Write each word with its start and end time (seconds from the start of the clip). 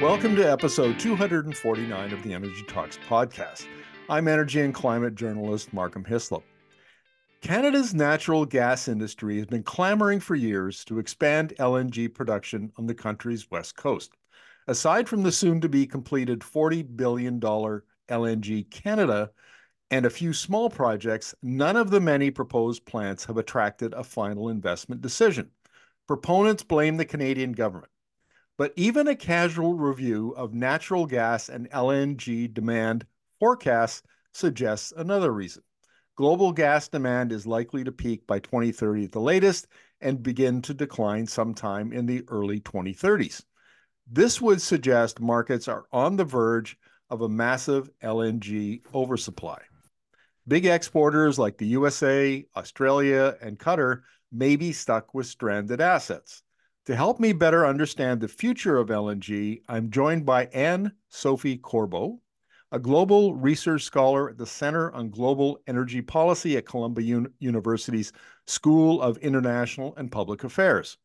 Welcome 0.00 0.34
to 0.36 0.50
episode 0.50 0.98
249 0.98 2.12
of 2.14 2.22
the 2.22 2.32
Energy 2.32 2.62
Talks 2.66 2.98
podcast. 3.06 3.66
I'm 4.08 4.28
energy 4.28 4.62
and 4.62 4.72
climate 4.72 5.14
journalist 5.14 5.74
Markham 5.74 6.06
Hislop. 6.06 6.42
Canada's 7.42 7.92
natural 7.92 8.46
gas 8.46 8.88
industry 8.88 9.36
has 9.36 9.44
been 9.44 9.62
clamoring 9.62 10.20
for 10.20 10.34
years 10.34 10.86
to 10.86 10.98
expand 10.98 11.52
LNG 11.58 12.14
production 12.14 12.72
on 12.78 12.86
the 12.86 12.94
country's 12.94 13.50
west 13.50 13.76
coast. 13.76 14.12
Aside 14.66 15.06
from 15.06 15.22
the 15.22 15.30
soon 15.30 15.60
to 15.60 15.68
be 15.68 15.86
completed 15.86 16.40
$40 16.40 16.96
billion 16.96 17.38
LNG 17.38 18.70
Canada 18.70 19.30
and 19.90 20.06
a 20.06 20.10
few 20.10 20.32
small 20.32 20.70
projects, 20.70 21.34
none 21.42 21.76
of 21.76 21.90
the 21.90 22.00
many 22.00 22.30
proposed 22.30 22.86
plants 22.86 23.26
have 23.26 23.36
attracted 23.36 23.92
a 23.92 24.02
final 24.02 24.48
investment 24.48 25.02
decision. 25.02 25.50
Proponents 26.08 26.62
blame 26.62 26.96
the 26.96 27.04
Canadian 27.04 27.52
government. 27.52 27.92
But 28.60 28.74
even 28.76 29.08
a 29.08 29.16
casual 29.16 29.72
review 29.72 30.34
of 30.36 30.52
natural 30.52 31.06
gas 31.06 31.48
and 31.48 31.70
LNG 31.70 32.52
demand 32.52 33.06
forecasts 33.38 34.02
suggests 34.34 34.92
another 34.94 35.32
reason. 35.32 35.62
Global 36.14 36.52
gas 36.52 36.86
demand 36.86 37.32
is 37.32 37.46
likely 37.46 37.84
to 37.84 37.90
peak 37.90 38.26
by 38.26 38.38
2030 38.38 39.04
at 39.04 39.12
the 39.12 39.18
latest 39.18 39.66
and 40.02 40.22
begin 40.22 40.60
to 40.60 40.74
decline 40.74 41.26
sometime 41.26 41.90
in 41.90 42.04
the 42.04 42.22
early 42.28 42.60
2030s. 42.60 43.42
This 44.06 44.42
would 44.42 44.60
suggest 44.60 45.20
markets 45.20 45.66
are 45.66 45.86
on 45.90 46.16
the 46.16 46.24
verge 46.26 46.76
of 47.08 47.22
a 47.22 47.30
massive 47.30 47.88
LNG 48.02 48.82
oversupply. 48.94 49.62
Big 50.46 50.66
exporters 50.66 51.38
like 51.38 51.56
the 51.56 51.68
USA, 51.68 52.44
Australia, 52.54 53.38
and 53.40 53.58
Qatar 53.58 54.02
may 54.30 54.56
be 54.56 54.70
stuck 54.70 55.14
with 55.14 55.26
stranded 55.26 55.80
assets. 55.80 56.42
To 56.86 56.96
help 56.96 57.20
me 57.20 57.34
better 57.34 57.66
understand 57.66 58.20
the 58.20 58.28
future 58.28 58.78
of 58.78 58.88
LNG, 58.88 59.60
I'm 59.68 59.90
joined 59.90 60.24
by 60.24 60.46
Anne 60.46 60.92
Sophie 61.10 61.58
Corbeau, 61.58 62.20
a 62.72 62.78
global 62.78 63.34
research 63.34 63.82
scholar 63.82 64.30
at 64.30 64.38
the 64.38 64.46
Center 64.46 64.90
on 64.92 65.10
Global 65.10 65.60
Energy 65.66 66.00
Policy 66.00 66.56
at 66.56 66.64
Columbia 66.64 67.16
Un 67.18 67.32
University's 67.38 68.12
School 68.46 69.02
of 69.02 69.18
International 69.18 69.94
and 69.96 70.10
Public 70.10 70.42
Affairs. 70.42 70.96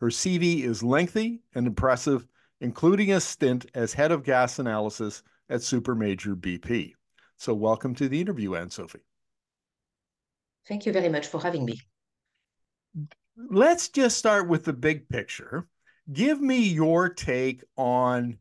Her 0.00 0.08
CV 0.08 0.64
is 0.64 0.82
lengthy 0.82 1.42
and 1.54 1.64
impressive, 1.68 2.26
including 2.60 3.12
a 3.12 3.20
stint 3.20 3.66
as 3.72 3.92
head 3.92 4.10
of 4.10 4.24
gas 4.24 4.58
analysis 4.58 5.22
at 5.48 5.60
Supermajor 5.60 6.34
BP. 6.34 6.94
So, 7.36 7.54
welcome 7.54 7.94
to 7.94 8.08
the 8.08 8.20
interview, 8.20 8.56
Anne 8.56 8.70
Sophie. 8.70 9.04
Thank 10.66 10.86
you 10.86 10.92
very 10.92 11.08
much 11.08 11.28
for 11.28 11.40
having 11.40 11.64
me 11.64 11.80
let's 13.48 13.88
just 13.88 14.18
start 14.18 14.48
with 14.48 14.64
the 14.64 14.72
big 14.72 15.08
picture. 15.08 15.66
Give 16.12 16.40
me 16.40 16.58
your 16.58 17.08
take 17.08 17.62
on 17.76 18.38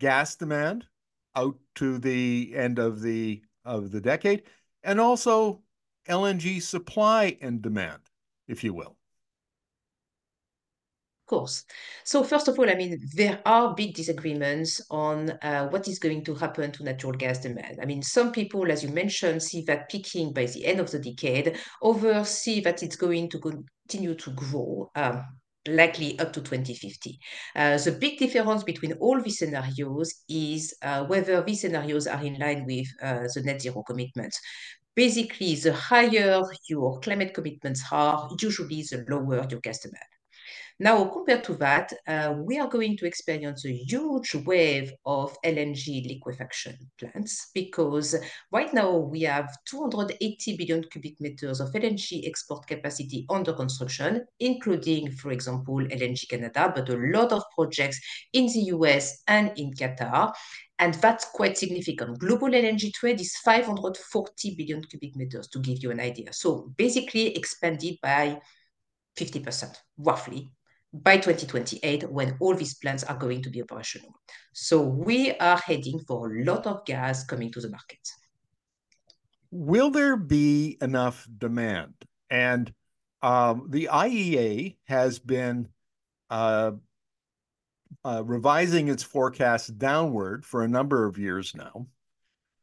gas 0.00 0.36
demand 0.36 0.86
out 1.34 1.56
to 1.76 1.98
the 1.98 2.52
end 2.54 2.78
of 2.78 3.00
the 3.00 3.42
of 3.64 3.90
the 3.90 4.00
decade 4.00 4.44
and 4.82 5.00
also 5.00 5.62
LNG 6.08 6.62
supply 6.62 7.36
and 7.40 7.60
demand, 7.62 8.02
if 8.46 8.64
you 8.64 8.74
will 8.74 8.97
course. 11.28 11.64
So 12.04 12.24
first 12.24 12.48
of 12.48 12.58
all, 12.58 12.68
I 12.68 12.74
mean, 12.74 12.98
there 13.14 13.40
are 13.46 13.74
big 13.74 13.94
disagreements 13.94 14.80
on 14.90 15.30
uh, 15.42 15.68
what 15.68 15.86
is 15.86 16.00
going 16.00 16.24
to 16.24 16.34
happen 16.34 16.72
to 16.72 16.82
natural 16.82 17.12
gas 17.12 17.38
demand. 17.38 17.78
I 17.80 17.86
mean, 17.86 18.02
some 18.02 18.32
people, 18.32 18.72
as 18.72 18.82
you 18.82 18.88
mentioned, 18.88 19.42
see 19.42 19.62
that 19.62 19.88
peaking 19.88 20.32
by 20.32 20.46
the 20.46 20.66
end 20.66 20.80
of 20.80 20.90
the 20.90 20.98
decade. 20.98 21.56
Others 21.82 22.28
see 22.28 22.60
that 22.62 22.82
it's 22.82 22.96
going 22.96 23.30
to 23.30 23.38
continue 23.38 24.14
to 24.16 24.30
grow. 24.32 24.90
Um, 24.96 25.24
likely 25.66 26.18
up 26.18 26.32
to 26.32 26.40
2050. 26.40 27.18
Uh, 27.54 27.76
the 27.76 27.92
big 27.92 28.18
difference 28.18 28.64
between 28.64 28.92
all 28.94 29.20
these 29.20 29.38
scenarios 29.38 30.22
is 30.26 30.74
uh, 30.82 31.04
whether 31.04 31.42
these 31.42 31.60
scenarios 31.60 32.06
are 32.06 32.24
in 32.24 32.38
line 32.38 32.64
with 32.64 32.86
uh, 33.02 33.24
the 33.34 33.42
net 33.44 33.60
zero 33.60 33.82
commitments. 33.86 34.40
Basically, 34.96 35.56
the 35.56 35.74
higher 35.74 36.40
your 36.68 36.98
climate 37.00 37.34
commitments 37.34 37.84
are, 37.92 38.30
usually 38.40 38.82
the 38.90 39.04
lower 39.08 39.46
your 39.50 39.60
gas 39.60 39.80
demand. 39.80 40.17
Now, 40.80 41.06
compared 41.06 41.42
to 41.44 41.54
that, 41.54 41.92
uh, 42.06 42.34
we 42.38 42.60
are 42.60 42.68
going 42.68 42.96
to 42.98 43.06
experience 43.06 43.64
a 43.64 43.72
huge 43.72 44.36
wave 44.46 44.92
of 45.04 45.36
LNG 45.44 46.06
liquefaction 46.06 46.76
plants 46.96 47.50
because 47.52 48.14
right 48.52 48.72
now 48.72 48.96
we 48.96 49.22
have 49.22 49.50
280 49.64 50.56
billion 50.56 50.84
cubic 50.84 51.20
meters 51.20 51.58
of 51.58 51.72
LNG 51.72 52.28
export 52.28 52.64
capacity 52.68 53.26
under 53.28 53.52
construction, 53.54 54.24
including, 54.38 55.10
for 55.10 55.32
example, 55.32 55.78
LNG 55.78 56.28
Canada, 56.28 56.72
but 56.72 56.88
a 56.88 56.96
lot 56.96 57.32
of 57.32 57.42
projects 57.56 58.00
in 58.32 58.46
the 58.46 58.70
US 58.76 59.24
and 59.26 59.50
in 59.56 59.72
Qatar. 59.72 60.32
And 60.78 60.94
that's 60.94 61.24
quite 61.24 61.58
significant. 61.58 62.20
Global 62.20 62.50
LNG 62.50 62.94
trade 62.94 63.20
is 63.20 63.36
540 63.38 64.54
billion 64.54 64.84
cubic 64.84 65.16
meters, 65.16 65.48
to 65.48 65.58
give 65.58 65.78
you 65.82 65.90
an 65.90 65.98
idea. 65.98 66.32
So 66.32 66.72
basically 66.76 67.36
expanded 67.36 67.96
by 68.00 68.40
50%, 69.18 69.74
roughly, 69.98 70.52
by 70.92 71.16
2028 71.16 72.10
when 72.10 72.36
all 72.40 72.54
these 72.54 72.74
plants 72.74 73.04
are 73.04 73.16
going 73.16 73.42
to 73.42 73.50
be 73.50 73.62
operational. 73.62 74.14
So 74.52 74.82
we 74.82 75.32
are 75.34 75.58
heading 75.58 75.98
for 76.00 76.34
a 76.34 76.44
lot 76.44 76.66
of 76.66 76.84
gas 76.84 77.24
coming 77.24 77.52
to 77.52 77.60
the 77.60 77.70
market. 77.70 78.00
Will 79.50 79.90
there 79.90 80.16
be 80.16 80.78
enough 80.80 81.26
demand? 81.36 81.94
And 82.30 82.72
um, 83.22 83.66
the 83.70 83.88
IEA 83.90 84.76
has 84.84 85.18
been 85.18 85.68
uh, 86.30 86.72
uh, 88.04 88.22
revising 88.24 88.88
its 88.88 89.02
forecast 89.02 89.78
downward 89.78 90.44
for 90.44 90.62
a 90.62 90.68
number 90.68 91.06
of 91.06 91.18
years 91.18 91.54
now. 91.54 91.86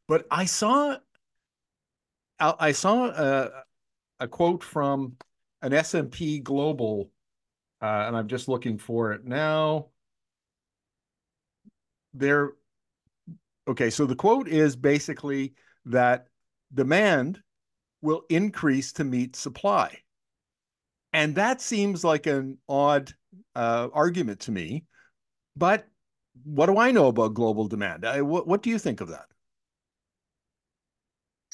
But 0.08 0.26
I 0.30 0.44
saw 0.44 0.96
I 2.38 2.72
saw 2.72 3.06
a, 3.06 3.50
a 4.20 4.28
quote 4.28 4.62
from 4.62 5.16
an 5.62 5.72
S&P 5.72 6.40
Global 6.40 7.10
uh, 7.82 8.04
and 8.06 8.16
I'm 8.16 8.28
just 8.28 8.48
looking 8.48 8.78
for 8.78 9.12
it 9.12 9.24
now. 9.24 9.88
There, 12.14 12.52
okay, 13.68 13.90
so 13.90 14.06
the 14.06 14.16
quote 14.16 14.48
is 14.48 14.76
basically 14.76 15.54
that 15.84 16.28
demand 16.72 17.42
will 18.02 18.22
increase 18.28 18.92
to 18.94 19.04
meet 19.04 19.36
supply. 19.36 19.98
And 21.12 21.34
that 21.36 21.60
seems 21.60 22.04
like 22.04 22.26
an 22.26 22.58
odd 22.68 23.12
uh, 23.54 23.88
argument 23.92 24.40
to 24.40 24.52
me. 24.52 24.84
But 25.56 25.86
what 26.44 26.66
do 26.66 26.78
I 26.78 26.90
know 26.90 27.08
about 27.08 27.34
global 27.34 27.68
demand? 27.68 28.04
I, 28.04 28.22
what, 28.22 28.46
what 28.46 28.62
do 28.62 28.70
you 28.70 28.78
think 28.78 29.00
of 29.00 29.08
that? 29.08 29.26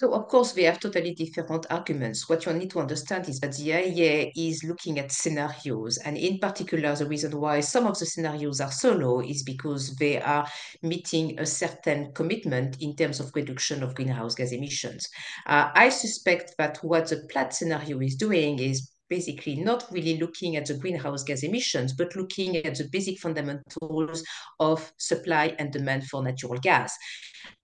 So, 0.02 0.14
of 0.14 0.26
course, 0.26 0.56
we 0.56 0.64
have 0.64 0.80
totally 0.80 1.14
different 1.14 1.64
arguments. 1.70 2.28
What 2.28 2.44
you 2.44 2.52
need 2.54 2.70
to 2.70 2.80
understand 2.80 3.28
is 3.28 3.38
that 3.38 3.56
the 3.56 3.68
IEA 3.68 4.32
is 4.34 4.64
looking 4.64 4.98
at 4.98 5.12
scenarios. 5.12 5.96
And 5.98 6.16
in 6.16 6.40
particular, 6.40 6.96
the 6.96 7.06
reason 7.06 7.38
why 7.38 7.60
some 7.60 7.86
of 7.86 7.96
the 7.96 8.06
scenarios 8.06 8.60
are 8.60 8.72
so 8.72 8.94
low 8.94 9.20
is 9.20 9.44
because 9.44 9.94
they 9.94 10.20
are 10.20 10.44
meeting 10.82 11.38
a 11.38 11.46
certain 11.46 12.10
commitment 12.14 12.78
in 12.80 12.96
terms 12.96 13.20
of 13.20 13.30
reduction 13.36 13.84
of 13.84 13.94
greenhouse 13.94 14.34
gas 14.34 14.50
emissions. 14.50 15.08
Uh, 15.46 15.70
I 15.72 15.88
suspect 15.88 16.54
that 16.58 16.78
what 16.78 17.06
the 17.06 17.24
Platts 17.30 17.60
scenario 17.60 18.00
is 18.00 18.16
doing 18.16 18.58
is 18.58 18.90
basically 19.08 19.54
not 19.54 19.86
really 19.92 20.19
looking 20.19 20.56
at 20.56 20.66
the 20.66 20.74
greenhouse 20.74 21.22
gas 21.22 21.44
emissions, 21.44 21.92
but 21.92 22.16
looking 22.16 22.56
at 22.56 22.74
the 22.74 22.88
basic 22.90 23.20
fundamentals 23.20 24.24
of 24.58 24.92
supply 24.96 25.54
and 25.60 25.70
demand 25.70 26.08
for 26.08 26.24
natural 26.24 26.58
gas. 26.58 26.92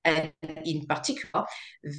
And 0.04 0.32
in 0.64 0.86
particular, 0.86 1.44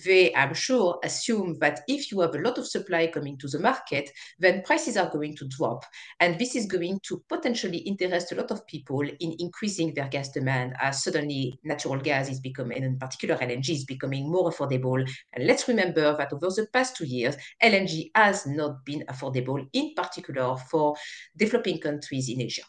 they, 0.05 0.33
I'm 0.33 0.53
sure, 0.53 0.99
assume 1.03 1.57
that 1.59 1.81
if 1.87 2.11
you 2.11 2.21
have 2.21 2.33
a 2.33 2.39
lot 2.39 2.57
of 2.57 2.67
supply 2.67 3.07
coming 3.07 3.37
to 3.37 3.47
the 3.47 3.59
market, 3.59 4.09
then 4.39 4.63
prices 4.63 4.97
are 4.97 5.09
going 5.11 5.35
to 5.37 5.47
drop. 5.47 5.85
And 6.19 6.39
this 6.39 6.55
is 6.55 6.65
going 6.65 6.99
to 7.03 7.23
potentially 7.29 7.79
interest 7.79 8.31
a 8.31 8.35
lot 8.35 8.51
of 8.51 8.65
people 8.67 9.01
in 9.01 9.35
increasing 9.39 9.93
their 9.93 10.07
gas 10.07 10.29
demand 10.29 10.73
as 10.81 11.03
suddenly 11.03 11.59
natural 11.63 11.97
gas 11.97 12.29
is 12.29 12.39
becoming, 12.39 12.77
and 12.77 12.85
in 12.85 12.97
particular 12.97 13.37
LNG 13.37 13.69
is 13.69 13.85
becoming 13.85 14.31
more 14.31 14.49
affordable. 14.49 15.07
And 15.33 15.47
let's 15.47 15.67
remember 15.67 16.17
that 16.17 16.33
over 16.33 16.49
the 16.49 16.67
past 16.73 16.95
two 16.95 17.05
years, 17.05 17.35
LNG 17.61 18.11
has 18.15 18.47
not 18.47 18.85
been 18.85 19.03
affordable, 19.09 19.67
in 19.73 19.93
particular 19.95 20.57
for 20.57 20.95
developing 21.37 21.79
countries 21.79 22.29
in 22.29 22.41
Asia. 22.41 22.63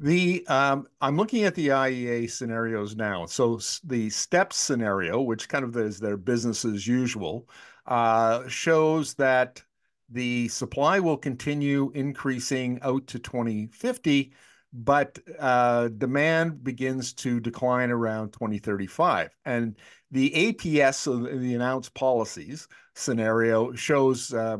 The 0.00 0.44
um, 0.48 0.88
I'm 1.00 1.16
looking 1.16 1.44
at 1.44 1.54
the 1.54 1.68
IEA 1.68 2.30
scenarios 2.30 2.96
now. 2.96 3.26
So 3.26 3.60
the 3.84 4.10
STEPS 4.10 4.56
scenario, 4.56 5.20
which 5.20 5.48
kind 5.48 5.64
of 5.64 5.76
is 5.76 6.00
their 6.00 6.16
business 6.16 6.64
as 6.64 6.86
usual, 6.86 7.48
uh, 7.86 8.48
shows 8.48 9.14
that 9.14 9.62
the 10.10 10.48
supply 10.48 10.98
will 10.98 11.16
continue 11.16 11.92
increasing 11.94 12.78
out 12.82 13.06
to 13.06 13.18
2050, 13.18 14.32
but 14.72 15.18
uh, 15.38 15.88
demand 15.88 16.64
begins 16.64 17.12
to 17.14 17.40
decline 17.40 17.90
around 17.90 18.32
2035. 18.32 19.30
And 19.44 19.76
the 20.10 20.30
APS, 20.30 20.94
so 20.94 21.18
the 21.18 21.54
announced 21.54 21.94
policies 21.94 22.66
scenario, 22.94 23.72
shows 23.74 24.34
uh, 24.34 24.58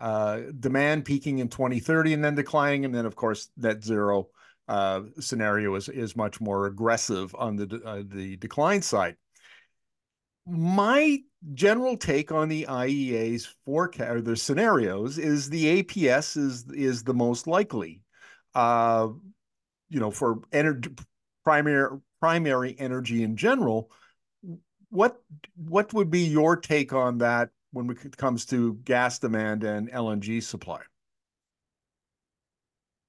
uh, 0.00 0.40
demand 0.58 1.04
peaking 1.04 1.38
in 1.38 1.48
2030 1.48 2.14
and 2.14 2.24
then 2.24 2.34
declining, 2.34 2.84
and 2.84 2.94
then 2.94 3.06
of 3.06 3.14
course 3.14 3.50
net 3.56 3.82
zero 3.82 4.28
uh, 4.68 5.02
scenario 5.20 5.74
is 5.74 5.88
is 5.88 6.16
much 6.16 6.40
more 6.40 6.66
aggressive 6.66 7.34
on 7.38 7.56
the 7.56 7.82
uh, 7.84 8.02
the 8.06 8.36
decline 8.36 8.82
side. 8.82 9.16
My 10.46 11.20
general 11.52 11.96
take 11.96 12.32
on 12.32 12.48
the 12.48 12.66
IEA's 12.68 13.54
forecast 13.64 14.10
or 14.10 14.20
the 14.20 14.36
scenarios 14.36 15.18
is 15.18 15.50
the 15.50 15.82
APS 15.82 16.36
is 16.36 16.64
is 16.70 17.04
the 17.04 17.14
most 17.14 17.46
likely. 17.46 18.02
Uh, 18.54 19.08
you 19.88 20.00
know, 20.00 20.10
for 20.10 20.40
energy 20.52 20.90
primary 21.44 21.98
primary 22.20 22.74
energy 22.78 23.22
in 23.22 23.36
general. 23.36 23.90
What 24.90 25.20
what 25.56 25.92
would 25.92 26.10
be 26.10 26.24
your 26.24 26.56
take 26.56 26.92
on 26.92 27.18
that 27.18 27.50
when 27.72 27.90
it 27.90 28.16
comes 28.16 28.46
to 28.46 28.74
gas 28.84 29.18
demand 29.18 29.62
and 29.64 29.90
LNG 29.90 30.42
supply? 30.42 30.80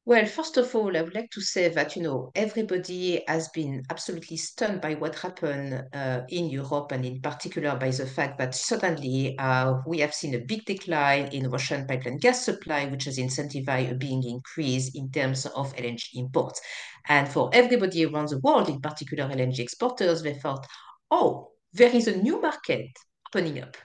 Well, 0.07 0.27
first 0.27 0.57
of 0.57 0.75
all, 0.75 0.95
I 0.95 1.01
would 1.01 1.15
like 1.15 1.31
to 1.31 1.41
say 1.41 1.67
that, 1.67 1.95
you 1.95 2.03
know, 2.03 2.29
everybody 2.35 3.23
has 3.27 3.49
been 3.49 3.81
absolutely 3.89 4.37
stunned 4.37 4.79
by 4.79 4.93
what 4.93 5.15
happened 5.15 5.83
uh, 5.93 6.21
in 6.29 6.47
Europe 6.47 6.91
and 6.91 7.03
in 7.03 7.21
particular 7.21 7.75
by 7.75 7.89
the 7.89 8.05
fact 8.05 8.37
that 8.37 8.53
suddenly 8.53 9.35
uh, 9.39 9.77
we 9.87 9.97
have 10.01 10.13
seen 10.13 10.35
a 10.35 10.45
big 10.45 10.63
decline 10.65 11.29
in 11.29 11.49
Russian 11.49 11.87
pipeline 11.87 12.17
gas 12.17 12.45
supply, 12.45 12.85
which 12.85 13.05
has 13.05 13.17
incentivized 13.17 13.93
a 13.93 13.95
big 13.95 14.23
increase 14.23 14.91
in 14.93 15.09
terms 15.09 15.47
of 15.47 15.75
LNG 15.75 16.03
imports. 16.13 16.61
And 17.07 17.27
for 17.27 17.49
everybody 17.51 18.05
around 18.05 18.29
the 18.29 18.39
world, 18.41 18.69
in 18.69 18.81
particular 18.81 19.27
LNG 19.27 19.57
exporters, 19.57 20.21
they 20.21 20.35
thought, 20.35 20.67
oh, 21.09 21.49
there 21.73 21.89
is 21.89 22.07
a 22.07 22.15
new 22.15 22.39
market 22.39 22.91
opening 23.27 23.59
up. 23.63 23.75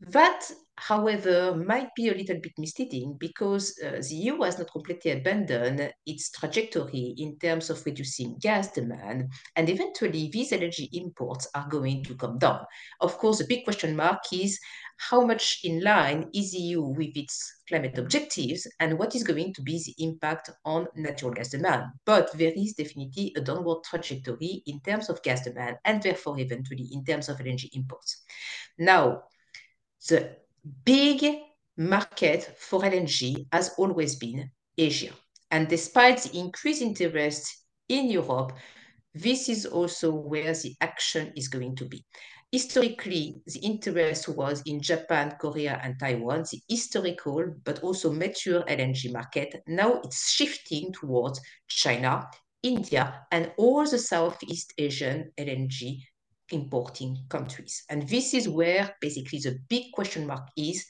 That 0.00 0.50
however, 0.80 1.54
might 1.54 1.94
be 1.94 2.08
a 2.08 2.14
little 2.14 2.40
bit 2.40 2.52
misleading 2.58 3.16
because 3.18 3.78
uh, 3.84 4.00
the 4.08 4.14
EU 4.14 4.42
has 4.42 4.58
not 4.58 4.72
completely 4.72 5.10
abandoned 5.12 5.92
its 6.06 6.30
trajectory 6.30 7.14
in 7.18 7.38
terms 7.38 7.68
of 7.68 7.84
reducing 7.84 8.38
gas 8.40 8.72
demand, 8.72 9.30
and 9.56 9.68
eventually 9.68 10.30
these 10.32 10.52
energy 10.52 10.88
imports 10.94 11.46
are 11.54 11.68
going 11.68 12.02
to 12.04 12.14
come 12.14 12.38
down. 12.38 12.64
Of 13.00 13.18
course, 13.18 13.38
the 13.38 13.46
big 13.46 13.64
question 13.64 13.94
mark 13.94 14.22
is 14.32 14.58
how 14.96 15.24
much 15.24 15.60
in 15.64 15.82
line 15.82 16.28
is 16.34 16.52
the 16.52 16.58
EU 16.58 16.82
with 16.82 17.16
its 17.16 17.60
climate 17.68 17.96
objectives 17.98 18.66
and 18.80 18.98
what 18.98 19.14
is 19.14 19.22
going 19.22 19.52
to 19.54 19.62
be 19.62 19.82
the 19.84 20.04
impact 20.04 20.50
on 20.64 20.86
natural 20.94 21.32
gas 21.32 21.48
demand. 21.50 21.84
But 22.04 22.30
there 22.36 22.52
is 22.54 22.74
definitely 22.74 23.32
a 23.36 23.40
downward 23.40 23.84
trajectory 23.84 24.62
in 24.66 24.80
terms 24.80 25.08
of 25.08 25.22
gas 25.22 25.44
demand 25.44 25.76
and 25.84 26.02
therefore 26.02 26.38
eventually 26.38 26.88
in 26.92 27.04
terms 27.04 27.28
of 27.28 27.40
energy 27.40 27.70
imports. 27.72 28.22
Now, 28.78 29.22
the 30.08 30.36
big 30.84 31.24
market 31.76 32.54
for 32.58 32.82
LNG 32.82 33.46
has 33.52 33.70
always 33.78 34.16
been 34.16 34.50
Asia. 34.76 35.12
And 35.50 35.68
despite 35.68 36.22
the 36.22 36.38
increased 36.38 36.82
interest 36.82 37.64
in 37.88 38.10
Europe, 38.10 38.52
this 39.14 39.48
is 39.48 39.66
also 39.66 40.12
where 40.12 40.52
the 40.54 40.76
action 40.80 41.32
is 41.36 41.48
going 41.48 41.74
to 41.76 41.84
be. 41.84 42.04
Historically, 42.52 43.40
the 43.46 43.60
interest 43.60 44.28
was 44.28 44.62
in 44.66 44.80
Japan, 44.80 45.36
Korea, 45.40 45.80
and 45.82 45.98
Taiwan, 45.98 46.42
the 46.50 46.60
historical 46.68 47.54
but 47.64 47.80
also 47.82 48.12
mature 48.12 48.62
LNG 48.62 49.12
market. 49.12 49.62
Now 49.66 50.00
it's 50.02 50.30
shifting 50.30 50.92
towards 50.92 51.40
China, 51.68 52.26
India, 52.62 53.26
and 53.30 53.52
all 53.56 53.84
the 53.86 53.98
Southeast 53.98 54.74
Asian 54.78 55.32
LNG 55.38 56.02
importing 56.50 57.18
countries. 57.28 57.84
And 57.88 58.08
this 58.08 58.34
is 58.34 58.48
where 58.48 58.94
basically 59.00 59.38
the 59.38 59.58
big 59.68 59.92
question 59.92 60.26
mark 60.26 60.48
is 60.56 60.86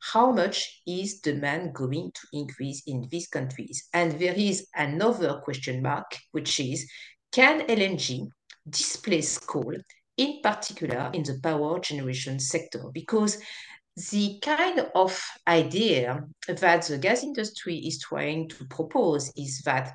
how 0.00 0.30
much 0.30 0.82
is 0.86 1.20
demand 1.20 1.74
going 1.74 2.12
to 2.12 2.20
increase 2.32 2.82
in 2.86 3.08
these 3.10 3.26
countries? 3.28 3.88
And 3.92 4.12
there 4.12 4.34
is 4.34 4.68
another 4.74 5.40
question 5.42 5.82
mark, 5.82 6.16
which 6.32 6.60
is 6.60 6.88
can 7.32 7.62
LNG 7.66 8.28
displace 8.68 9.38
coal, 9.38 9.74
in 10.16 10.40
particular 10.42 11.10
in 11.12 11.22
the 11.22 11.38
power 11.42 11.78
generation 11.80 12.38
sector? 12.38 12.84
Because 12.92 13.38
the 14.10 14.38
kind 14.40 14.86
of 14.94 15.20
idea 15.48 16.22
that 16.46 16.82
the 16.82 16.98
gas 16.98 17.24
industry 17.24 17.76
is 17.76 17.98
trying 17.98 18.48
to 18.48 18.64
propose 18.66 19.32
is 19.36 19.60
that 19.64 19.94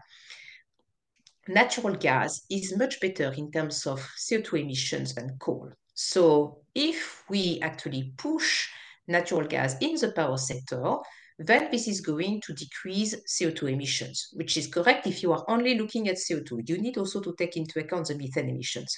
natural 1.48 1.96
gas 1.96 2.46
is 2.50 2.78
much 2.78 3.00
better 3.00 3.34
in 3.34 3.52
terms 3.52 3.86
of 3.86 4.00
CO2 4.18 4.62
emissions 4.62 5.16
than 5.16 5.38
coal. 5.40 5.72
So 5.94 6.62
if 6.74 7.24
we 7.30 7.60
actually 7.62 8.14
push 8.18 8.68
natural 9.08 9.46
gas 9.48 9.76
in 9.82 9.96
the 9.96 10.12
power 10.12 10.38
sector, 10.38 10.98
then 11.40 11.70
this 11.72 11.88
is 11.88 12.02
going 12.02 12.42
to 12.46 12.54
decrease 12.54 13.16
CO2 13.28 13.74
emissions, 13.74 14.30
which 14.34 14.56
is 14.56 14.68
correct 14.68 15.08
if 15.08 15.24
you 15.24 15.34
are 15.34 15.44
only 15.48 15.78
looking 15.78 16.08
at 16.08 16.18
CO2. 16.18 16.70
You 16.70 16.78
need 16.78 16.98
also 16.98 17.20
to 17.22 17.36
take 17.38 17.58
into 17.58 17.80
account 17.80 18.08
the 18.08 18.16
methane 18.16 18.50
emissions. 18.50 18.98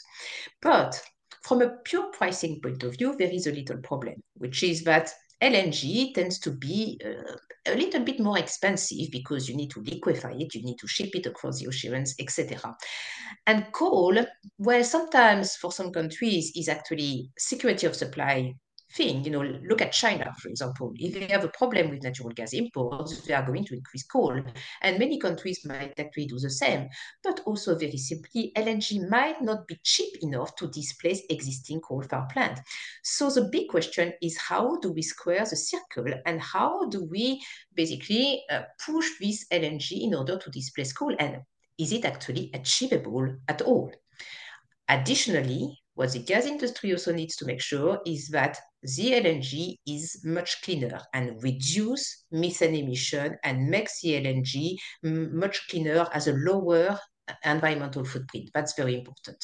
But 0.62 1.02
from 1.44 1.62
a 1.62 1.78
pure 1.84 2.12
pricing 2.12 2.60
point 2.62 2.84
of 2.84 2.98
view, 2.98 3.16
there 3.18 3.32
is 3.32 3.48
a 3.48 3.52
little 3.52 3.78
problem, 3.78 4.16
which 4.36 4.64
is 4.64 4.84
that 4.84 5.12
LNG 5.42 6.14
tends 6.14 6.40
to 6.40 6.52
be 6.52 7.00
uh, 7.06 7.36
a 7.68 7.76
little 7.76 8.02
bit 8.02 8.20
more 8.20 8.38
expensive 8.38 9.12
because 9.12 9.50
you 9.50 9.56
need 9.56 9.72
to 9.72 9.82
liquefy 9.82 10.32
it, 10.32 10.56
you 10.56 10.64
need 10.64 10.78
to 10.78 10.88
ship 10.88 11.10
it 11.14 11.26
across 11.26 11.60
the 11.60 11.68
oceans, 11.68 12.16
etc. 12.20 12.76
And 13.46 13.72
coal, 13.72 14.18
well, 14.58 14.84
sometimes 14.84 15.56
for 15.56 15.72
some 15.72 15.92
countries 15.92 16.52
is 16.56 16.70
actually 16.70 17.32
security 17.38 17.88
of 17.88 17.96
supply 17.96 18.54
thing. 18.92 19.24
You 19.24 19.32
know, 19.32 19.42
look 19.42 19.82
at 19.82 19.92
China, 19.92 20.34
for 20.40 20.50
example. 20.50 20.94
If 20.96 21.14
they 21.14 21.28
have 21.28 21.44
a 21.44 21.50
problem 21.50 21.90
with 21.90 22.04
natural 22.04 22.30
gas 22.30 22.54
imports, 22.54 23.22
they 23.22 23.34
are 23.34 23.46
going 23.46 23.66
to 23.66 23.76
increase 23.76 24.04
coal. 24.04 24.40
And 24.82 25.00
many 25.00 25.20
countries 25.20 25.66
might 25.66 26.00
actually 26.00 26.28
do 26.28 26.40
the 26.40 26.50
same. 26.50 26.88
But 27.24 27.42
also, 27.46 27.78
very 27.78 27.98
simply, 27.98 28.52
LNG 28.56 29.10
might 29.10 29.42
not 29.42 29.68
be 29.68 29.80
cheap 29.84 30.14
enough 30.22 30.56
to 30.58 30.68
displace 30.68 31.22
existing 31.30 31.82
coal-fired 31.82 32.30
plants. 32.30 32.62
So 33.04 33.30
the 33.30 33.50
big 33.52 33.70
question 33.70 34.14
is 34.22 34.38
how 34.38 34.78
do 34.80 34.92
we 34.92 35.02
square 35.02 35.46
the 35.46 35.56
circle 35.56 36.14
and 36.26 36.42
how 36.42 36.88
do 36.90 37.04
we 37.06 37.42
basically 37.74 38.44
uh, 38.52 38.64
push 38.86 39.08
this 39.20 39.46
LNG 39.52 40.04
in 40.04 40.16
order 40.16 40.38
to 40.38 40.50
displace 40.50 40.94
coal? 40.94 41.16
And 41.20 41.42
is 41.78 41.92
it 41.92 42.06
actually 42.06 42.52
achievable 42.54 43.36
at 43.48 43.62
all? 43.62 43.92
Additionally, 44.88 45.78
what 45.96 46.12
the 46.12 46.20
gas 46.20 46.46
industry 46.46 46.92
also 46.92 47.14
needs 47.14 47.36
to 47.38 47.46
make 47.46 47.62
sure 47.62 48.00
is 48.06 48.28
that 48.30 48.60
the 48.86 49.12
LNG 49.12 49.78
is 49.88 50.22
much 50.24 50.62
cleaner 50.62 51.02
and 51.14 51.42
reduce 51.42 52.26
methane 52.32 52.76
emission 52.76 53.36
and 53.44 53.68
makes 53.68 54.02
the 54.02 54.14
LNG 54.22 54.76
much 55.04 55.68
cleaner 55.68 56.08
as 56.14 56.28
a 56.28 56.34
lower 56.34 56.98
environmental 57.44 58.06
footprint. 58.06 58.52
That's 58.54 58.74
very 58.76 58.96
important. 58.96 59.44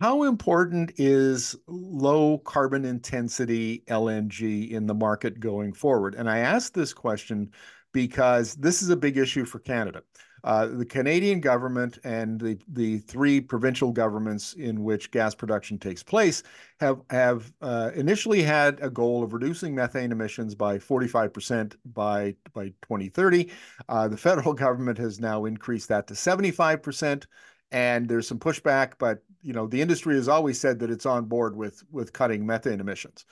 How 0.00 0.22
important 0.22 0.92
is 0.96 1.54
low 1.66 2.38
carbon 2.38 2.84
intensity 2.84 3.82
LNG 3.88 4.70
in 4.70 4.86
the 4.86 4.94
market 4.94 5.38
going 5.38 5.72
forward? 5.72 6.14
And 6.14 6.30
I 6.30 6.38
ask 6.38 6.72
this 6.72 6.94
question 6.94 7.50
because 7.92 8.54
this 8.54 8.82
is 8.82 8.88
a 8.88 8.96
big 8.96 9.18
issue 9.18 9.44
for 9.44 9.58
Canada. 9.58 10.02
Uh, 10.44 10.66
the 10.66 10.84
Canadian 10.84 11.40
government 11.40 11.98
and 12.04 12.40
the, 12.40 12.58
the 12.68 12.98
three 12.98 13.40
provincial 13.40 13.92
governments 13.92 14.54
in 14.54 14.82
which 14.82 15.10
gas 15.10 15.34
production 15.34 15.78
takes 15.78 16.02
place 16.02 16.42
have, 16.80 17.00
have 17.10 17.52
uh, 17.62 17.90
initially 17.94 18.42
had 18.42 18.78
a 18.80 18.90
goal 18.90 19.22
of 19.22 19.32
reducing 19.32 19.74
methane 19.74 20.10
emissions 20.10 20.54
by 20.54 20.78
45% 20.78 21.74
by, 21.92 22.34
by 22.52 22.66
2030. 22.82 23.50
Uh, 23.88 24.08
the 24.08 24.16
federal 24.16 24.52
government 24.54 24.98
has 24.98 25.20
now 25.20 25.44
increased 25.44 25.88
that 25.88 26.06
to 26.08 26.14
75% 26.14 27.24
and 27.72 28.06
there's 28.06 28.28
some 28.28 28.38
pushback, 28.38 28.92
but 28.98 29.22
you 29.42 29.52
know 29.52 29.66
the 29.66 29.80
industry 29.80 30.14
has 30.14 30.28
always 30.28 30.58
said 30.58 30.78
that 30.78 30.90
it's 30.90 31.06
on 31.06 31.24
board 31.24 31.56
with 31.56 31.82
with 31.90 32.12
cutting 32.12 32.46
methane 32.46 32.80
emissions, 32.80 33.24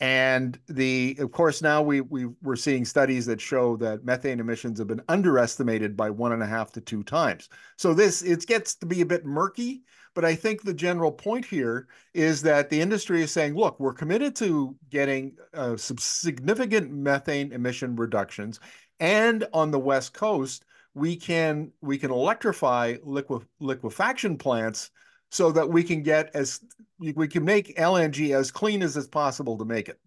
and 0.00 0.58
the 0.68 1.16
of 1.18 1.32
course 1.32 1.62
now 1.62 1.82
we 1.82 2.00
we 2.02 2.26
we're 2.42 2.56
seeing 2.56 2.84
studies 2.84 3.26
that 3.26 3.40
show 3.40 3.76
that 3.78 4.04
methane 4.04 4.40
emissions 4.40 4.78
have 4.78 4.88
been 4.88 5.02
underestimated 5.08 5.96
by 5.96 6.10
one 6.10 6.32
and 6.32 6.42
a 6.42 6.46
half 6.46 6.70
to 6.72 6.80
two 6.80 7.02
times. 7.02 7.48
So 7.76 7.94
this 7.94 8.22
it 8.22 8.46
gets 8.46 8.74
to 8.76 8.86
be 8.86 9.00
a 9.00 9.06
bit 9.06 9.24
murky, 9.24 9.82
but 10.14 10.24
I 10.24 10.34
think 10.34 10.62
the 10.62 10.74
general 10.74 11.10
point 11.10 11.44
here 11.44 11.88
is 12.12 12.42
that 12.42 12.68
the 12.68 12.80
industry 12.80 13.22
is 13.22 13.32
saying, 13.32 13.54
look, 13.54 13.80
we're 13.80 13.94
committed 13.94 14.36
to 14.36 14.76
getting 14.90 15.36
uh, 15.54 15.76
some 15.76 15.98
significant 15.98 16.92
methane 16.92 17.52
emission 17.52 17.96
reductions, 17.96 18.60
and 19.00 19.46
on 19.52 19.70
the 19.70 19.78
west 19.78 20.12
coast 20.12 20.64
we 20.94 21.16
can 21.16 21.72
we 21.80 21.98
can 21.98 22.10
electrify 22.10 22.96
lique, 23.02 23.26
liquefaction 23.60 24.38
plants 24.38 24.90
so 25.34 25.50
that 25.50 25.68
we 25.68 25.82
can 25.82 26.00
get 26.00 26.30
as 26.32 26.60
we 27.00 27.26
can 27.26 27.44
make 27.44 27.76
LNG 27.76 28.36
as 28.36 28.52
clean 28.52 28.84
as 28.84 28.96
it's 28.96 29.08
possible 29.08 29.58
to 29.58 29.64
make 29.64 29.88
it. 29.88 29.98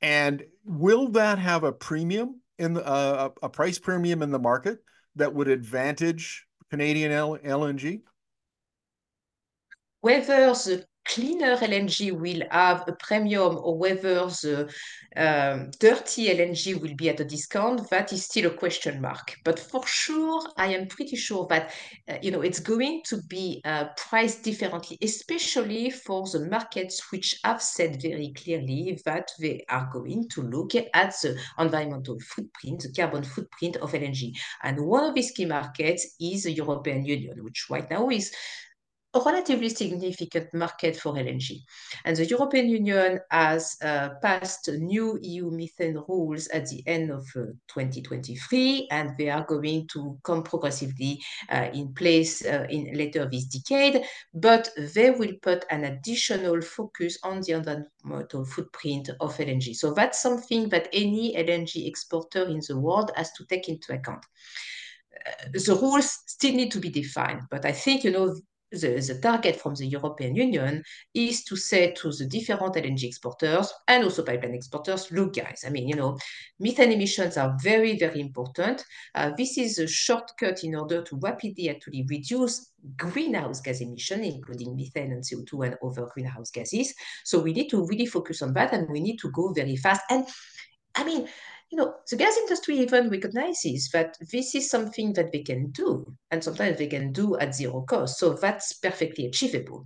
And 0.00 0.42
will 0.64 1.08
that 1.08 1.38
have 1.38 1.64
a 1.64 1.72
premium 1.72 2.40
in 2.58 2.72
the, 2.72 2.86
uh, 2.86 3.28
a 3.42 3.48
price 3.50 3.78
premium 3.78 4.22
in 4.22 4.30
the 4.30 4.38
market 4.38 4.78
that 5.16 5.34
would 5.34 5.48
advantage 5.48 6.46
Canadian 6.70 7.12
LNG? 7.12 8.00
Whether 10.00 10.46
the 10.46 10.86
cleaner 11.08 11.56
LNG 11.56 12.12
will 12.12 12.42
have 12.50 12.84
a 12.86 12.92
premium 12.92 13.58
or 13.58 13.76
whether 13.76 14.26
the 14.26 14.70
um, 15.16 15.70
dirty 15.80 16.28
LNG 16.28 16.80
will 16.80 16.94
be 16.94 17.08
at 17.08 17.18
a 17.18 17.24
discount, 17.24 17.88
that 17.90 18.12
is 18.12 18.26
still 18.26 18.46
a 18.46 18.54
question 18.54 19.00
mark. 19.00 19.34
But 19.44 19.58
for 19.58 19.84
sure, 19.86 20.42
I 20.56 20.66
am 20.68 20.86
pretty 20.86 21.16
sure 21.16 21.46
that 21.48 21.72
uh, 22.08 22.18
you 22.22 22.30
know 22.30 22.42
it's 22.42 22.60
going 22.60 23.02
to 23.06 23.22
be 23.22 23.60
uh, 23.64 23.86
priced 23.96 24.44
differently, 24.44 24.98
especially 25.02 25.90
for 25.90 26.26
the 26.28 26.46
markets 26.48 27.10
which 27.10 27.40
have 27.42 27.62
said 27.62 28.00
very 28.00 28.32
clearly 28.36 29.00
that 29.06 29.30
they 29.40 29.64
are 29.68 29.88
going 29.92 30.28
to 30.28 30.42
look 30.42 30.74
at 30.74 31.14
the 31.22 31.38
environmental 31.58 32.18
footprint, 32.20 32.82
the 32.82 32.92
carbon 32.92 33.24
footprint 33.24 33.76
of 33.76 33.92
LNG. 33.92 34.32
And 34.62 34.86
one 34.86 35.04
of 35.04 35.14
these 35.14 35.30
key 35.30 35.46
markets 35.46 36.16
is 36.20 36.44
the 36.44 36.52
European 36.52 37.04
Union, 37.04 37.42
which 37.42 37.66
right 37.70 37.90
now 37.90 38.10
is 38.10 38.32
a 39.14 39.20
relatively 39.20 39.70
significant 39.70 40.52
market 40.52 40.96
for 40.96 41.14
LNG. 41.14 41.62
And 42.04 42.16
the 42.16 42.26
European 42.26 42.68
Union 42.68 43.20
has 43.30 43.76
uh, 43.82 44.10
passed 44.20 44.68
new 44.68 45.18
EU 45.22 45.50
methane 45.50 46.02
rules 46.08 46.48
at 46.48 46.68
the 46.68 46.82
end 46.86 47.10
of 47.10 47.26
uh, 47.34 47.52
2023, 47.68 48.88
and 48.90 49.16
they 49.16 49.30
are 49.30 49.44
going 49.44 49.88
to 49.92 50.18
come 50.24 50.42
progressively 50.42 51.22
uh, 51.50 51.68
in 51.72 51.94
place 51.94 52.44
uh, 52.44 52.66
in 52.68 52.92
later 52.92 53.26
this 53.30 53.46
decade. 53.46 54.04
But 54.34 54.70
they 54.76 55.10
will 55.10 55.32
put 55.40 55.64
an 55.70 55.84
additional 55.84 56.60
focus 56.60 57.18
on 57.22 57.40
the 57.40 57.52
environmental 57.52 58.44
footprint 58.44 59.08
of 59.20 59.36
LNG. 59.36 59.74
So 59.74 59.94
that's 59.94 60.20
something 60.20 60.68
that 60.68 60.88
any 60.92 61.34
LNG 61.34 61.88
exporter 61.88 62.44
in 62.46 62.60
the 62.68 62.78
world 62.78 63.10
has 63.16 63.32
to 63.32 63.46
take 63.46 63.68
into 63.68 63.94
account 63.94 64.24
uh, 65.26 65.48
the 65.52 65.78
rules 65.80 66.22
still 66.26 66.54
need 66.54 66.70
to 66.70 66.78
be 66.78 66.90
defined. 66.90 67.42
But 67.50 67.64
I 67.64 67.72
think, 67.72 68.04
you 68.04 68.12
know, 68.12 68.36
the, 68.70 69.00
the 69.00 69.18
target 69.22 69.56
from 69.56 69.74
the 69.74 69.86
European 69.86 70.34
Union 70.34 70.82
is 71.14 71.44
to 71.44 71.56
say 71.56 71.92
to 71.94 72.12
the 72.12 72.26
different 72.26 72.74
LNG 72.74 73.04
exporters 73.04 73.72
and 73.86 74.04
also 74.04 74.22
pipeline 74.22 74.54
exporters, 74.54 75.10
look, 75.10 75.34
guys, 75.34 75.64
I 75.66 75.70
mean, 75.70 75.88
you 75.88 75.96
know, 75.96 76.18
methane 76.60 76.92
emissions 76.92 77.36
are 77.36 77.56
very, 77.62 77.98
very 77.98 78.20
important. 78.20 78.84
Uh, 79.14 79.30
this 79.36 79.58
is 79.58 79.78
a 79.78 79.86
shortcut 79.86 80.64
in 80.64 80.74
order 80.74 81.02
to 81.02 81.18
rapidly 81.22 81.70
actually 81.70 82.06
reduce 82.08 82.70
greenhouse 82.96 83.60
gas 83.60 83.80
emission, 83.80 84.22
including 84.24 84.76
methane 84.76 85.12
and 85.12 85.24
CO2 85.24 85.66
and 85.66 85.76
other 85.82 86.08
greenhouse 86.12 86.50
gases. 86.50 86.94
So 87.24 87.40
we 87.40 87.52
need 87.52 87.68
to 87.70 87.86
really 87.86 88.06
focus 88.06 88.42
on 88.42 88.52
that 88.54 88.72
and 88.72 88.88
we 88.90 89.00
need 89.00 89.18
to 89.18 89.30
go 89.30 89.52
very 89.52 89.76
fast. 89.76 90.02
And 90.10 90.26
I 90.94 91.04
mean, 91.04 91.28
you 91.70 91.76
know, 91.76 91.94
the 92.10 92.16
gas 92.16 92.36
industry 92.38 92.78
even 92.78 93.10
recognizes 93.10 93.90
that 93.92 94.16
this 94.32 94.54
is 94.54 94.70
something 94.70 95.12
that 95.14 95.32
they 95.32 95.42
can 95.42 95.70
do, 95.70 96.06
and 96.30 96.42
sometimes 96.42 96.78
they 96.78 96.86
can 96.86 97.12
do 97.12 97.36
at 97.38 97.54
zero 97.54 97.82
cost. 97.82 98.18
So 98.18 98.34
that's 98.34 98.74
perfectly 98.74 99.26
achievable. 99.26 99.84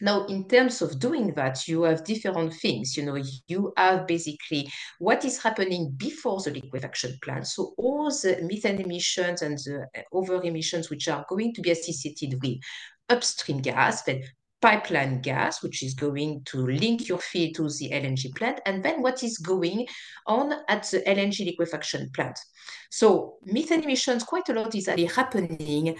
Now, 0.00 0.26
in 0.26 0.48
terms 0.48 0.82
of 0.82 0.98
doing 0.98 1.32
that, 1.34 1.68
you 1.68 1.82
have 1.82 2.02
different 2.02 2.54
things. 2.54 2.96
You 2.96 3.04
know, 3.04 3.22
you 3.46 3.72
have 3.76 4.06
basically 4.06 4.68
what 4.98 5.24
is 5.24 5.40
happening 5.40 5.92
before 5.96 6.40
the 6.40 6.50
liquefaction 6.50 7.16
plant. 7.22 7.46
So 7.46 7.74
all 7.78 8.10
the 8.10 8.40
methane 8.42 8.80
emissions 8.80 9.42
and 9.42 9.58
the 9.58 9.86
other 10.12 10.42
emissions 10.42 10.90
which 10.90 11.06
are 11.06 11.24
going 11.28 11.54
to 11.54 11.60
be 11.60 11.70
associated 11.70 12.42
with 12.42 12.56
upstream 13.10 13.58
gas, 13.58 14.02
then 14.02 14.24
pipeline 14.62 15.20
gas, 15.20 15.62
which 15.62 15.82
is 15.82 15.92
going 15.94 16.42
to 16.44 16.58
link 16.66 17.08
your 17.08 17.18
field 17.18 17.56
to 17.56 17.64
the 17.64 17.90
LNG 17.90 18.34
plant, 18.36 18.60
and 18.64 18.82
then 18.82 19.02
what 19.02 19.22
is 19.22 19.36
going 19.38 19.86
on 20.26 20.52
at 20.68 20.84
the 20.84 21.00
LNG 21.00 21.44
liquefaction 21.44 22.08
plant. 22.14 22.38
So 22.90 23.34
methane 23.44 23.82
emissions, 23.82 24.22
quite 24.22 24.48
a 24.48 24.54
lot 24.54 24.74
is 24.74 24.86
happening 24.86 25.96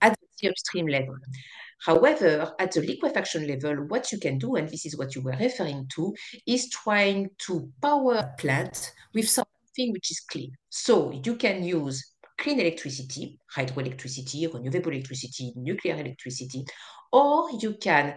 at 0.00 0.16
the 0.40 0.48
upstream 0.48 0.86
level. 0.86 1.16
However, 1.82 2.52
at 2.58 2.72
the 2.72 2.80
liquefaction 2.80 3.46
level, 3.46 3.86
what 3.86 4.12
you 4.12 4.18
can 4.18 4.38
do, 4.38 4.56
and 4.56 4.68
this 4.68 4.84
is 4.84 4.98
what 4.98 5.14
you 5.14 5.22
were 5.22 5.36
referring 5.38 5.86
to, 5.94 6.14
is 6.46 6.68
trying 6.70 7.30
to 7.46 7.70
power 7.80 8.34
plant 8.38 8.92
with 9.14 9.28
something 9.28 9.92
which 9.92 10.10
is 10.10 10.20
clean. 10.20 10.52
So 10.68 11.10
you 11.24 11.36
can 11.36 11.64
use 11.64 12.14
clean 12.38 12.60
electricity, 12.60 13.38
hydroelectricity, 13.54 14.52
renewable 14.52 14.92
electricity, 14.92 15.52
nuclear 15.56 15.96
electricity, 15.96 16.64
or 17.12 17.50
you 17.60 17.74
can 17.74 18.16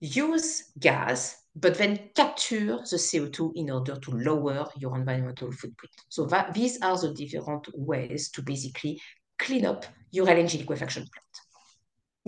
use 0.00 0.70
gas, 0.78 1.36
but 1.56 1.76
then 1.76 2.10
capture 2.14 2.78
the 2.90 2.96
CO2 2.96 3.52
in 3.56 3.70
order 3.70 3.96
to 3.96 4.10
lower 4.12 4.68
your 4.76 4.96
environmental 4.96 5.50
footprint. 5.50 5.92
So 6.08 6.26
that 6.26 6.54
these 6.54 6.80
are 6.82 6.98
the 6.98 7.12
different 7.12 7.66
ways 7.74 8.30
to 8.30 8.42
basically 8.42 9.00
clean 9.38 9.66
up 9.66 9.86
your 10.10 10.26
LNG 10.26 10.58
liquefaction 10.58 11.02
plant. 11.02 11.47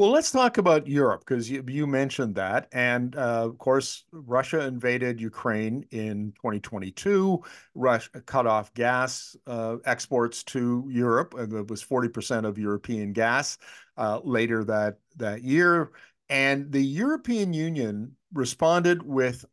Well, 0.00 0.12
let's 0.12 0.30
talk 0.30 0.56
about 0.56 0.86
Europe 0.86 1.26
because 1.26 1.50
you, 1.50 1.62
you, 1.68 1.86
mentioned 1.86 2.34
that. 2.36 2.68
And 2.72 3.14
uh, 3.16 3.44
of 3.44 3.58
course, 3.58 4.04
Russia 4.12 4.60
invaded 4.66 5.20
Ukraine 5.20 5.84
in 5.90 6.32
2022. 6.36 7.44
Russia 7.74 8.08
cut 8.24 8.46
off 8.46 8.72
gas 8.72 9.36
uh, 9.46 9.76
exports 9.84 10.42
to 10.44 10.86
Europe, 10.88 11.34
and 11.34 11.52
it 11.52 11.68
was 11.68 11.84
40% 11.84 12.46
of 12.46 12.56
European 12.56 13.12
gas 13.12 13.58
uh, 13.98 14.20
later 14.24 14.64
that, 14.64 14.96
that 15.16 15.42
year. 15.42 15.90
And 16.30 16.72
the 16.72 16.80
European 16.80 17.52
Union 17.52 18.16
responded 18.32 19.02
with 19.02 19.44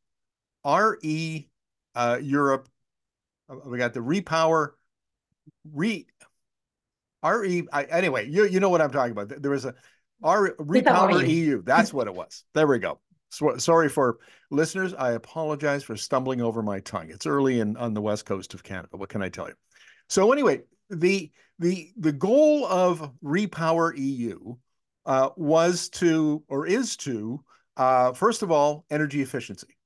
RE 0.66 1.50
uh, 1.94 2.20
Europe. 2.22 2.70
Uh, 3.50 3.56
we 3.66 3.77
got 3.77 3.94
the 3.94 4.00
repower, 4.00 4.70
re, 5.74 6.08
RE. 7.22 7.68
I, 7.74 7.84
anyway, 7.84 8.30
you, 8.30 8.46
you 8.46 8.62
know 8.62 8.70
what 8.70 8.80
I'm 8.80 8.92
talking 8.92 9.12
about. 9.12 9.42
There 9.42 9.51
was 9.51 9.66
a 9.66 9.75
our 10.24 10.55
Repower 10.55 11.27
EU. 11.27 11.62
That's 11.63 11.93
what 11.93 12.07
it 12.07 12.13
was. 12.13 12.43
There 12.53 12.67
we 12.67 12.79
go. 12.79 13.00
So, 13.29 13.57
sorry 13.57 13.89
for 13.89 14.19
listeners. 14.50 14.93
I 14.93 15.12
apologize 15.12 15.83
for 15.83 15.97
stumbling 15.97 16.41
over 16.41 16.62
my 16.63 16.79
tongue. 16.79 17.09
It's 17.09 17.25
early 17.25 17.59
in 17.59 17.75
on 17.77 17.93
the 17.93 18.01
west 18.01 18.25
coast 18.25 18.53
of 18.53 18.63
Canada. 18.63 18.97
What 18.97 19.09
can 19.09 19.21
I 19.21 19.29
tell 19.29 19.47
you? 19.47 19.55
So 20.09 20.31
anyway, 20.31 20.62
the 20.89 21.31
the 21.59 21.91
the 21.97 22.13
goal 22.13 22.65
of 22.65 23.12
Repower 23.24 23.93
EU 23.97 24.55
uh, 25.05 25.29
was 25.36 25.89
to 25.89 26.43
or 26.47 26.65
is 26.65 26.95
to 26.97 27.43
uh, 27.75 28.13
first 28.13 28.41
of 28.41 28.51
all 28.51 28.86
energy 28.89 29.21
efficiency. 29.21 29.77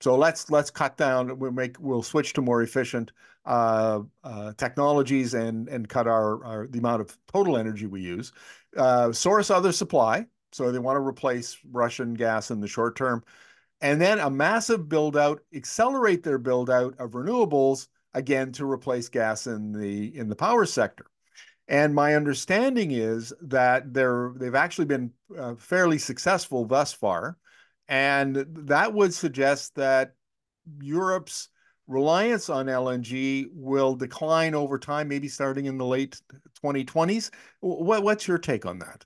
So 0.00 0.16
let's 0.16 0.50
let's 0.50 0.70
cut 0.70 0.96
down. 0.96 1.38
We'll 1.38 1.52
make 1.52 1.76
we'll 1.78 2.02
switch 2.02 2.32
to 2.34 2.42
more 2.42 2.62
efficient 2.62 3.12
uh, 3.44 4.00
uh, 4.24 4.52
technologies 4.56 5.34
and 5.34 5.68
and 5.68 5.88
cut 5.88 6.06
our, 6.06 6.44
our 6.44 6.66
the 6.66 6.78
amount 6.78 7.02
of 7.02 7.16
total 7.32 7.56
energy 7.56 7.86
we 7.86 8.00
use. 8.00 8.32
Uh, 8.76 9.12
source 9.12 9.50
other 9.50 9.72
supply. 9.72 10.26
So 10.52 10.70
they 10.70 10.78
want 10.78 10.96
to 10.96 11.06
replace 11.06 11.58
Russian 11.70 12.14
gas 12.14 12.50
in 12.50 12.60
the 12.60 12.68
short 12.68 12.96
term, 12.96 13.24
and 13.80 14.00
then 14.00 14.18
a 14.18 14.30
massive 14.30 14.88
build 14.88 15.16
out, 15.16 15.42
accelerate 15.54 16.22
their 16.22 16.38
build 16.38 16.68
out 16.68 16.94
of 16.98 17.12
renewables 17.12 17.88
again 18.14 18.52
to 18.52 18.70
replace 18.70 19.08
gas 19.08 19.46
in 19.46 19.72
the 19.72 20.16
in 20.16 20.28
the 20.28 20.36
power 20.36 20.66
sector. 20.66 21.06
And 21.68 21.94
my 21.94 22.14
understanding 22.14 22.90
is 22.90 23.32
that 23.40 23.94
they're 23.94 24.32
they've 24.36 24.54
actually 24.54 24.84
been 24.86 25.12
uh, 25.38 25.54
fairly 25.54 25.98
successful 25.98 26.66
thus 26.66 26.92
far. 26.92 27.38
And 27.88 28.46
that 28.50 28.92
would 28.94 29.14
suggest 29.14 29.74
that 29.76 30.14
Europe's 30.80 31.48
reliance 31.92 32.48
on 32.48 32.68
LNG 32.68 33.46
will 33.52 33.94
decline 33.94 34.54
over 34.54 34.78
time, 34.78 35.08
maybe 35.08 35.28
starting 35.28 35.66
in 35.66 35.78
the 35.78 35.84
late 35.84 36.20
2020s. 36.62 37.30
What, 37.60 38.02
what's 38.02 38.26
your 38.26 38.38
take 38.38 38.66
on 38.66 38.78
that? 38.80 39.04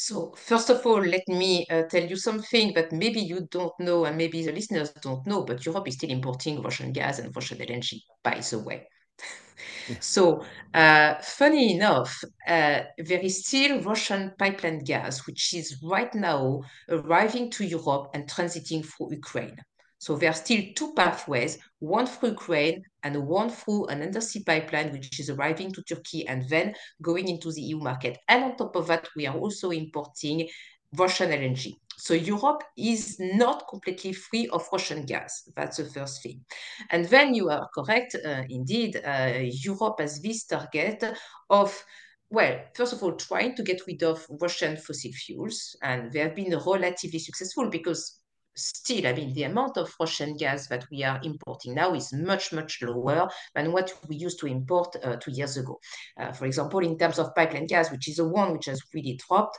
So, 0.00 0.32
first 0.36 0.70
of 0.70 0.86
all, 0.86 1.00
let 1.04 1.26
me 1.26 1.66
uh, 1.70 1.82
tell 1.82 2.04
you 2.04 2.14
something 2.14 2.72
that 2.74 2.92
maybe 2.92 3.20
you 3.20 3.48
don't 3.50 3.72
know 3.80 4.04
and 4.04 4.16
maybe 4.16 4.46
the 4.46 4.52
listeners 4.52 4.90
don't 4.90 5.26
know, 5.26 5.42
but 5.42 5.66
Europe 5.66 5.88
is 5.88 5.94
still 5.94 6.10
importing 6.10 6.62
Russian 6.62 6.92
gas 6.92 7.18
and 7.18 7.34
Russian 7.34 7.58
LNG, 7.58 8.00
by 8.22 8.38
the 8.38 8.58
way. 8.60 8.86
So, 10.00 10.44
uh, 10.74 11.14
funny 11.20 11.74
enough, 11.74 12.16
uh, 12.46 12.82
there 12.98 13.20
is 13.20 13.46
still 13.46 13.80
Russian 13.80 14.32
pipeline 14.38 14.84
gas, 14.84 15.26
which 15.26 15.54
is 15.54 15.82
right 15.82 16.14
now 16.14 16.62
arriving 16.88 17.50
to 17.52 17.64
Europe 17.64 18.10
and 18.14 18.28
transiting 18.28 18.84
through 18.84 19.14
Ukraine. 19.14 19.56
So 19.98 20.16
there 20.16 20.30
are 20.30 20.34
still 20.34 20.62
two 20.74 20.92
pathways, 20.94 21.58
one 21.80 22.06
through 22.06 22.30
Ukraine 22.30 22.84
and 23.02 23.26
one 23.26 23.50
through 23.50 23.86
an 23.86 24.02
undersea 24.02 24.42
pipeline, 24.44 24.92
which 24.92 25.18
is 25.18 25.28
arriving 25.28 25.72
to 25.72 25.82
Turkey 25.82 26.26
and 26.26 26.48
then 26.48 26.74
going 27.02 27.28
into 27.28 27.52
the 27.52 27.62
EU 27.62 27.78
market. 27.78 28.18
And 28.28 28.44
on 28.44 28.56
top 28.56 28.76
of 28.76 28.86
that, 28.86 29.08
we 29.16 29.26
are 29.26 29.36
also 29.36 29.70
importing 29.70 30.48
Russian 30.96 31.30
LNG. 31.30 31.74
So 31.96 32.14
Europe 32.14 32.62
is 32.76 33.18
not 33.18 33.66
completely 33.68 34.12
free 34.12 34.48
of 34.50 34.68
Russian 34.72 35.04
gas. 35.04 35.42
That's 35.56 35.78
the 35.78 35.84
first 35.84 36.22
thing. 36.22 36.44
And 36.90 37.04
then 37.06 37.34
you 37.34 37.50
are 37.50 37.68
correct, 37.74 38.14
uh, 38.14 38.44
indeed, 38.48 39.00
uh, 39.04 39.40
Europe 39.42 39.98
has 39.98 40.20
this 40.20 40.44
target 40.44 41.02
of 41.50 41.84
well, 42.30 42.60
first 42.74 42.92
of 42.92 43.02
all, 43.02 43.12
trying 43.12 43.54
to 43.54 43.62
get 43.62 43.86
rid 43.86 44.02
of 44.02 44.26
Russian 44.28 44.76
fossil 44.76 45.12
fuels, 45.12 45.74
and 45.82 46.12
they 46.12 46.18
have 46.18 46.34
been 46.34 46.50
relatively 46.50 47.18
successful 47.18 47.70
because 47.70 48.20
still, 48.58 49.06
I 49.06 49.12
mean, 49.12 49.32
the 49.32 49.44
amount 49.44 49.76
of 49.76 49.94
Russian 50.00 50.36
gas 50.36 50.66
that 50.68 50.86
we 50.90 51.04
are 51.04 51.20
importing 51.22 51.74
now 51.74 51.94
is 51.94 52.12
much, 52.12 52.52
much 52.52 52.82
lower 52.82 53.28
than 53.54 53.72
what 53.72 53.92
we 54.08 54.16
used 54.16 54.40
to 54.40 54.46
import 54.46 54.96
uh, 55.02 55.16
two 55.16 55.30
years 55.30 55.56
ago. 55.56 55.78
Uh, 56.18 56.32
for 56.32 56.46
example, 56.46 56.80
in 56.80 56.98
terms 56.98 57.18
of 57.18 57.34
pipeline 57.34 57.66
gas, 57.66 57.90
which 57.90 58.08
is 58.08 58.16
the 58.16 58.28
one 58.28 58.52
which 58.52 58.66
has 58.66 58.80
really 58.92 59.18
dropped, 59.28 59.58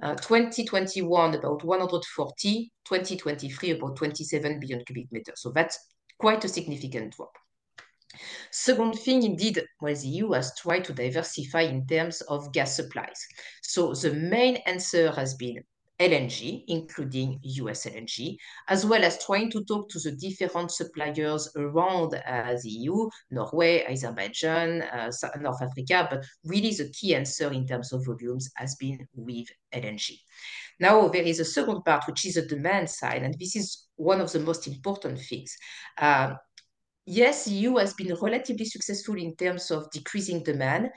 Uh, 0.00 0.14
2021 0.14 1.34
about 1.34 1.64
140, 1.64 2.70
2023 2.84 3.70
about 3.70 3.96
27 3.96 4.60
billion 4.60 4.84
cubic 4.84 5.10
meters. 5.10 5.40
So 5.42 5.50
that's 5.50 5.76
quite 6.20 6.44
a 6.44 6.48
significant 6.48 7.16
drop. 7.16 7.32
Second 8.50 8.94
thing, 8.94 9.22
indeed, 9.24 9.60
well, 9.80 9.94
the 9.94 10.08
EU 10.08 10.32
has 10.32 10.56
tried 10.56 10.84
to 10.84 10.92
diversify 10.92 11.62
in 11.62 11.86
terms 11.86 12.20
of 12.22 12.52
gas 12.52 12.76
supplies. 12.76 13.26
So 13.62 13.92
the 13.92 14.12
main 14.14 14.56
answer 14.66 15.10
has 15.10 15.34
been 15.34 15.64
LNG, 16.00 16.64
including 16.68 17.40
US 17.42 17.84
LNG, 17.84 18.36
as 18.68 18.86
well 18.86 19.04
as 19.04 19.24
trying 19.24 19.50
to 19.50 19.64
talk 19.64 19.88
to 19.90 19.98
the 19.98 20.12
different 20.12 20.70
suppliers 20.70 21.50
around 21.56 22.14
uh, 22.14 22.56
the 22.62 22.70
EU, 22.70 23.08
Norway, 23.30 23.84
Azerbaijan, 23.84 24.82
uh, 24.82 25.10
North 25.40 25.62
Africa, 25.62 26.06
but 26.10 26.24
really 26.44 26.72
the 26.72 26.88
key 26.90 27.14
answer 27.14 27.52
in 27.52 27.66
terms 27.66 27.92
of 27.92 28.06
volumes 28.06 28.50
has 28.56 28.76
been 28.76 29.06
with 29.14 29.48
LNG. 29.74 30.18
Now, 30.80 31.08
there 31.08 31.22
is 31.22 31.40
a 31.40 31.44
second 31.44 31.82
part, 31.84 32.06
which 32.06 32.24
is 32.24 32.34
the 32.34 32.42
demand 32.42 32.88
side, 32.88 33.22
and 33.22 33.34
this 33.38 33.56
is 33.56 33.88
one 33.96 34.20
of 34.20 34.30
the 34.30 34.40
most 34.40 34.68
important 34.68 35.18
things. 35.18 35.56
Uh, 35.96 36.34
yes, 37.04 37.48
EU 37.48 37.76
has 37.76 37.94
been 37.94 38.14
relatively 38.20 38.64
successful 38.64 39.16
in 39.16 39.34
terms 39.34 39.72
of 39.72 39.90
decreasing 39.90 40.44
demand, 40.44 40.90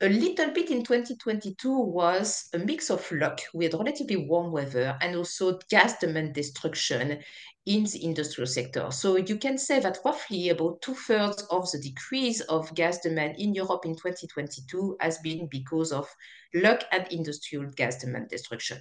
a 0.00 0.08
little 0.08 0.50
bit 0.52 0.70
in 0.70 0.84
2022 0.84 1.76
was 1.76 2.48
a 2.54 2.58
mix 2.58 2.88
of 2.88 3.10
luck. 3.10 3.40
We 3.52 3.64
had 3.64 3.74
relatively 3.74 4.16
warm 4.16 4.52
weather 4.52 4.96
and 5.00 5.16
also 5.16 5.58
gas 5.68 5.98
demand 5.98 6.34
destruction 6.34 7.18
in 7.66 7.84
the 7.84 8.04
industrial 8.04 8.46
sector. 8.46 8.90
So 8.90 9.16
you 9.16 9.36
can 9.36 9.58
say 9.58 9.80
that 9.80 9.98
roughly 10.04 10.50
about 10.50 10.80
two 10.82 10.94
thirds 10.94 11.42
of 11.50 11.70
the 11.72 11.78
decrease 11.78 12.40
of 12.42 12.72
gas 12.74 13.00
demand 13.00 13.36
in 13.38 13.54
Europe 13.54 13.84
in 13.84 13.96
2022 13.96 14.96
has 15.00 15.18
been 15.18 15.48
because 15.50 15.90
of 15.90 16.08
luck 16.54 16.84
and 16.92 17.06
industrial 17.10 17.68
gas 17.76 17.98
demand 17.98 18.28
destruction. 18.28 18.78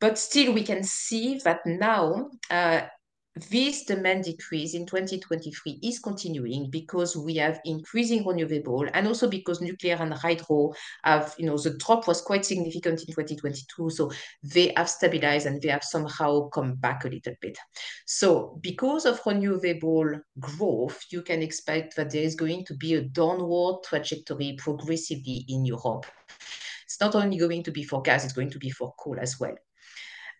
But 0.00 0.18
still, 0.18 0.52
we 0.52 0.62
can 0.62 0.82
see 0.82 1.40
that 1.44 1.60
now 1.66 2.30
uh, 2.50 2.82
this 3.50 3.84
demand 3.84 4.24
decrease 4.24 4.74
in 4.74 4.86
2023 4.86 5.80
is 5.82 5.98
continuing 5.98 6.70
because 6.70 7.16
we 7.16 7.36
have 7.36 7.60
increasing 7.64 8.26
renewable 8.26 8.86
and 8.94 9.06
also 9.06 9.28
because 9.28 9.60
nuclear 9.60 9.96
and 10.00 10.12
hydro 10.14 10.72
have, 11.04 11.34
you 11.38 11.46
know, 11.46 11.56
the 11.58 11.76
drop 11.78 12.06
was 12.08 12.20
quite 12.20 12.44
significant 12.44 13.00
in 13.00 13.06
2022. 13.06 13.90
So 13.90 14.10
they 14.42 14.72
have 14.76 14.88
stabilized 14.88 15.46
and 15.46 15.60
they 15.60 15.68
have 15.68 15.84
somehow 15.84 16.48
come 16.48 16.74
back 16.76 17.04
a 17.04 17.08
little 17.08 17.34
bit. 17.40 17.58
So 18.06 18.58
because 18.62 19.04
of 19.06 19.20
renewable 19.24 20.20
growth, 20.38 21.04
you 21.10 21.22
can 21.22 21.42
expect 21.42 21.96
that 21.96 22.10
there 22.10 22.22
is 22.22 22.34
going 22.34 22.64
to 22.66 22.74
be 22.74 22.94
a 22.94 23.02
downward 23.02 23.82
trajectory 23.84 24.56
progressively 24.58 25.44
in 25.48 25.64
Europe. 25.64 26.06
It's 26.84 27.00
not 27.00 27.14
only 27.14 27.36
going 27.36 27.62
to 27.64 27.70
be 27.70 27.84
for 27.84 28.02
gas, 28.02 28.24
it's 28.24 28.32
going 28.32 28.50
to 28.50 28.58
be 28.58 28.70
for 28.70 28.94
coal 28.98 29.18
as 29.20 29.38
well. 29.38 29.54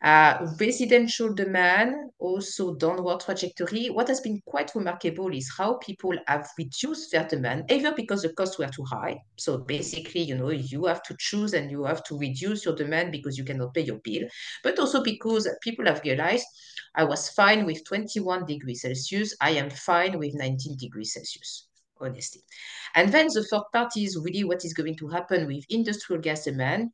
Residential 0.03 1.35
demand, 1.35 2.11
also 2.19 2.75
downward 2.77 3.21
trajectory. 3.21 3.87
What 3.87 4.09
has 4.09 4.21
been 4.21 4.41
quite 4.47 4.73
remarkable 4.75 5.33
is 5.35 5.53
how 5.57 5.75
people 5.79 6.15
have 6.27 6.49
reduced 6.57 7.11
their 7.11 7.27
demand, 7.27 7.71
either 7.71 7.93
because 7.93 8.23
the 8.23 8.33
costs 8.33 8.59
were 8.59 8.69
too 8.69 8.85
high. 8.85 9.21
So 9.37 9.59
basically, 9.59 10.23
you 10.23 10.37
know, 10.37 10.51
you 10.51 10.85
have 10.87 11.03
to 11.05 11.17
choose 11.19 11.53
and 11.53 11.71
you 11.71 11.85
have 11.85 12.05
to 12.05 12.19
reduce 12.19 12.65
your 12.65 12.77
demand 12.77 13.11
because 13.13 13.37
you 13.37 13.45
cannot 13.45 13.75
pay 13.75 13.83
your 13.83 13.99
bill, 13.99 14.29
but 14.63 14.79
also 14.79 15.03
because 15.03 15.49
people 15.63 15.87
have 15.87 16.03
realized 16.05 16.47
I 16.95 17.05
was 17.05 17.31
fine 17.31 17.67
with 17.67 17.85
21 17.85 18.47
degrees 18.47 18.83
Celsius. 18.83 19.37
I 19.41 19.51
am 19.51 19.71
fine 19.71 20.19
with 20.19 20.35
19 20.35 20.77
degrees 20.77 21.15
Celsius 21.15 21.67
honestly. 22.01 22.43
And 22.95 23.13
then 23.13 23.27
the 23.27 23.43
third 23.43 23.65
part 23.73 23.97
is 23.97 24.17
really 24.17 24.45
what 24.45 24.65
is 24.65 24.73
going 24.73 24.97
to 24.99 25.09
happen 25.09 25.49
with 25.49 25.65
industrial 25.69 26.23
gas 26.23 26.45
demand 26.45 26.91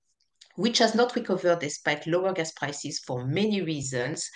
which 0.56 0.78
has 0.78 0.94
not 0.94 1.14
recovered 1.16 1.60
despite 1.60 2.06
lower 2.06 2.32
gas 2.32 2.52
prices 2.52 3.00
for 3.00 3.26
many 3.26 3.62
reasons. 3.62 4.30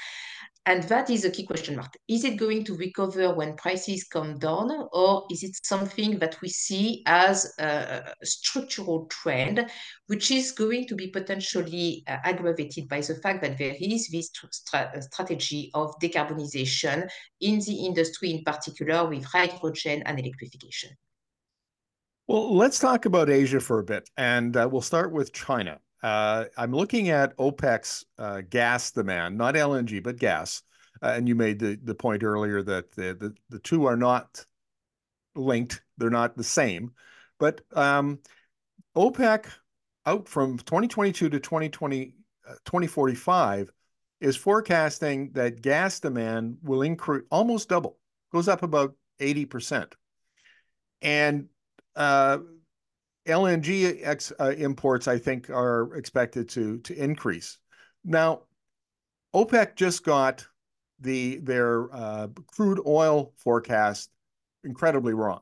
And 0.66 0.82
that 0.82 1.08
is 1.08 1.25
a 1.25 1.30
key 1.30 1.46
question 1.46 1.76
mark. 1.76 1.94
Is 2.08 2.25
it 2.25 2.37
going 2.37 2.62
to 2.64 2.76
recover 2.76 3.34
when 3.34 3.56
prices 3.56 4.04
come 4.04 4.38
down, 4.38 4.70
or 4.92 5.25
is 5.30 5.42
it 5.42 5.56
something 5.64 6.18
that 6.18 6.38
we 6.42 6.50
see 6.50 7.02
as 7.06 7.54
a 7.58 8.12
structural 8.22 9.06
trend, 9.06 9.66
which 10.09 10.31
is 10.31 10.52
going 10.52 10.87
to 10.88 10.94
be 10.94 11.07
potentially 11.07 12.04
uh, 12.07 12.18
aggravated 12.22 12.87
by 12.87 13.00
the 13.00 13.14
fact 13.14 13.40
that 13.42 13.57
there 13.57 13.76
is 13.81 14.09
this 14.09 14.31
stra 14.50 14.92
strategy 15.00 15.70
of 15.72 15.98
decarbonization 16.02 17.09
in 17.40 17.61
the 17.61 17.87
industry, 17.87 18.33
in 18.33 18.44
particular 18.44 19.09
with 19.09 19.24
hydrogen 19.24 20.02
and 20.04 20.20
electrification? 20.20 20.90
Well, 22.26 22.54
let's 22.54 22.78
talk 22.78 23.07
about 23.07 23.31
Asia 23.31 23.61
for 23.61 23.78
a 23.78 23.85
bit, 23.85 24.11
and 24.18 24.54
uh, 24.54 24.68
we'll 24.70 24.83
start 24.83 25.12
with 25.12 25.33
China. 25.33 25.78
Uh, 26.02 26.44
I'm 26.56 26.72
looking 26.72 27.08
at 27.08 27.37
OPEC's 27.37 28.04
uh, 28.18 28.42
gas 28.48 28.90
demand, 28.90 29.37
not 29.37 29.54
LNG, 29.54 30.02
but 30.02 30.16
gas. 30.16 30.62
Uh, 31.02 31.14
and 31.16 31.28
you 31.28 31.34
made 31.34 31.58
the, 31.58 31.78
the 31.82 31.94
point 31.94 32.22
earlier 32.22 32.62
that 32.62 32.92
the, 32.92 33.14
the, 33.14 33.34
the 33.50 33.58
two 33.61 33.84
are 33.87 33.96
not 33.96 34.44
linked, 35.34 35.82
they're 35.96 36.11
not 36.11 36.37
the 36.37 36.44
same. 36.44 36.92
But 37.38 37.61
um, 37.72 38.18
OPEC 38.96 39.46
out 40.06 40.28
from 40.28 40.58
2022 40.58 41.28
to 41.30 41.40
2020, 41.40 42.14
2045 42.64 43.70
is 44.20 44.37
forecasting 44.37 45.30
that 45.32 45.62
gas 45.62 46.00
demand 46.00 46.58
will 46.62 46.82
increase 46.82 47.24
almost 47.30 47.68
double, 47.68 47.98
goes 48.32 48.48
up 48.48 48.62
about 48.62 48.94
80%. 49.20 49.92
And 51.02 51.48
uh, 51.94 52.38
LNG 53.28 54.00
ex, 54.02 54.32
uh, 54.40 54.54
imports, 54.56 55.06
I 55.06 55.18
think, 55.18 55.50
are 55.50 55.94
expected 55.94 56.48
to 56.50 56.78
to 56.78 56.94
increase. 56.94 57.58
Now, 58.04 58.42
OPEC 59.34 59.76
just 59.76 60.04
got 60.04 60.46
the 61.00 61.38
their 61.38 61.94
uh, 61.94 62.28
crude 62.46 62.80
oil 62.86 63.32
forecast 63.36 64.10
incredibly 64.64 65.14
wrong. 65.14 65.40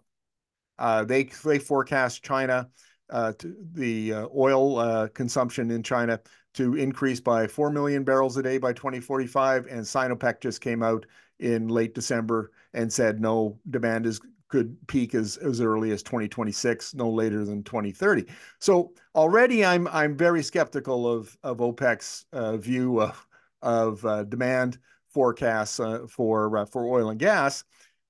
Uh, 0.78 1.04
they 1.04 1.24
they 1.44 1.58
forecast 1.58 2.22
China 2.22 2.68
uh, 3.10 3.32
to, 3.38 3.54
the 3.72 4.12
uh, 4.12 4.26
oil 4.36 4.78
uh, 4.78 5.08
consumption 5.08 5.70
in 5.70 5.82
China 5.82 6.20
to 6.54 6.74
increase 6.74 7.20
by 7.20 7.46
four 7.46 7.70
million 7.70 8.02
barrels 8.02 8.36
a 8.36 8.42
day 8.42 8.58
by 8.58 8.72
2045, 8.72 9.66
and 9.66 9.82
Sinopec 9.82 10.40
just 10.40 10.60
came 10.60 10.82
out 10.82 11.06
in 11.38 11.68
late 11.68 11.94
December 11.94 12.50
and 12.72 12.92
said 12.92 13.20
no, 13.20 13.58
demand 13.70 14.06
is 14.06 14.20
could 14.48 14.76
peak 14.86 15.14
as, 15.14 15.36
as 15.38 15.60
early 15.60 15.90
as 15.90 16.02
2026, 16.02 16.94
no 16.94 17.10
later 17.10 17.44
than 17.44 17.62
2030. 17.62 18.26
So 18.60 18.92
already 19.14 19.64
I'm 19.64 19.88
I'm 19.88 20.16
very 20.16 20.42
skeptical 20.42 21.10
of 21.10 21.36
of 21.42 21.58
OPEC's 21.58 22.26
uh, 22.32 22.56
view 22.56 23.00
of 23.00 23.26
of 23.62 24.04
uh, 24.04 24.24
demand 24.24 24.78
forecasts 25.08 25.80
uh, 25.80 26.06
for 26.08 26.58
uh, 26.58 26.64
for 26.66 26.86
oil 26.86 27.10
and 27.10 27.18
gas, 27.18 27.64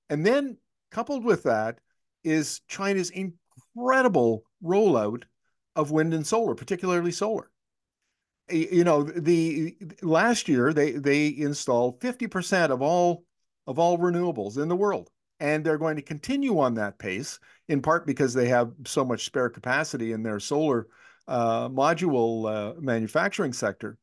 and 0.09 0.25
then 0.25 0.57
coupled 0.91 1.23
with 1.23 1.43
that 1.43 1.79
is 2.23 2.61
China's 2.67 3.09
incredible 3.09 4.43
rollout 4.63 5.23
of 5.75 5.91
wind 5.91 6.13
and 6.13 6.25
solar, 6.25 6.55
particularly 6.55 7.11
solar. 7.11 7.49
You 8.49 8.83
know, 8.83 9.03
the 9.03 9.75
last 10.01 10.47
year 10.47 10.71
they 10.71 10.91
they 10.91 11.27
installed 11.37 11.99
50% 11.99 12.69
of 12.69 12.81
all 12.81 13.25
of 13.65 13.77
all 13.79 13.97
renewables 13.97 14.57
in 14.57 14.69
the 14.69 14.75
world 14.75 15.09
and 15.39 15.63
they're 15.63 15.77
going 15.77 15.95
to 15.95 16.01
continue 16.01 16.59
on 16.59 16.73
that 16.75 16.97
pace 16.97 17.39
in 17.67 17.81
part 17.81 18.05
because 18.05 18.33
they 18.33 18.47
have 18.47 18.71
so 18.85 19.05
much 19.05 19.25
spare 19.25 19.49
capacity 19.49 20.11
in 20.11 20.23
their 20.23 20.39
solar 20.39 20.87
uh, 21.27 21.69
module 21.69 22.49
uh, 22.49 22.79
manufacturing 22.79 23.53
sector. 23.53 23.97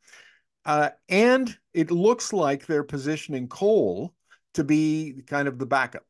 Uh, 0.65 0.91
and 1.09 1.57
it 1.73 1.91
looks 1.91 2.33
like 2.33 2.67
they're 2.67 2.85
positioning 2.85 3.49
coal 3.49 4.15
to 4.55 4.65
be 4.65 5.23
kind 5.27 5.49
of 5.49 5.59
the 5.59 5.67
backup, 5.67 6.05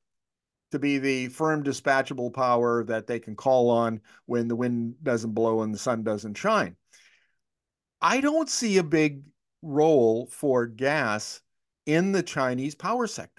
to 0.71 0.79
be 0.79 0.99
the 0.99 1.29
firm 1.29 1.65
dispatchable 1.65 2.33
power 2.33 2.85
that 2.85 3.07
they 3.07 3.19
can 3.19 3.35
call 3.35 3.71
on 3.71 4.01
when 4.27 4.47
the 4.49 4.57
wind 4.57 4.95
doesn't 5.03 5.33
blow 5.33 5.63
and 5.63 5.75
the 5.75 5.79
sun 5.79 6.03
doesn't 6.03 6.35
shine. 6.37 6.77
I 8.01 8.21
don't 8.21 8.51
see 8.51 8.79
a 8.79 8.85
big 8.85 9.23
role 9.63 10.27
for 10.27 10.67
gas 10.67 11.41
in 11.87 12.13
the 12.13 12.23
Chinese 12.23 12.75
power 12.75 13.07
sector. 13.07 13.34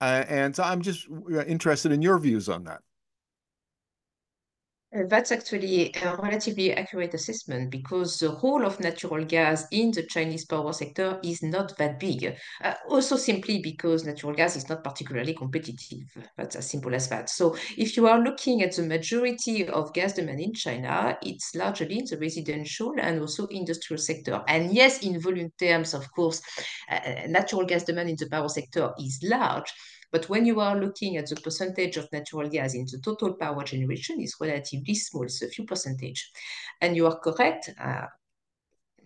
Uh, 0.00 0.24
and 0.28 0.54
so 0.54 0.62
I'm 0.62 0.82
just 0.82 1.08
uh, 1.10 1.44
interested 1.44 1.92
in 1.92 2.02
your 2.02 2.18
views 2.18 2.48
on 2.48 2.64
that. 2.64 2.82
Uh, 4.96 5.02
that's 5.06 5.30
actually 5.30 5.94
a 6.02 6.16
relatively 6.16 6.72
accurate 6.72 7.12
assessment 7.12 7.70
because 7.70 8.18
the 8.18 8.30
role 8.42 8.64
of 8.64 8.80
natural 8.80 9.22
gas 9.22 9.66
in 9.70 9.90
the 9.90 10.02
Chinese 10.04 10.46
power 10.46 10.72
sector 10.72 11.20
is 11.22 11.42
not 11.42 11.76
that 11.76 12.00
big. 12.00 12.34
Uh, 12.64 12.72
also, 12.88 13.14
simply 13.14 13.60
because 13.60 14.06
natural 14.06 14.32
gas 14.32 14.56
is 14.56 14.66
not 14.70 14.82
particularly 14.82 15.34
competitive. 15.34 16.06
That's 16.38 16.56
as 16.56 16.70
simple 16.70 16.94
as 16.94 17.06
that. 17.10 17.28
So, 17.28 17.54
if 17.76 17.98
you 17.98 18.06
are 18.08 18.18
looking 18.18 18.62
at 18.62 18.76
the 18.76 18.82
majority 18.82 19.68
of 19.68 19.92
gas 19.92 20.14
demand 20.14 20.40
in 20.40 20.54
China, 20.54 21.18
it's 21.20 21.54
largely 21.54 21.98
in 21.98 22.06
the 22.06 22.16
residential 22.16 22.94
and 22.98 23.20
also 23.20 23.46
industrial 23.48 23.98
sector. 23.98 24.42
And 24.48 24.72
yes, 24.72 25.02
in 25.02 25.20
volume 25.20 25.52
terms, 25.58 25.92
of 25.92 26.10
course, 26.12 26.40
uh, 26.90 26.94
uh 26.94 27.26
natural 27.28 27.66
gas 27.66 27.84
demand 27.84 28.08
in 28.08 28.16
the 28.16 28.28
power 28.30 28.48
sector 28.48 28.92
is 28.98 29.20
large. 29.22 29.70
But 30.10 30.28
when 30.28 30.46
you 30.46 30.60
are 30.60 30.78
looking 30.78 31.16
at 31.16 31.28
the 31.28 31.36
percentage 31.36 31.96
of 31.96 32.10
natural 32.12 32.48
gas 32.48 32.74
in 32.74 32.86
the 32.90 33.00
total 33.04 33.34
power 33.34 33.64
generation, 33.64 34.20
it's 34.20 34.36
relatively 34.40 34.94
small, 34.94 35.24
it's 35.24 35.42
a 35.42 35.48
few 35.48 35.64
percentage. 35.64 36.30
And 36.80 36.96
you 36.96 37.06
are 37.06 37.18
correct. 37.18 37.70
Uh, 37.80 38.06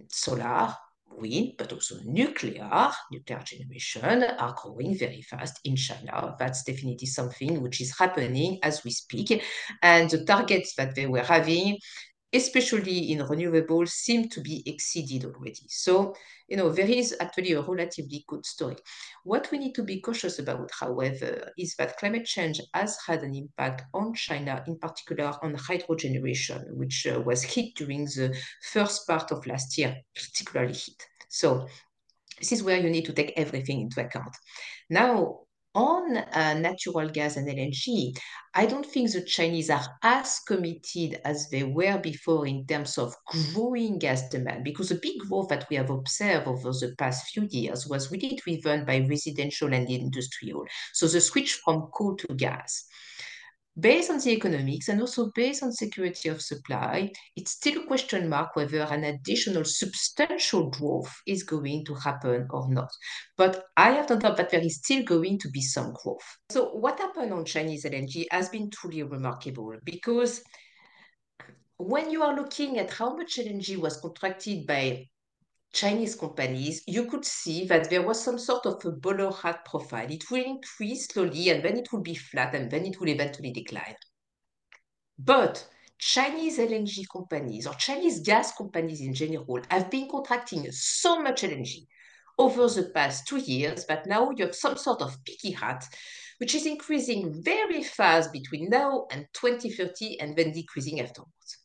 solar, 0.09 0.75
wind, 1.11 1.53
but 1.59 1.73
also 1.73 1.97
nuclear, 2.05 2.91
nuclear 3.11 3.43
generation 3.45 4.25
are 4.25 4.55
growing 4.61 4.97
very 4.97 5.23
fast 5.23 5.61
in 5.65 5.77
China. 5.77 6.35
That's 6.39 6.63
definitely 6.65 7.07
something 7.07 7.63
which 7.63 7.81
is 7.81 7.97
happening 7.97 8.59
as 8.63 8.85
we 8.85 8.91
speak. 8.91 9.43
And 9.83 10.11
the 10.11 10.25
targets 10.25 10.75
that 10.77 10.95
they 10.95 11.07
were 11.07 11.23
having 11.23 11.79
especially 12.33 13.13
in 13.13 13.19
renewables, 13.19 13.91
seem 13.91 14.29
to 14.31 14.41
be 14.41 14.63
exceeded 14.67 15.25
already. 15.25 15.67
So, 15.69 16.15
you 16.49 16.57
know, 16.57 16.71
there 16.71 16.89
is 16.89 17.15
actually 17.21 17.53
a 17.53 17.61
relatively 17.61 18.25
good 18.27 18.47
story. 18.47 18.77
What 19.25 19.51
we 19.51 19.59
need 19.59 19.75
to 19.75 19.83
be 19.83 20.01
cautious 20.01 20.39
about, 20.39 20.71
however, 20.79 21.53
is 21.59 21.75
that 21.77 21.99
climate 21.99 22.25
change 22.25 22.61
has 22.75 22.99
had 23.07 23.23
an 23.23 23.35
impact 23.35 23.83
on 23.95 24.15
China, 24.15 24.63
in 24.67 24.79
particular 24.79 25.35
on 25.43 25.55
hydro 25.55 25.97
generation, 25.97 26.65
which 26.73 27.07
uh, 27.07 27.21
was 27.21 27.43
hit 27.43 27.75
during 27.77 28.05
the 28.05 28.35
first 28.71 29.07
part 29.07 29.31
of 29.31 29.47
last 29.47 29.77
year, 29.77 29.97
particularly 30.15 30.75
hit. 30.75 31.07
So 31.29 31.67
this 32.39 32.53
is 32.53 32.63
where 32.63 32.81
you 32.81 32.91
need 32.91 33.05
to 33.05 33.13
take 33.13 33.33
everything 33.37 33.81
into 33.81 34.01
account. 34.01 34.35
Now, 34.91 35.41
on 35.75 36.17
uh, 36.17 36.55
natural 36.55 37.09
gas 37.09 37.37
and 37.37 37.49
LNG, 37.49 38.17
I 38.55 38.67
don't 38.67 38.85
think 38.85 39.11
the 39.11 39.23
Chinese 39.23 39.71
are 39.71 39.85
as 40.03 40.41
committed 40.41 41.21
as 41.25 41.49
they 41.51 41.65
were 41.65 41.99
before 41.99 42.47
in 42.47 42.67
terms 42.67 42.99
of 42.99 43.15
growing 43.55 43.99
gas 43.99 44.29
demand, 44.29 44.65
because 44.65 44.91
the 44.91 44.97
big 44.97 45.21
growth 45.21 45.49
that 45.49 45.69
we 45.71 45.77
have 45.77 45.91
observed 45.91 46.47
over 46.47 46.73
the 46.73 46.95
past 46.99 47.29
few 47.29 47.49
years 47.51 47.87
was 47.87 48.11
really 48.11 48.39
driven 48.45 48.85
by 48.85 49.07
residential 49.09 49.73
and 49.73 49.89
industrial. 49.89 50.67
So 50.93 51.07
the 51.07 51.21
switch 51.21 51.55
from 51.65 51.89
coal 51.95 52.17
to 52.17 52.35
gas 52.35 52.85
based 53.79 54.11
on 54.11 54.19
the 54.19 54.31
economics 54.31 54.89
and 54.89 55.01
also 55.01 55.31
based 55.35 55.63
on 55.63 55.73
security 55.73 56.29
of 56.29 56.43
supply, 56.43 57.11
it's 57.37 57.53
still 57.53 57.83
a 57.83 57.87
question 57.87 58.29
mark 58.29 58.55
whether 58.55 58.81
an 58.83 59.05
additional 59.05 59.65
substantial 59.65 60.71
growth 60.71 61.13
is 61.27 61.43
going 61.43 61.85
to 61.87 61.95
happen 61.95 62.47
or 62.51 62.69
not. 62.71 62.91
But 63.37 63.65
I 63.77 63.93
have 63.93 64.11
no 64.11 64.19
doubt 64.19 64.37
that 64.37 64.51
there 64.51 64.61
is 64.61 64.77
still 64.77 65.03
going 65.03 65.39
to 65.39 65.51
be 65.51 65.63
some 65.63 65.95
growth. 65.95 66.37
So 66.51 66.71
what 66.71 66.99
happened 66.99 67.33
on 67.33 67.45
Chinese 67.45 67.85
LNG 67.85 68.27
has 68.31 68.49
been 68.49 68.71
truly 68.71 69.03
remarkable 69.03 69.75
because 69.85 70.43
when 71.79 72.11
you 72.11 72.23
are 72.23 72.37
looking 72.37 72.79
at 72.79 72.93
how 72.93 73.17
much 73.17 73.39
LNG 73.39 73.77
was 73.79 74.01
contracted 74.01 74.67
by 74.67 75.07
Chinese 75.73 76.15
companies, 76.17 76.83
you 76.87 77.07
could 77.07 77.25
see 77.25 77.65
that 77.67 77.89
there 77.89 78.03
was 78.03 78.23
some 78.23 78.39
sort 78.39 78.67
of 78.67 78.85
a 78.85 78.91
bowler 78.91 79.33
hat 79.33 79.65
profile. 79.65 80.11
It 80.11 80.31
will 80.31 80.45
increase 80.45 81.07
slowly 81.07 81.49
and 81.49 81.65
then 81.65 81.79
it 81.79 81.91
will 81.93 82.03
be 82.03 82.15
flat 82.15 82.55
and 82.55 82.71
then 82.71 82.85
it 82.85 83.01
will 83.01 83.09
eventually 83.09 83.53
decline. 83.53 83.97
But 85.19 85.67
Chinese 85.99 86.59
LNG 86.59 87.05
companies 87.11 87.67
or 87.67 87.75
Chinese 87.75 88.21
gas 88.21 88.57
companies 88.57 89.01
in 89.01 89.15
general 89.15 89.61
have 89.71 89.91
been 89.91 90.09
contracting 90.11 90.71
so 90.73 91.23
much 91.23 91.43
LNG 91.43 91.87
over 92.39 92.69
the 92.69 92.91
past 92.91 93.27
two 93.27 93.39
years 93.39 93.87
that 93.87 94.07
now 94.07 94.31
you 94.31 94.45
have 94.45 94.55
some 94.55 94.77
sort 94.77 95.01
of 95.01 95.23
peaky 95.25 95.53
hat, 95.53 95.85
which 96.39 96.55
is 96.55 96.67
increasing 96.67 97.43
very 97.43 97.83
fast 97.83 98.33
between 98.33 98.69
now 98.69 99.07
and 99.11 99.27
2030 99.33 100.21
and 100.21 100.37
then 100.37 100.53
decreasing 100.53 101.01
afterwards. 101.01 101.62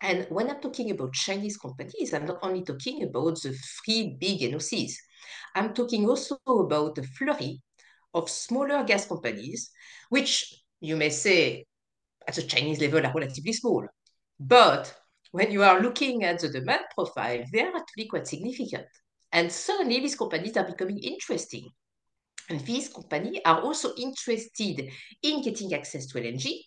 And 0.00 0.26
when 0.28 0.50
I'm 0.50 0.60
talking 0.60 0.90
about 0.90 1.14
Chinese 1.14 1.56
companies, 1.56 2.12
I'm 2.12 2.26
not 2.26 2.40
only 2.42 2.62
talking 2.62 3.02
about 3.04 3.40
the 3.42 3.52
three 3.52 4.16
big 4.20 4.40
NOCs. 4.40 4.92
I'm 5.54 5.72
talking 5.72 6.08
also 6.08 6.38
about 6.46 6.96
the 6.96 7.04
flurry 7.04 7.62
of 8.12 8.28
smaller 8.28 8.84
gas 8.84 9.06
companies, 9.06 9.70
which 10.10 10.62
you 10.80 10.96
may 10.96 11.10
say 11.10 11.64
at 12.26 12.34
the 12.34 12.42
Chinese 12.42 12.80
level 12.80 13.04
are 13.06 13.12
relatively 13.14 13.52
small. 13.52 13.86
But 14.38 14.94
when 15.32 15.50
you 15.50 15.62
are 15.62 15.80
looking 15.80 16.24
at 16.24 16.40
the 16.40 16.48
demand 16.48 16.82
profile, 16.94 17.42
they 17.52 17.60
are 17.62 17.76
actually 17.76 18.06
quite 18.06 18.26
significant. 18.26 18.86
And 19.32 19.50
suddenly 19.50 20.00
these 20.00 20.16
companies 20.16 20.56
are 20.56 20.66
becoming 20.66 20.98
interesting. 20.98 21.68
And 22.48 22.60
these 22.60 22.88
companies 22.88 23.40
are 23.44 23.60
also 23.62 23.94
interested 23.96 24.88
in 25.22 25.42
getting 25.42 25.72
access 25.74 26.06
to 26.06 26.18
LNG 26.18 26.58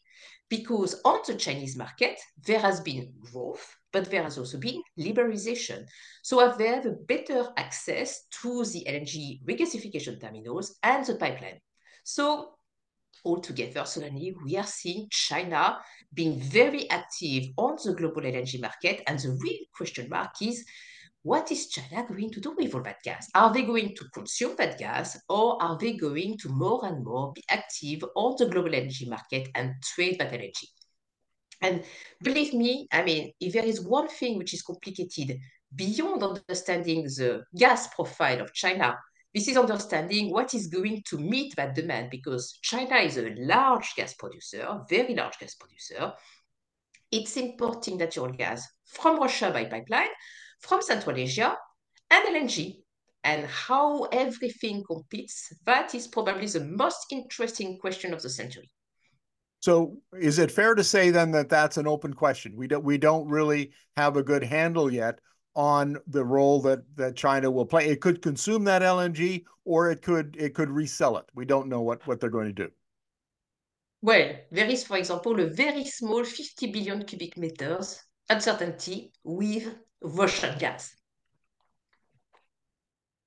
because 0.49 1.01
on 1.03 1.19
the 1.27 1.35
Chinese 1.35 1.75
market, 1.75 2.19
there 2.45 2.59
has 2.59 2.79
been 2.79 3.13
growth, 3.31 3.75
but 3.91 4.09
there 4.09 4.23
has 4.23 4.37
also 4.37 4.57
been 4.57 4.81
liberalization. 4.99 5.85
So 6.23 6.53
they 6.57 6.67
have 6.67 6.85
a 6.85 6.91
better 6.91 7.49
access 7.57 8.25
to 8.41 8.63
the 8.65 8.85
LNG 8.87 9.43
regasification 9.45 10.21
terminals 10.21 10.77
and 10.83 11.05
the 11.05 11.15
pipeline. 11.15 11.59
So 12.03 12.53
altogether, 13.25 13.83
suddenly 13.85 14.35
we 14.45 14.55
are 14.57 14.65
seeing 14.65 15.07
China 15.09 15.79
being 16.13 16.39
very 16.39 16.89
active 16.89 17.45
on 17.57 17.77
the 17.83 17.93
global 17.93 18.21
LNG 18.21 18.61
market. 18.61 19.01
And 19.07 19.19
the 19.19 19.37
real 19.41 19.65
question 19.75 20.07
mark 20.09 20.31
is, 20.41 20.63
what 21.23 21.51
is 21.51 21.67
China 21.67 22.05
going 22.07 22.31
to 22.31 22.39
do 22.39 22.55
with 22.57 22.73
all 22.73 22.83
that 22.83 23.03
gas? 23.03 23.27
Are 23.35 23.53
they 23.53 23.63
going 23.63 23.95
to 23.95 24.05
consume 24.13 24.55
that 24.57 24.77
gas 24.77 25.17
or 25.27 25.61
are 25.61 25.77
they 25.77 25.93
going 25.93 26.37
to 26.39 26.49
more 26.49 26.85
and 26.85 27.03
more 27.03 27.33
be 27.33 27.43
active 27.49 28.03
on 28.15 28.35
the 28.37 28.45
global 28.45 28.73
energy 28.73 29.09
market 29.09 29.49
and 29.55 29.73
trade 29.83 30.19
that 30.19 30.33
energy? 30.33 30.69
And 31.61 31.83
believe 32.21 32.53
me, 32.53 32.87
I 32.91 33.03
mean, 33.03 33.31
if 33.39 33.53
there 33.53 33.65
is 33.65 33.81
one 33.81 34.07
thing 34.07 34.37
which 34.37 34.53
is 34.53 34.61
complicated 34.61 35.37
beyond 35.75 36.23
understanding 36.23 37.03
the 37.03 37.43
gas 37.55 37.87
profile 37.93 38.41
of 38.41 38.53
China, 38.53 38.95
this 39.33 39.47
is 39.47 39.57
understanding 39.57 40.31
what 40.31 40.53
is 40.53 40.67
going 40.67 41.03
to 41.09 41.17
meet 41.17 41.55
that 41.55 41.75
demand 41.75 42.09
because 42.09 42.57
China 42.61 42.95
is 42.95 43.17
a 43.17 43.33
large 43.37 43.93
gas 43.95 44.13
producer, 44.13 44.79
very 44.89 45.13
large 45.13 45.37
gas 45.39 45.55
producer. 45.55 46.13
It's 47.11 47.37
importing 47.37 47.97
natural 47.97 48.31
gas 48.31 48.67
from 48.85 49.19
Russia 49.19 49.51
by 49.51 49.65
pipeline, 49.65 50.09
from 50.59 50.81
Central 50.81 51.17
Asia 51.17 51.57
and 52.09 52.35
LNG. 52.35 52.77
And 53.23 53.45
how 53.45 54.03
everything 54.05 54.83
competes, 54.89 55.51
that 55.65 55.93
is 55.93 56.07
probably 56.07 56.47
the 56.47 56.63
most 56.63 57.07
interesting 57.11 57.77
question 57.77 58.13
of 58.13 58.21
the 58.21 58.29
century. 58.29 58.71
So, 59.59 59.97
is 60.17 60.39
it 60.39 60.51
fair 60.51 60.75
to 60.75 60.83
say 60.83 61.09
then 61.09 61.31
that 61.31 61.49
that's 61.49 61.77
an 61.77 61.87
open 61.87 62.13
question? 62.13 62.55
We 62.55 62.67
don't 62.67 62.85
we 62.85 62.97
don't 62.97 63.27
really 63.27 63.71
have 63.97 64.15
a 64.15 64.23
good 64.23 64.43
handle 64.43 64.93
yet 64.93 65.19
on 65.55 65.97
the 66.07 66.23
role 66.23 66.61
that 66.61 66.83
that 66.95 67.15
China 67.15 67.49
will 67.51 67.65
play. 67.65 67.87
It 67.87 67.99
could 67.99 68.21
consume 68.21 68.63
that 68.65 68.81
LNG, 68.81 69.43
or 69.65 69.91
it 69.91 70.01
could 70.01 70.37
it 70.39 70.53
could 70.53 70.69
resell 70.69 71.17
it. 71.17 71.25
We 71.33 71.43
don't 71.43 71.67
know 71.67 71.81
what 71.81 72.05
what 72.07 72.19
they're 72.19 72.29
going 72.29 72.53
to 72.55 72.63
do. 72.65 72.69
Well, 74.01 74.35
there 74.51 74.67
is, 74.67 74.83
for 74.85 74.97
example, 74.97 75.39
a 75.39 75.47
very 75.47 75.83
small 75.83 76.23
50 76.23 76.71
billion 76.71 77.03
cubic 77.03 77.35
meters 77.35 77.99
uncertainty 78.29 79.11
with 79.23 79.75
Russian 80.01 80.57
gas. 80.57 80.95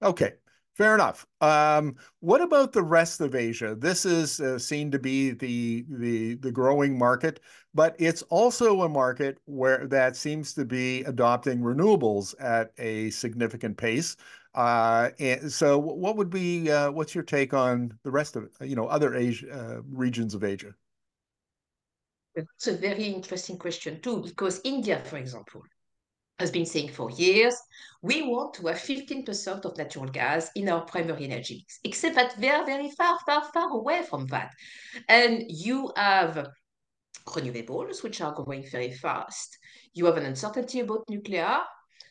Okay, 0.03 0.33
fair 0.75 0.95
enough. 0.95 1.27
Um, 1.41 1.97
what 2.21 2.41
about 2.41 2.73
the 2.73 2.83
rest 2.83 3.21
of 3.21 3.35
Asia? 3.35 3.75
This 3.79 4.07
is 4.07 4.41
uh, 4.41 4.59
seen 4.59 4.91
to 4.93 4.99
be 4.99 5.33
the 5.33 5.85
the 5.91 6.35
the 6.37 6.51
growing 6.53 6.97
market, 6.97 7.41
but 7.75 7.95
it's 7.99 8.23
also 8.23 8.83
a 8.83 8.89
market 8.89 9.39
where 9.45 9.87
that 9.89 10.17
seems 10.17 10.55
to 10.55 10.65
be 10.65 11.03
adopting 11.05 11.61
renewables 11.61 12.35
at 12.41 12.73
a 12.79 13.11
significant 13.11 13.77
pace. 13.77 14.17
Uh, 14.55 15.11
and 15.19 15.53
so, 15.53 15.79
what 15.79 16.17
would 16.17 16.31
be 16.31 16.71
uh, 16.71 16.91
what's 16.91 17.15
your 17.15 17.25
take 17.25 17.53
on 17.53 17.93
the 18.03 18.11
rest 18.11 18.37
of 18.37 18.49
you 18.63 18.75
know 18.75 18.87
other 18.87 19.15
Asia 19.15 19.53
uh, 19.53 19.81
regions 19.91 20.35
of 20.35 20.45
Asia? 20.45 20.75
That's 22.35 22.69
a 22.69 22.77
very 22.77 23.05
interesting 23.05 23.59
question 23.59 24.01
too, 24.01 24.23
because 24.23 24.61
India, 24.65 25.03
for 25.05 25.19
example, 25.19 25.63
has 26.41 26.51
been 26.51 26.67
saying 26.67 26.89
for 26.89 27.11
years, 27.11 27.55
we 28.03 28.23
want 28.23 28.55
to 28.55 28.67
have 28.67 28.79
15% 28.79 29.65
of 29.65 29.77
natural 29.77 30.07
gas 30.07 30.51
in 30.57 30.69
our 30.71 30.81
primary 30.87 31.25
energy 31.25 31.67
except 31.85 32.17
that 32.17 32.35
they 32.41 32.49
are 32.49 32.65
very 32.65 32.91
far, 32.91 33.19
far, 33.27 33.45
far 33.53 33.71
away 33.71 34.03
from 34.09 34.27
that. 34.29 34.51
And 35.09 35.45
you 35.49 35.93
have 35.97 36.49
renewables, 37.27 38.03
which 38.03 38.21
are 38.23 38.33
growing 38.33 38.65
very 38.71 38.93
fast. 38.93 39.59
You 39.93 40.07
have 40.07 40.17
an 40.17 40.25
uncertainty 40.25 40.81
about 40.81 41.05
nuclear. 41.11 41.59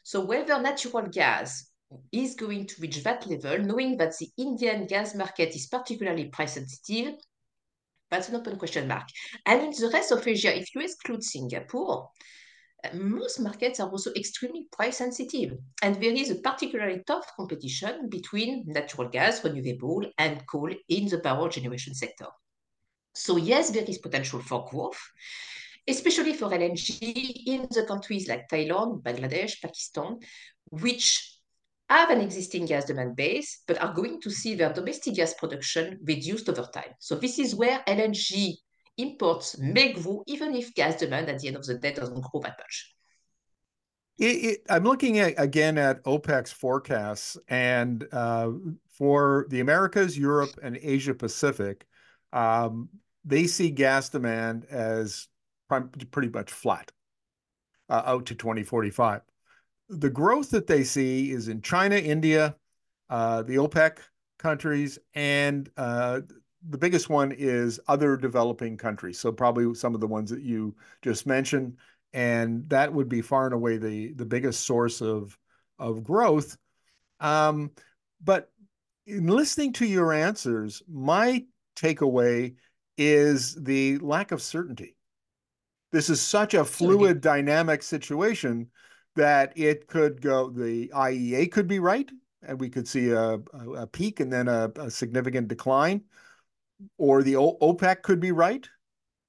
So 0.04 0.24
whether 0.24 0.62
natural 0.62 1.08
gas 1.08 1.72
is 2.12 2.36
going 2.36 2.68
to 2.68 2.82
reach 2.82 3.04
that 3.04 3.26
level, 3.28 3.58
knowing 3.58 3.98
that 3.98 4.15
the 4.20 4.30
Indian 4.38 4.86
gas 4.86 5.15
market 5.15 5.56
is 5.56 5.68
particularly 5.68 6.26
price 6.26 6.54
sensitive, 6.54 7.15
that's 8.12 8.30
an 8.30 8.36
open 8.36 8.58
question 8.58 8.88
mark. 8.88 9.08
And 9.46 9.62
in 9.62 9.72
the 9.72 9.89
rest 9.92 10.12
of 10.12 10.28
Asia, 10.28 10.56
if 10.56 10.74
you 10.76 10.82
exclude 10.82 11.24
Singapore, 11.24 12.10
most 12.94 13.39
markets 13.39 13.80
are 13.80 13.89
also 13.89 14.12
extremely 14.15 14.68
price 14.72 14.98
sensitive. 14.98 15.58
And 15.82 15.96
there 15.96 16.13
is 16.13 16.32
a 16.32 16.36
particularly 16.36 17.02
tough 17.06 17.32
competition 17.36 18.10
between 18.10 18.65
natural 18.68 19.10
gas, 19.10 19.44
renewable, 19.44 20.06
and 20.18 20.46
coal 20.48 20.72
in 20.88 21.08
the 21.08 21.20
power 21.20 21.50
generation 21.50 21.94
sector. 21.94 22.28
So, 23.13 23.38
yes, 23.38 23.72
there 23.72 23.84
is 23.84 23.98
potential 23.98 24.39
for 24.39 24.68
growth, 24.70 25.00
especially 25.88 26.34
for 26.34 26.50
LNG 26.50 27.44
in 27.48 27.68
the 27.72 27.86
countries 27.88 28.28
like 28.28 28.48
Thailand, 28.50 29.02
Bangladesh, 29.02 29.62
Pakistan, 29.62 30.20
which 30.70 31.36
have 31.89 32.12
an 32.12 32.22
existing 32.22 32.65
gas 32.65 32.86
demand 32.86 33.15
base, 33.15 33.63
but 33.68 33.82
are 33.82 33.94
going 33.94 34.22
to 34.22 34.30
see 34.30 34.56
their 34.56 34.72
domestic 34.72 35.15
gas 35.15 35.34
production 35.34 36.00
reduced 36.04 36.48
over 36.48 36.68
time. 36.72 36.94
So, 37.00 37.15
this 37.15 37.39
is 37.39 37.56
where 37.56 37.84
LNG 37.88 38.56
imports 39.00 39.58
may 39.58 39.94
grow 39.94 40.24
even 40.28 40.56
if 40.56 40.76
gas 40.76 40.98
demand 40.98 41.30
at 41.30 41.40
the 41.40 41.48
end 41.48 41.58
of 41.58 41.66
the 41.66 41.76
day 41.76 41.94
doesn't 41.94 42.22
grow 42.22 42.42
that 42.42 42.58
much. 42.60 42.94
It, 44.18 44.26
it, 44.26 44.60
I'm 44.70 44.84
looking 44.84 45.20
at 45.20 45.36
again 45.38 45.78
at 45.78 46.04
OPEC's 46.04 46.52
forecasts, 46.52 47.38
and 47.48 48.06
uh, 48.12 48.52
for 48.90 49.46
the 49.50 49.62
Americas, 49.62 50.18
Europe, 50.18 50.60
and 50.62 50.78
Asia 50.82 51.14
Pacific, 51.14 51.86
um, 52.34 52.90
they 53.24 53.48
see 53.48 53.70
gas 53.70 54.10
demand 54.10 54.66
as 54.70 55.28
pretty 56.12 56.30
much 56.30 56.52
flat 56.52 56.92
uh, 57.88 58.02
out 58.06 58.26
to 58.26 58.36
2045. 58.36 59.22
The 59.88 60.10
growth 60.10 60.50
that 60.52 60.68
they 60.68 60.84
see 60.84 61.32
is 61.32 61.48
in 61.48 61.62
China, 61.62 61.96
India, 61.96 62.56
uh, 63.10 63.44
the 63.44 63.56
OPEC 63.56 64.00
countries, 64.38 65.00
and 65.14 65.70
uh, 65.78 66.22
the 66.67 66.78
biggest 66.78 67.10
one 67.10 67.32
is 67.32 67.80
other 67.88 68.17
developing 68.17 68.78
countries. 68.78 69.19
So 69.19 69.32
probably 69.32 69.74
some 69.76 69.95
of 69.95 70.02
the 70.02 70.08
ones 70.08 70.30
that 70.30 70.41
you 70.41 70.76
just 71.02 71.26
mentioned, 71.26 71.78
and 72.13 72.67
that 72.69 72.93
would 72.93 73.08
be 73.08 73.22
far 73.22 73.45
and 73.45 73.54
away 73.54 73.78
the 73.78 74.13
the 74.13 74.26
biggest 74.26 74.65
source 74.65 75.02
of 75.02 75.38
of 75.78 76.04
growth. 76.04 76.58
Um, 77.19 77.72
but 78.24 78.52
in 79.06 79.28
listening 79.28 79.74
to 79.74 79.86
your 79.86 80.13
answers, 80.13 80.84
my 80.88 81.45
takeaway 81.76 82.56
is 82.98 83.56
the 83.56 83.98
lack 84.00 84.32
of 84.32 84.41
certainty. 84.41 84.95
This 85.91 86.10
is 86.10 86.22
such 86.22 86.54
a 86.54 86.65
fluid, 86.65 87.22
dynamic 87.22 87.82
situation 87.82 88.69
that 89.15 89.58
it 89.58 89.88
could 89.88 90.22
go. 90.22 90.50
The 90.50 90.89
IEA 90.89 91.52
could 91.52 91.67
be 91.67 91.80
right, 91.80 92.10
and 92.43 92.60
we 92.60 92.69
could 92.69 92.88
see 92.88 93.10
a, 93.10 93.39
a, 93.54 93.72
a 93.78 93.88
peak 93.88 94.19
and 94.19 94.32
then 94.32 94.48
a, 94.48 94.72
a, 94.76 94.91
significant 94.91 95.48
decline, 95.48 96.04
or 96.98 97.24
the 97.24 97.34
OPEC 97.34 98.02
could 98.02 98.20
be 98.20 98.32
right, 98.32 98.68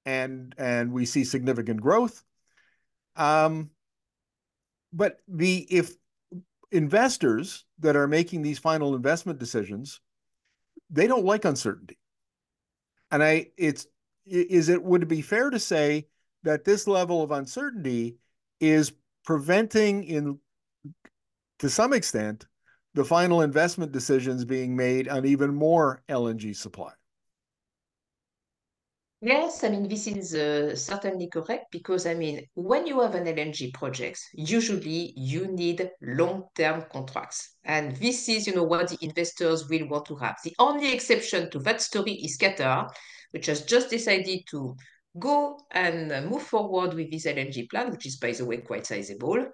and 0.06 0.54
and 0.58 0.92
we 0.92 1.06
see 1.06 1.24
significant 1.24 1.80
growth. 1.80 2.22
Um, 3.16 3.70
but 4.92 5.18
the 5.28 5.66
if 5.70 5.94
investors 6.72 7.64
that 7.80 7.96
are 7.96 8.06
making 8.06 8.42
these 8.42 8.58
final 8.58 8.94
investment 8.94 9.38
decisions, 9.38 10.00
they 10.90 11.06
don't 11.06 11.24
like 11.24 11.44
uncertainty. 11.44 11.98
And 13.10 13.22
I, 13.22 13.48
it's, 13.56 13.86
is 14.24 14.68
it, 14.68 14.82
would 14.82 15.02
it 15.02 15.08
be 15.08 15.22
fair 15.22 15.50
to 15.50 15.58
say 15.58 16.06
that 16.44 16.64
this 16.64 16.86
level 16.86 17.22
of 17.22 17.32
uncertainty 17.32 18.18
is 18.60 18.92
preventing 19.24 20.04
in, 20.04 20.38
to 21.58 21.68
some 21.68 21.92
extent, 21.92 22.46
the 22.94 23.04
final 23.04 23.42
investment 23.42 23.92
decisions 23.92 24.44
being 24.44 24.76
made 24.76 25.08
on 25.08 25.24
even 25.24 25.54
more 25.54 26.02
LNG 26.08 26.54
supply? 26.54 26.92
Yes, 29.22 29.64
I 29.64 29.68
mean, 29.68 29.86
this 29.86 30.06
is 30.06 30.34
uh, 30.34 30.74
certainly 30.74 31.28
correct 31.28 31.66
because, 31.70 32.06
I 32.06 32.14
mean, 32.14 32.46
when 32.54 32.86
you 32.86 33.00
have 33.02 33.14
an 33.14 33.26
LNG 33.26 33.74
project, 33.74 34.18
usually 34.32 35.12
you 35.14 35.46
need 35.46 35.90
long-term 36.00 36.86
contracts. 36.90 37.56
And 37.64 37.94
this 37.96 38.30
is, 38.30 38.46
you 38.46 38.54
know, 38.54 38.62
what 38.62 38.88
the 38.88 38.96
investors 39.02 39.68
will 39.68 39.86
want 39.88 40.06
to 40.06 40.16
have. 40.16 40.36
The 40.42 40.54
only 40.58 40.94
exception 40.94 41.50
to 41.50 41.58
that 41.60 41.82
story 41.82 42.12
is 42.12 42.38
Qatar, 42.38 42.88
which 43.32 43.44
has 43.46 43.62
just 43.66 43.90
decided 43.90 44.40
to 44.52 44.74
go 45.18 45.58
and 45.70 46.08
move 46.30 46.42
forward 46.42 46.94
with 46.94 47.10
this 47.10 47.26
LNG 47.26 47.68
plan, 47.68 47.90
which 47.90 48.06
is, 48.06 48.16
by 48.16 48.32
the 48.32 48.46
way, 48.46 48.56
quite 48.58 48.86
sizable. 48.86 49.48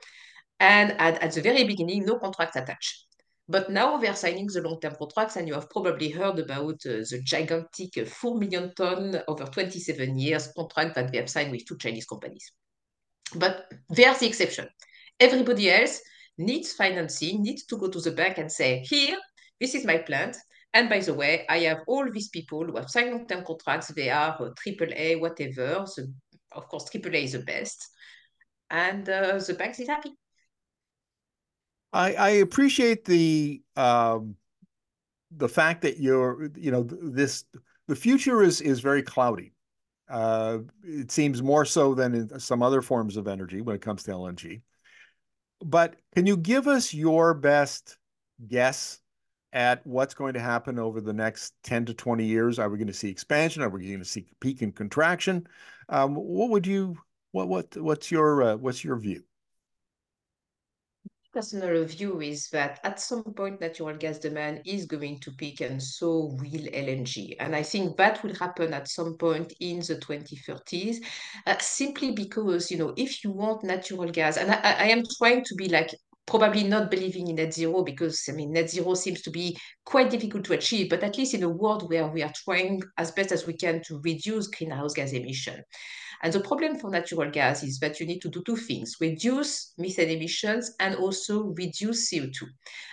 And 0.61 0.92
at, 0.92 1.20
at 1.20 1.33
the 1.33 1.42
very 1.42 1.64
beginning, 1.64 2.05
no 2.05 2.20
contract 2.20 2.55
attached. 2.55 3.05
But 3.48 3.70
now 3.70 3.96
they 3.96 4.09
are 4.09 4.16
signing 4.16 4.48
the 4.48 4.61
long-term 4.61 4.96
contracts, 4.98 5.37
and 5.37 5.46
you 5.46 5.54
have 5.54 5.70
probably 5.70 6.11
heard 6.11 6.38
about 6.38 6.85
uh, 6.85 7.04
the 7.09 7.20
gigantic 7.22 7.96
uh, 7.96 8.04
4 8.04 8.38
million 8.38 8.74
ton 8.74 9.22
over 9.28 9.44
27 9.44 10.18
years 10.18 10.48
contract 10.56 10.96
that 10.96 11.12
they 11.12 11.18
have 11.18 11.30
signed 11.30 11.52
with 11.52 11.64
two 11.64 11.78
Chinese 11.78 12.06
companies. 12.06 12.52
But 13.37 13.72
they 13.88 14.04
are 14.04 14.18
the 14.18 14.26
exception. 14.26 14.68
Everybody 15.20 15.70
else 15.70 16.00
needs 16.38 16.72
financing, 16.72 17.42
needs 17.42 17.64
to 17.66 17.76
go 17.76 17.88
to 17.88 18.00
the 18.00 18.11
bank 18.11 18.38
and 18.38 18.50
say, 18.50 18.80
here, 18.80 19.18
this 19.61 19.74
is 19.74 19.85
my 19.85 19.98
plant. 19.98 20.37
And 20.74 20.88
by 20.88 20.98
the 20.98 21.14
way, 21.14 21.46
I 21.48 21.59
have 21.61 21.78
all 21.87 22.11
these 22.11 22.28
people 22.28 22.64
who 22.64 22.76
have 22.76 22.90
signed 22.90 23.12
long-term 23.12 23.44
contracts. 23.44 23.88
They 23.88 24.11
are 24.11 24.37
uh, 24.40 24.50
AAA, 24.66 25.20
whatever. 25.20 25.85
So, 25.87 26.02
of 26.52 26.68
course, 26.68 26.90
AAA 26.90 27.24
is 27.24 27.32
the 27.32 27.38
best. 27.40 27.88
And 28.70 29.09
uh, 29.09 29.38
the 29.38 29.54
bank 29.54 29.78
is 29.78 29.88
happy. 29.88 30.12
I, 31.92 32.14
I 32.14 32.29
appreciate 32.29 33.05
the 33.05 33.62
um, 33.77 34.37
the 35.31 35.49
fact 35.49 35.83
that 35.83 35.99
you're 35.99 36.51
you 36.57 36.70
know 36.70 36.83
this 36.83 37.44
the 37.88 37.96
future 37.96 38.42
is 38.42 38.61
is 38.61 38.81
very 38.81 39.03
cloudy. 39.03 39.53
Uh, 40.09 40.59
it 40.85 41.11
seems 41.11 41.42
more 41.42 41.64
so 41.64 41.94
than 41.94 42.14
in 42.14 42.40
some 42.40 42.62
other 42.62 42.81
forms 42.81 43.16
of 43.16 43.27
energy 43.27 43.61
when 43.61 43.75
it 43.75 43.83
comes 43.83 44.05
to 44.05 44.12
LNG. 44.12 44.62
But 45.64 45.96
can 46.14 46.27
you 46.27 46.37
give 46.37 46.68
us 46.68 46.94
your 46.94 47.35
best 47.35 47.99
guess 48.46 49.01
at 49.53 49.85
what's 49.87 50.14
going 50.14 50.35
to 50.35 50.40
happen 50.40 50.79
over 50.79 51.01
the 51.01 51.12
next 51.12 51.55
10 51.64 51.87
to 51.87 51.94
20 51.94 52.25
years? 52.25 52.59
Are 52.59 52.68
we 52.68 52.79
going 52.79 52.87
to 52.87 52.92
see 52.92 53.09
expansion? 53.09 53.62
Are 53.62 53.68
we 53.68 53.87
going 53.87 53.99
to 53.99 54.05
see 54.05 54.27
peak 54.40 54.62
and 54.62 54.75
contraction? 54.75 55.46
Um, 55.88 56.14
what 56.14 56.51
would 56.51 56.66
you 56.66 56.99
what 57.33 57.49
what 57.49 57.77
what's 57.77 58.11
your 58.11 58.42
uh, 58.42 58.57
what's 58.57 58.85
your 58.85 58.96
view? 58.96 59.22
Personal 61.37 61.85
view 61.85 62.20
is 62.22 62.49
that 62.51 62.81
at 62.83 62.99
some 62.99 63.22
point 63.22 63.61
natural 63.61 63.94
gas 63.96 64.18
demand 64.18 64.62
is 64.64 64.87
going 64.87 65.20
to 65.20 65.31
peak 65.33 65.61
and 65.61 65.83
so 65.83 66.35
will 66.40 66.66
LNG. 66.72 67.37
And 67.38 67.55
I 67.55 67.62
think 67.62 67.96
that 67.99 68.22
will 68.25 68.35
happen 68.35 68.72
at 68.72 68.88
some 68.88 69.16
point 69.18 69.53
in 69.61 69.81
the 69.81 69.96
2030s, 69.96 70.96
uh, 71.46 71.59
simply 71.59 72.12
because, 72.12 72.70
you 72.70 72.79
know, 72.79 72.94
if 72.96 73.22
you 73.22 73.31
want 73.31 73.64
natural 73.64 74.11
gas, 74.11 74.38
and 74.38 74.51
I, 74.51 74.61
I 74.61 74.87
am 74.87 75.03
trying 75.18 75.44
to 75.44 75.55
be 75.57 75.68
like 75.68 75.90
probably 76.26 76.64
not 76.64 76.90
believing 76.90 77.28
in 77.28 77.36
net 77.36 77.54
zero 77.54 77.82
because 77.82 78.28
I 78.28 78.32
mean 78.32 78.52
net 78.52 78.70
zero 78.70 78.94
seems 78.94 79.22
to 79.22 79.30
be 79.30 79.56
quite 79.84 80.10
difficult 80.10 80.44
to 80.46 80.54
achieve, 80.54 80.90
but 80.90 81.02
at 81.02 81.16
least 81.16 81.34
in 81.34 81.44
a 81.44 81.48
world 81.48 81.88
where 81.88 82.08
we 82.08 82.22
are 82.22 82.32
trying 82.44 82.82
as 82.98 83.12
best 83.12 83.32
as 83.32 83.46
we 83.46 83.54
can 83.54 83.82
to 83.86 84.00
reduce 84.04 84.48
greenhouse 84.48 84.92
gas 84.94 85.12
emission. 85.12 85.62
And 86.22 86.32
the 86.32 86.40
problem 86.40 86.78
for 86.78 86.90
natural 86.90 87.30
gas 87.30 87.62
is 87.62 87.78
that 87.80 88.00
you 88.00 88.06
need 88.06 88.20
to 88.20 88.30
do 88.30 88.42
two 88.44 88.56
things, 88.56 88.96
reduce 89.00 89.74
methane 89.78 90.10
emissions 90.10 90.74
and 90.80 90.96
also 90.96 91.54
reduce 91.56 92.10
CO2. 92.10 92.42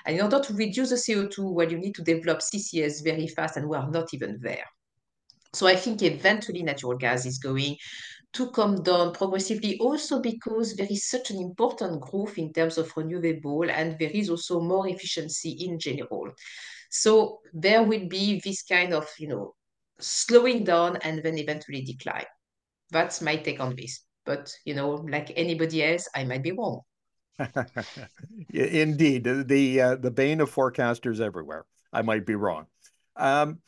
And 0.05 0.17
in 0.17 0.21
order 0.21 0.41
to 0.41 0.53
reduce 0.53 0.89
the 0.89 0.95
CO2, 0.95 1.53
well, 1.53 1.71
you 1.71 1.77
need 1.77 1.95
to 1.95 2.03
develop 2.03 2.39
CCS 2.39 3.03
very 3.03 3.27
fast 3.27 3.57
and 3.57 3.69
we 3.69 3.77
are 3.77 3.89
not 3.89 4.13
even 4.13 4.39
there. 4.41 4.65
So 5.53 5.67
I 5.67 5.75
think 5.75 6.01
eventually 6.01 6.63
natural 6.63 6.97
gas 6.97 7.25
is 7.25 7.37
going 7.37 7.77
to 8.33 8.49
come 8.49 8.81
down 8.81 9.13
progressively 9.13 9.77
also 9.79 10.19
because 10.19 10.75
there 10.75 10.87
is 10.89 11.07
such 11.07 11.29
an 11.29 11.37
important 11.37 12.01
growth 12.01 12.37
in 12.37 12.51
terms 12.51 12.77
of 12.77 12.91
renewable 12.97 13.69
and 13.69 13.97
there 13.99 14.09
is 14.09 14.29
also 14.29 14.59
more 14.59 14.87
efficiency 14.87 15.51
in 15.51 15.79
general. 15.79 16.31
So 16.89 17.39
there 17.53 17.83
will 17.83 18.07
be 18.07 18.41
this 18.43 18.63
kind 18.63 18.93
of, 18.93 19.07
you 19.19 19.27
know, 19.27 19.53
slowing 19.99 20.63
down 20.63 20.97
and 20.97 21.23
then 21.23 21.37
eventually 21.37 21.83
decline. 21.83 22.25
That's 22.91 23.21
my 23.21 23.35
take 23.35 23.59
on 23.59 23.75
this. 23.75 24.03
But, 24.25 24.51
you 24.65 24.73
know, 24.73 24.91
like 24.91 25.31
anybody 25.35 25.83
else, 25.83 26.07
I 26.15 26.23
might 26.23 26.43
be 26.43 26.51
wrong. 26.51 26.81
Indeed, 28.53 29.23
the 29.23 29.81
uh, 29.81 29.95
the 29.95 30.11
bane 30.11 30.39
of 30.39 30.53
forecasters 30.53 31.19
everywhere. 31.19 31.65
I 31.91 32.03
might 32.03 32.25
be 32.25 32.35
wrong. 32.35 32.67
Um, 33.15 33.59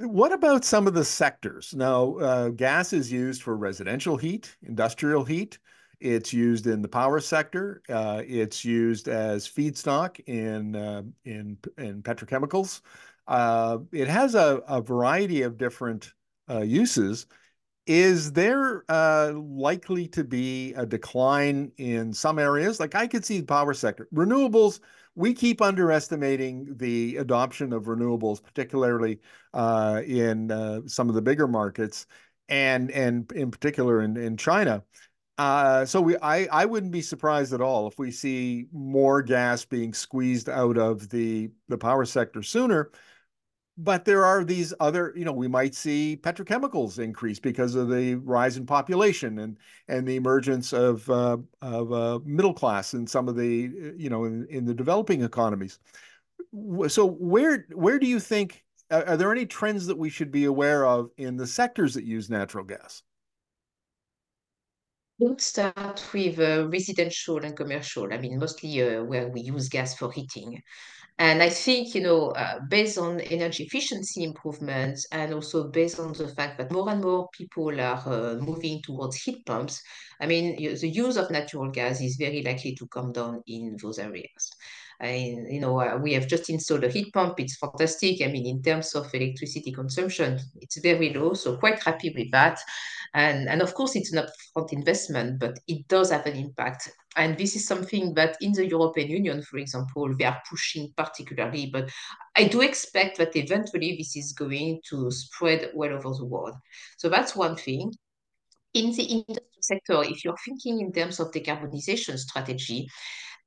what 0.00 0.32
about 0.32 0.64
some 0.64 0.86
of 0.86 0.94
the 0.94 1.04
sectors? 1.04 1.74
Now, 1.74 2.16
uh, 2.16 2.48
gas 2.50 2.92
is 2.92 3.10
used 3.12 3.42
for 3.42 3.56
residential 3.56 4.16
heat, 4.16 4.56
industrial 4.62 5.24
heat. 5.24 5.58
It's 6.00 6.32
used 6.32 6.66
in 6.66 6.82
the 6.82 6.88
power 6.88 7.20
sector. 7.20 7.82
Uh, 7.88 8.22
it's 8.26 8.64
used 8.64 9.08
as 9.08 9.48
feedstock 9.48 10.20
in 10.26 10.76
uh, 10.76 11.02
in 11.24 11.58
in 11.78 12.02
petrochemicals. 12.02 12.82
Uh, 13.26 13.78
it 13.92 14.08
has 14.08 14.34
a, 14.34 14.62
a 14.68 14.80
variety 14.80 15.42
of 15.42 15.56
different 15.56 16.12
uh, 16.50 16.60
uses. 16.60 17.26
Is 17.86 18.32
there 18.32 18.84
uh, 18.88 19.32
likely 19.34 20.08
to 20.08 20.24
be 20.24 20.74
a 20.74 20.84
decline 20.84 21.72
in 21.76 22.12
some 22.12 22.38
areas? 22.38 22.80
Like 22.80 22.94
I 22.94 23.06
could 23.06 23.24
see 23.24 23.40
the 23.40 23.46
power 23.46 23.74
sector. 23.74 24.08
Renewables, 24.12 24.80
we 25.16 25.34
keep 25.34 25.60
underestimating 25.60 26.76
the 26.76 27.16
adoption 27.16 27.72
of 27.72 27.84
renewables, 27.84 28.40
particularly 28.42 29.18
uh, 29.54 30.02
in 30.06 30.52
uh, 30.52 30.82
some 30.86 31.08
of 31.08 31.14
the 31.14 31.22
bigger 31.22 31.48
markets, 31.48 32.06
and 32.48 32.90
and 32.92 33.32
in 33.32 33.50
particular 33.50 34.02
in, 34.02 34.16
in 34.16 34.36
China. 34.36 34.84
Uh, 35.38 35.84
so 35.84 36.00
we, 36.00 36.16
I, 36.22 36.46
I 36.46 36.64
wouldn't 36.64 36.92
be 36.92 37.02
surprised 37.02 37.52
at 37.52 37.60
all 37.60 37.88
if 37.88 37.98
we 37.98 38.10
see 38.10 38.66
more 38.72 39.20
gas 39.20 39.64
being 39.64 39.92
squeezed 39.92 40.48
out 40.48 40.78
of 40.78 41.08
the 41.08 41.50
the 41.68 41.78
power 41.78 42.04
sector 42.04 42.42
sooner 42.42 42.90
but 43.78 44.04
there 44.04 44.24
are 44.24 44.42
these 44.42 44.72
other, 44.80 45.12
you 45.16 45.24
know, 45.24 45.32
we 45.32 45.48
might 45.48 45.74
see 45.74 46.18
petrochemicals 46.22 46.98
increase 46.98 47.38
because 47.38 47.74
of 47.74 47.90
the 47.90 48.14
rise 48.16 48.56
in 48.56 48.66
population 48.66 49.38
and 49.40 49.58
and 49.88 50.06
the 50.06 50.16
emergence 50.16 50.72
of 50.72 51.08
uh, 51.10 51.36
of 51.60 51.92
uh, 51.92 52.18
middle 52.24 52.54
class 52.54 52.94
in 52.94 53.06
some 53.06 53.28
of 53.28 53.36
the, 53.36 53.66
uh, 53.66 53.92
you 53.96 54.08
know, 54.08 54.24
in, 54.24 54.46
in 54.48 54.64
the 54.64 54.74
developing 54.74 55.22
economies. 55.22 55.78
So 56.88 57.06
where 57.06 57.66
where 57.74 57.98
do 57.98 58.06
you 58.06 58.18
think 58.20 58.64
are 58.90 59.16
there 59.16 59.32
any 59.32 59.46
trends 59.46 59.86
that 59.86 59.98
we 59.98 60.10
should 60.10 60.30
be 60.30 60.44
aware 60.44 60.86
of 60.86 61.10
in 61.16 61.36
the 61.36 61.46
sectors 61.46 61.94
that 61.94 62.04
use 62.04 62.30
natural 62.30 62.64
gas? 62.64 63.02
Let's 65.18 65.46
start 65.46 66.04
with 66.12 66.38
uh, 66.38 66.68
residential 66.68 67.38
and 67.38 67.56
commercial. 67.56 68.12
I 68.12 68.18
mean, 68.18 68.38
mostly 68.38 68.82
uh, 68.82 69.02
where 69.02 69.28
we 69.28 69.40
use 69.40 69.68
gas 69.68 69.96
for 69.96 70.12
heating. 70.12 70.62
And 71.18 71.42
I 71.42 71.48
think, 71.48 71.94
you 71.94 72.02
know, 72.02 72.30
uh, 72.32 72.60
based 72.68 72.98
on 72.98 73.20
energy 73.20 73.64
efficiency 73.64 74.22
improvements 74.22 75.06
and 75.10 75.32
also 75.32 75.70
based 75.70 75.98
on 75.98 76.12
the 76.12 76.28
fact 76.28 76.58
that 76.58 76.70
more 76.70 76.90
and 76.90 77.00
more 77.02 77.28
people 77.32 77.80
are 77.80 78.02
uh, 78.06 78.34
moving 78.36 78.82
towards 78.82 79.16
heat 79.22 79.44
pumps, 79.46 79.82
I 80.20 80.26
mean, 80.26 80.56
the 80.56 80.88
use 80.88 81.16
of 81.16 81.30
natural 81.30 81.70
gas 81.70 82.02
is 82.02 82.16
very 82.20 82.42
likely 82.42 82.74
to 82.76 82.86
come 82.88 83.12
down 83.12 83.42
in 83.46 83.76
those 83.82 83.98
areas. 83.98 84.50
And, 85.00 85.52
you 85.52 85.60
know, 85.60 85.80
uh, 85.80 85.98
we 85.98 86.14
have 86.14 86.26
just 86.26 86.48
installed 86.48 86.84
a 86.84 86.88
heat 86.88 87.12
pump. 87.12 87.38
It's 87.38 87.56
fantastic. 87.56 88.22
I 88.22 88.28
mean, 88.28 88.46
in 88.46 88.62
terms 88.62 88.94
of 88.94 89.12
electricity 89.14 89.72
consumption, 89.72 90.40
it's 90.60 90.78
very 90.80 91.12
low. 91.12 91.34
So 91.34 91.56
quite 91.56 91.82
happy 91.82 92.14
with 92.16 92.30
that. 92.32 92.58
And, 93.14 93.48
and 93.48 93.62
of 93.62 93.74
course, 93.74 93.96
it's 93.96 94.12
an 94.12 94.24
upfront 94.24 94.72
investment, 94.72 95.38
but 95.38 95.58
it 95.68 95.86
does 95.88 96.10
have 96.10 96.26
an 96.26 96.36
impact. 96.36 96.90
And 97.16 97.36
this 97.38 97.56
is 97.56 97.66
something 97.66 98.14
that 98.14 98.36
in 98.40 98.52
the 98.52 98.66
European 98.66 99.08
Union, 99.08 99.42
for 99.42 99.58
example, 99.58 100.14
they 100.18 100.26
are 100.26 100.42
pushing 100.48 100.92
particularly. 100.96 101.70
But 101.72 101.90
I 102.36 102.44
do 102.44 102.60
expect 102.60 103.16
that 103.18 103.36
eventually 103.36 103.96
this 103.96 104.16
is 104.16 104.32
going 104.32 104.80
to 104.90 105.10
spread 105.10 105.70
well 105.74 105.92
over 105.92 106.10
the 106.14 106.26
world. 106.26 106.54
So 106.98 107.08
that's 107.08 107.34
one 107.34 107.56
thing. 107.56 107.92
In 108.74 108.92
the 108.94 109.04
industry 109.04 109.62
sector, 109.62 110.02
if 110.04 110.22
you're 110.22 110.36
thinking 110.44 110.80
in 110.80 110.92
terms 110.92 111.18
of 111.18 111.30
decarbonization 111.30 112.18
strategy, 112.18 112.86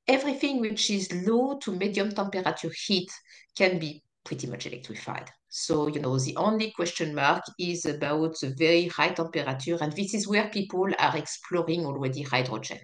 everything 0.09 0.59
which 0.59 0.89
is 0.89 1.13
low 1.27 1.57
to 1.59 1.71
medium 1.71 2.11
temperature 2.11 2.71
heat 2.87 3.11
can 3.55 3.77
be 3.77 4.03
pretty 4.25 4.47
much 4.47 4.65
electrified. 4.65 5.29
So, 5.49 5.87
you 5.87 5.99
know, 5.99 6.17
the 6.17 6.35
only 6.35 6.71
question 6.71 7.15
mark 7.15 7.43
is 7.59 7.85
about 7.85 8.39
the 8.39 8.53
very 8.57 8.87
high 8.87 9.09
temperature, 9.09 9.77
and 9.79 9.93
this 9.93 10.13
is 10.13 10.27
where 10.27 10.49
people 10.49 10.87
are 10.97 11.17
exploring 11.17 11.85
already 11.85 12.23
hydrogen. 12.23 12.79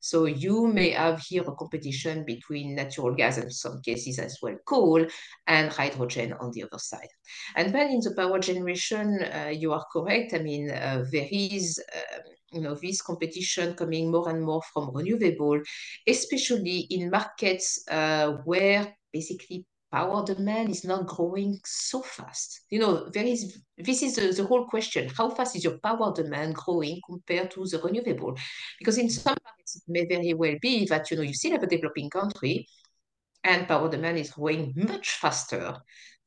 So 0.00 0.24
you 0.24 0.66
may 0.66 0.90
have 0.90 1.20
here 1.20 1.42
a 1.42 1.54
competition 1.54 2.24
between 2.24 2.74
natural 2.74 3.14
gas 3.14 3.38
and 3.38 3.52
some 3.52 3.80
cases 3.82 4.18
as 4.18 4.38
well 4.42 4.56
coal 4.66 5.06
and 5.46 5.70
hydrogen 5.70 6.32
on 6.40 6.50
the 6.52 6.64
other 6.64 6.78
side. 6.78 7.08
And 7.56 7.74
then 7.74 7.90
in 7.90 8.00
the 8.00 8.14
power 8.16 8.38
generation, 8.38 9.22
uh, 9.22 9.52
you 9.54 9.72
are 9.72 9.84
correct. 9.92 10.34
I 10.34 10.38
mean, 10.38 10.70
uh, 10.70 11.04
there 11.12 11.28
is 11.30 11.78
uh, 11.94 12.18
you 12.52 12.60
know, 12.60 12.74
this 12.74 13.00
competition 13.02 13.74
coming 13.74 14.10
more 14.10 14.28
and 14.28 14.42
more 14.42 14.62
from 14.72 14.90
renewable, 14.94 15.60
especially 16.06 16.80
in 16.90 17.10
markets 17.10 17.84
uh, 17.88 18.32
where 18.44 18.96
basically 19.12 19.64
power 19.92 20.24
demand 20.24 20.70
is 20.70 20.84
not 20.84 21.06
growing 21.06 21.58
so 21.64 22.02
fast. 22.02 22.62
You 22.70 22.80
know, 22.80 23.08
there 23.10 23.24
is 23.24 23.58
this 23.76 24.02
is 24.02 24.16
the, 24.16 24.32
the 24.32 24.46
whole 24.46 24.66
question. 24.66 25.10
How 25.16 25.30
fast 25.30 25.56
is 25.56 25.64
your 25.64 25.78
power 25.78 26.12
demand 26.14 26.54
growing 26.54 27.00
compared 27.06 27.50
to 27.52 27.64
the 27.66 27.80
renewable? 27.82 28.36
Because 28.78 28.98
in 28.98 29.10
some 29.10 29.36
markets, 29.44 29.76
it 29.76 29.82
may 29.88 30.06
very 30.06 30.34
well 30.34 30.56
be 30.60 30.86
that 30.86 31.10
you 31.10 31.16
know 31.16 31.22
you 31.22 31.34
still 31.34 31.52
have 31.52 31.62
a 31.62 31.66
developing 31.66 32.10
country 32.10 32.66
and 33.44 33.68
power 33.68 33.90
demand 33.90 34.18
is 34.18 34.30
growing 34.30 34.72
much 34.76 35.10
faster 35.20 35.76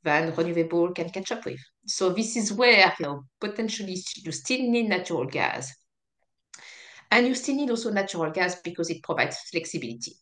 than 0.03 0.35
renewable 0.35 0.91
can 0.91 1.09
catch 1.09 1.31
up 1.31 1.45
with. 1.45 1.59
So 1.85 2.09
this 2.11 2.35
is 2.35 2.51
where 2.53 2.93
you 2.99 3.05
know 3.05 3.25
potentially 3.39 3.97
you 4.17 4.31
still 4.31 4.59
need 4.61 4.89
natural 4.89 5.25
gas 5.25 5.73
and 7.11 7.27
you 7.27 7.35
still 7.35 7.55
need 7.55 7.69
also 7.69 7.91
natural 7.91 8.31
gas 8.31 8.59
because 8.61 8.89
it 8.89 9.03
provides 9.03 9.37
flexibility. 9.51 10.13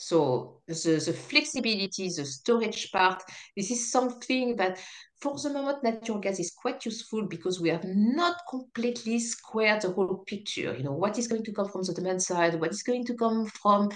So 0.00 0.62
the, 0.66 0.72
the 0.74 1.12
flexibility, 1.12 2.08
the 2.08 2.24
storage 2.24 2.90
part, 2.90 3.22
this 3.54 3.70
is 3.70 3.92
something 3.92 4.56
that 4.56 4.78
for 5.20 5.38
the 5.38 5.50
moment, 5.50 5.84
natural 5.84 6.18
gas 6.18 6.40
is 6.40 6.52
quite 6.56 6.82
useful 6.86 7.26
because 7.26 7.60
we 7.60 7.68
have 7.68 7.84
not 7.84 8.36
completely 8.48 9.18
squared 9.18 9.82
the 9.82 9.90
whole 9.90 10.24
picture. 10.26 10.74
You 10.74 10.84
know, 10.84 10.92
what 10.92 11.18
is 11.18 11.28
going 11.28 11.44
to 11.44 11.52
come 11.52 11.68
from 11.68 11.82
the 11.82 11.92
demand 11.92 12.22
side, 12.22 12.58
what 12.58 12.70
is 12.70 12.82
going 12.82 13.04
to 13.04 13.14
come 13.14 13.44
from 13.44 13.90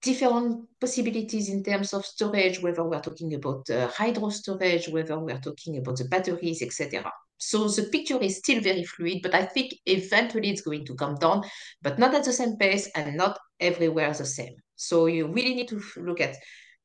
different 0.00 0.66
possibilities 0.80 1.50
in 1.50 1.62
terms 1.62 1.92
of 1.92 2.06
storage, 2.06 2.62
whether 2.62 2.82
we're 2.82 3.02
talking 3.02 3.34
about 3.34 3.68
uh, 3.68 3.88
hydro 3.88 4.30
storage, 4.30 4.88
whether 4.88 5.18
we're 5.18 5.40
talking 5.40 5.76
about 5.76 5.98
the 5.98 6.04
batteries, 6.04 6.62
etc. 6.62 7.12
So 7.36 7.68
the 7.68 7.84
picture 7.84 8.18
is 8.18 8.38
still 8.38 8.62
very 8.62 8.84
fluid, 8.84 9.18
but 9.22 9.34
I 9.34 9.44
think 9.44 9.74
eventually 9.84 10.48
it's 10.48 10.62
going 10.62 10.86
to 10.86 10.94
come 10.94 11.16
down, 11.16 11.42
but 11.82 11.98
not 11.98 12.14
at 12.14 12.24
the 12.24 12.32
same 12.32 12.56
pace 12.56 12.88
and 12.94 13.14
not 13.16 13.38
everywhere 13.60 14.14
the 14.14 14.24
same. 14.24 14.54
So 14.82 15.06
you 15.06 15.26
really 15.28 15.54
need 15.54 15.68
to 15.68 15.80
look 15.96 16.20
at 16.20 16.36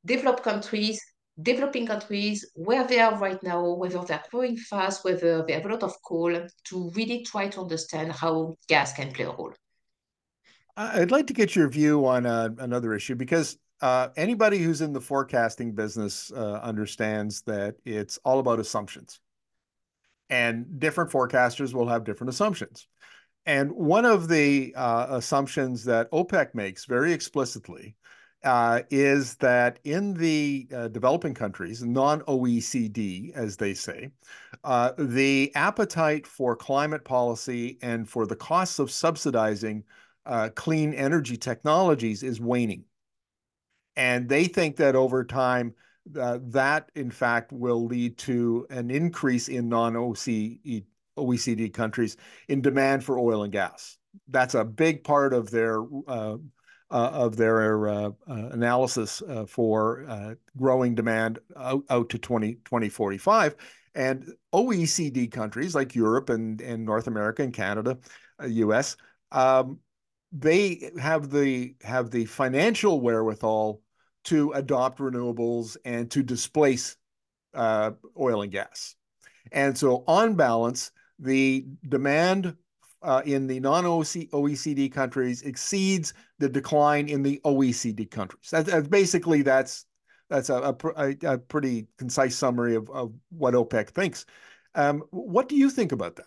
developed 0.05 0.43
countries, 0.43 1.01
developing 1.41 1.87
countries, 1.87 2.49
where 2.53 2.85
they 2.85 2.99
are 2.99 3.17
right 3.17 3.41
now, 3.41 3.73
whether 3.73 4.03
they're 4.03 4.23
growing 4.29 4.57
fast, 4.57 5.03
whether 5.03 5.43
they 5.43 5.53
have 5.53 5.65
a 5.65 5.69
lot 5.69 5.83
of 5.83 5.93
coal, 6.03 6.47
to 6.65 6.91
really 6.95 7.23
try 7.23 7.47
to 7.49 7.61
understand 7.61 8.11
how 8.11 8.55
gas 8.67 8.93
can 8.93 9.11
play 9.11 9.25
a 9.25 9.31
role. 9.31 9.53
I'd 10.75 11.09
like 11.09 11.25
to 11.27 11.33
get 11.33 11.55
your 11.55 11.69
view 11.69 12.05
on 12.05 12.27
uh, 12.27 12.49
another 12.59 12.93
issue 12.93 13.15
because 13.15 13.57
uh, 13.81 14.09
anybody 14.15 14.59
who's 14.59 14.81
in 14.81 14.93
the 14.93 15.01
forecasting 15.01 15.73
business 15.73 16.31
uh, 16.31 16.59
understands 16.61 17.41
that 17.43 17.75
it's 17.83 18.19
all 18.23 18.37
about 18.37 18.59
assumptions. 18.59 19.19
And 20.29 20.79
different 20.79 21.09
forecasters 21.09 21.73
will 21.73 21.87
have 21.87 22.03
different 22.03 22.29
assumptions. 22.29 22.87
And 23.47 23.71
one 23.71 24.03
of 24.03 24.27
the 24.27 24.73
uh, 24.75 25.07
assumptions 25.09 25.85
that 25.85 26.11
OPEC 26.11 26.53
makes 26.53 26.83
very 26.83 27.13
explicitly 27.13 27.95
uh, 28.43 28.81
is 28.89 29.35
that 29.35 29.79
in 29.85 30.13
the 30.13 30.67
uh, 30.75 30.89
developing 30.89 31.33
countries, 31.33 31.81
non 31.81 32.21
OECD, 32.23 33.33
as 33.35 33.55
they 33.55 33.73
say, 33.73 34.11
uh, 34.65 34.91
the 34.97 35.53
appetite 35.55 36.27
for 36.27 36.57
climate 36.57 37.05
policy 37.05 37.79
and 37.81 38.07
for 38.07 38.27
the 38.27 38.35
costs 38.35 38.79
of 38.79 38.91
subsidizing 38.91 39.85
uh, 40.25 40.49
clean 40.53 40.93
energy 40.93 41.37
technologies 41.37 42.23
is 42.23 42.41
waning. 42.41 42.83
And 43.95 44.27
they 44.27 44.43
think 44.45 44.75
that 44.75 44.97
over 44.97 45.23
time, 45.23 45.73
uh, 46.19 46.39
that 46.41 46.91
in 46.95 47.11
fact 47.11 47.53
will 47.53 47.85
lead 47.85 48.17
to 48.19 48.67
an 48.69 48.91
increase 48.91 49.47
in 49.47 49.69
non 49.69 49.93
OECD 49.93 50.83
countries 51.73 52.17
in 52.47 52.61
demand 52.61 53.03
for 53.03 53.19
oil 53.19 53.43
and 53.43 53.51
gas. 53.51 53.97
That's 54.27 54.55
a 54.55 54.65
big 54.65 55.03
part 55.03 55.33
of 55.33 55.51
their 55.51 55.83
uh, 56.07 56.37
uh, 56.89 57.09
of 57.11 57.35
their 57.35 57.89
uh, 57.89 58.09
uh, 58.29 58.47
analysis 58.51 59.21
uh, 59.27 59.45
for 59.45 60.37
growing 60.55 60.95
demand 60.95 61.39
out, 61.57 61.83
out 61.89 62.09
to 62.09 62.17
20, 62.17 62.53
2045. 62.63 63.55
And 63.93 64.31
OECD 64.53 65.29
countries 65.29 65.75
like 65.75 65.95
Europe 65.95 66.29
and, 66.29 66.61
and 66.61 66.85
North 66.85 67.07
America 67.07 67.43
and 67.43 67.53
Canada, 67.53 67.97
US, 68.41 68.95
um, 69.31 69.79
they 70.31 70.91
have 70.99 71.29
the 71.29 71.75
have 71.81 72.11
the 72.11 72.25
financial 72.25 73.01
wherewithal 73.01 73.81
to 74.25 74.51
adopt 74.51 74.99
renewables 74.99 75.77
and 75.83 76.11
to 76.11 76.21
displace 76.21 76.97
uh, 77.53 77.91
oil 78.19 78.43
and 78.43 78.51
gas. 78.51 78.95
And 79.51 79.77
so, 79.77 80.03
on 80.05 80.35
balance, 80.35 80.91
the 81.19 81.65
demand 81.87 82.55
uh, 83.03 83.21
in 83.25 83.47
the 83.47 83.59
non-OECD 83.59 84.91
countries 84.91 85.41
exceeds 85.43 86.13
the 86.39 86.49
decline 86.49 87.07
in 87.07 87.23
the 87.23 87.39
OECD 87.45 88.09
countries. 88.09 88.49
That, 88.51 88.65
that's 88.65 88.87
basically 88.87 89.41
that's 89.41 89.85
that's 90.29 90.49
a, 90.49 90.75
a, 90.97 91.15
a, 91.23 91.37
pretty 91.37 91.87
concise 91.97 92.35
summary 92.35 92.75
of, 92.75 92.89
of 92.89 93.13
what 93.29 93.53
OPEC 93.53 93.91
thinks. 93.91 94.25
Um, 94.75 95.03
what 95.11 95.47
do 95.47 95.55
you 95.55 95.69
think 95.69 95.93
about 95.93 96.17
that? 96.17 96.25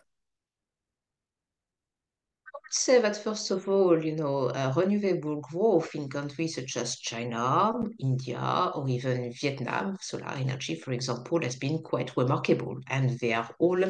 I 2.46 2.56
would 2.62 2.72
say 2.72 3.00
that 3.02 3.22
first 3.22 3.50
of 3.50 3.68
all, 3.68 4.02
you 4.02 4.16
know, 4.16 4.46
uh, 4.46 4.72
renewable 4.74 5.42
growth 5.42 5.94
in 5.94 6.08
countries 6.08 6.54
such 6.54 6.78
as 6.78 6.96
China, 6.96 7.74
India, 7.98 8.72
or 8.74 8.88
even 8.88 9.32
Vietnam, 9.38 9.98
solar 10.00 10.30
energy, 10.30 10.76
for 10.76 10.92
example, 10.92 11.42
has 11.42 11.56
been 11.56 11.82
quite 11.82 12.16
remarkable, 12.16 12.80
and 12.88 13.18
they 13.20 13.34
are 13.34 13.50
all 13.58 13.84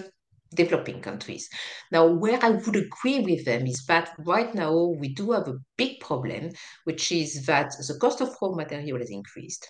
developing 0.54 1.00
countries. 1.00 1.48
Now, 1.92 2.06
where 2.06 2.38
I 2.42 2.50
would 2.50 2.76
agree 2.76 3.20
with 3.20 3.44
them 3.44 3.66
is 3.66 3.84
that 3.86 4.12
right 4.18 4.54
now 4.54 4.94
we 4.98 5.14
do 5.14 5.32
have 5.32 5.48
a 5.48 5.58
big 5.76 6.00
problem, 6.00 6.50
which 6.84 7.12
is 7.12 7.46
that 7.46 7.72
the 7.86 7.98
cost 8.00 8.20
of 8.20 8.36
raw 8.40 8.50
material 8.50 8.98
has 8.98 9.10
increased. 9.10 9.68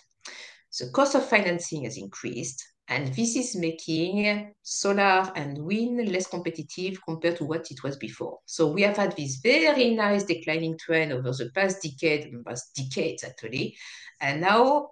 The 0.79 0.89
cost 0.91 1.15
of 1.15 1.25
financing 1.25 1.83
has 1.83 1.97
increased, 1.97 2.63
and 2.87 3.13
this 3.13 3.35
is 3.35 3.55
making 3.55 4.53
solar 4.61 5.31
and 5.35 5.57
wind 5.57 6.09
less 6.09 6.27
competitive 6.27 6.97
compared 7.03 7.37
to 7.37 7.45
what 7.45 7.69
it 7.69 7.83
was 7.83 7.97
before. 7.97 8.39
So 8.45 8.71
we 8.71 8.81
have 8.83 8.97
had 8.97 9.15
this 9.15 9.39
very 9.43 9.93
nice 9.93 10.23
declining 10.23 10.77
trend 10.77 11.11
over 11.11 11.31
the 11.31 11.51
past 11.53 11.81
decade, 11.81 12.33
past 12.45 12.73
decades 12.75 13.23
actually, 13.23 13.77
and 14.19 14.41
now 14.41 14.91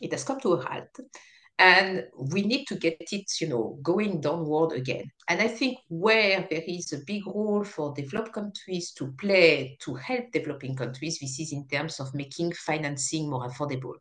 it 0.00 0.12
has 0.12 0.24
come 0.24 0.40
to 0.40 0.54
a 0.54 0.62
halt. 0.62 1.00
And 1.58 2.06
we 2.16 2.42
need 2.42 2.66
to 2.66 2.76
get 2.76 2.98
it, 3.00 3.40
you 3.40 3.48
know, 3.48 3.78
going 3.82 4.20
downward 4.20 4.72
again. 4.72 5.10
And 5.26 5.40
I 5.40 5.48
think 5.48 5.78
where 5.88 6.46
there 6.48 6.62
is 6.66 6.92
a 6.92 7.04
big 7.04 7.26
role 7.26 7.64
for 7.64 7.92
developed 7.94 8.32
countries 8.32 8.92
to 8.92 9.12
play 9.18 9.76
to 9.80 9.94
help 9.94 10.30
developing 10.30 10.76
countries, 10.76 11.18
this 11.18 11.40
is 11.40 11.52
in 11.52 11.66
terms 11.66 11.98
of 11.98 12.14
making 12.14 12.52
financing 12.52 13.28
more 13.28 13.48
affordable. 13.48 13.94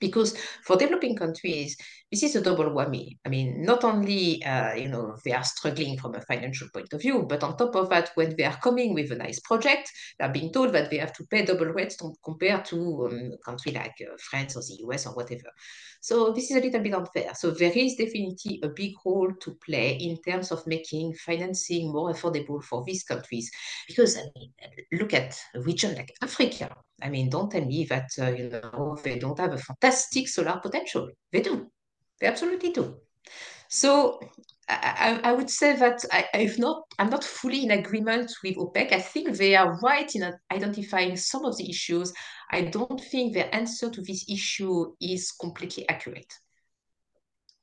Because 0.00 0.36
for 0.64 0.76
developing 0.76 1.14
countries, 1.14 1.76
this 2.10 2.22
is 2.22 2.36
a 2.36 2.40
double 2.40 2.70
whammy. 2.70 3.18
I 3.26 3.28
mean, 3.28 3.62
not 3.62 3.84
only 3.84 4.42
uh, 4.44 4.74
you 4.74 4.88
know 4.88 5.16
they 5.24 5.32
are 5.32 5.44
struggling 5.44 5.98
from 5.98 6.14
a 6.14 6.22
financial 6.22 6.68
point 6.72 6.92
of 6.92 7.02
view, 7.02 7.26
but 7.28 7.42
on 7.42 7.56
top 7.56 7.74
of 7.76 7.90
that, 7.90 8.10
when 8.14 8.34
they 8.36 8.44
are 8.44 8.56
coming 8.56 8.94
with 8.94 9.12
a 9.12 9.16
nice 9.16 9.40
project, 9.40 9.90
they 10.18 10.24
are 10.24 10.32
being 10.32 10.52
told 10.52 10.72
that 10.72 10.90
they 10.90 10.98
have 10.98 11.12
to 11.14 11.26
pay 11.26 11.44
double 11.44 11.66
rates 11.66 11.96
compared 12.24 12.64
to 12.66 13.08
um, 13.10 13.32
a 13.34 13.38
country 13.44 13.72
like 13.72 13.94
uh, 14.00 14.16
France 14.30 14.56
or 14.56 14.62
the 14.62 14.78
US 14.86 15.06
or 15.06 15.14
whatever. 15.14 15.50
So 16.00 16.32
this 16.32 16.50
is 16.50 16.56
a 16.56 16.60
little 16.60 16.80
bit 16.80 16.94
unfair. 16.94 17.34
So 17.34 17.50
there 17.50 17.72
is 17.72 17.96
definitely 17.96 18.60
a 18.62 18.68
big 18.68 18.94
role 19.04 19.32
to 19.40 19.54
play 19.66 19.96
in 19.96 20.16
terms 20.22 20.52
of 20.52 20.66
making 20.66 21.14
financing 21.14 21.92
more 21.92 22.12
affordable 22.12 22.62
for 22.62 22.84
these 22.84 23.02
countries. 23.02 23.50
Because 23.86 24.16
I 24.16 24.22
mean, 24.34 24.52
look 24.92 25.12
at 25.12 25.38
a 25.54 25.60
region 25.60 25.96
like 25.96 26.12
Africa. 26.22 26.74
I 27.02 27.10
mean, 27.10 27.30
don't 27.30 27.50
tell 27.50 27.64
me 27.64 27.84
that 27.84 28.10
uh, 28.18 28.30
you 28.30 28.48
know 28.48 28.96
they 29.02 29.18
don't 29.18 29.38
have 29.38 29.52
a 29.52 29.58
fantastic 29.58 30.28
solar 30.28 30.58
potential. 30.62 31.08
They 31.32 31.42
do. 31.42 31.70
They 32.20 32.26
absolutely 32.26 32.72
do. 32.72 32.96
So 33.68 34.20
I, 34.68 35.20
I, 35.24 35.32
would 35.32 35.48
say 35.48 35.76
that 35.76 36.04
I, 36.12 36.26
I've 36.34 36.58
not, 36.58 36.82
I'm 36.98 37.10
not 37.10 37.24
fully 37.24 37.64
in 37.64 37.70
agreement 37.70 38.32
with 38.42 38.56
OPEC. 38.56 38.92
I 38.92 39.00
think 39.00 39.36
they 39.36 39.56
are 39.56 39.78
right 39.80 40.14
in 40.14 40.30
identifying 40.52 41.16
some 41.16 41.44
of 41.44 41.56
the 41.56 41.68
issues. 41.68 42.12
I 42.50 42.62
don't 42.62 43.00
think 43.00 43.34
their 43.34 43.54
answer 43.54 43.90
to 43.90 44.02
this 44.02 44.26
issue 44.28 44.92
is 45.00 45.32
completely 45.32 45.88
accurate. 45.88 46.32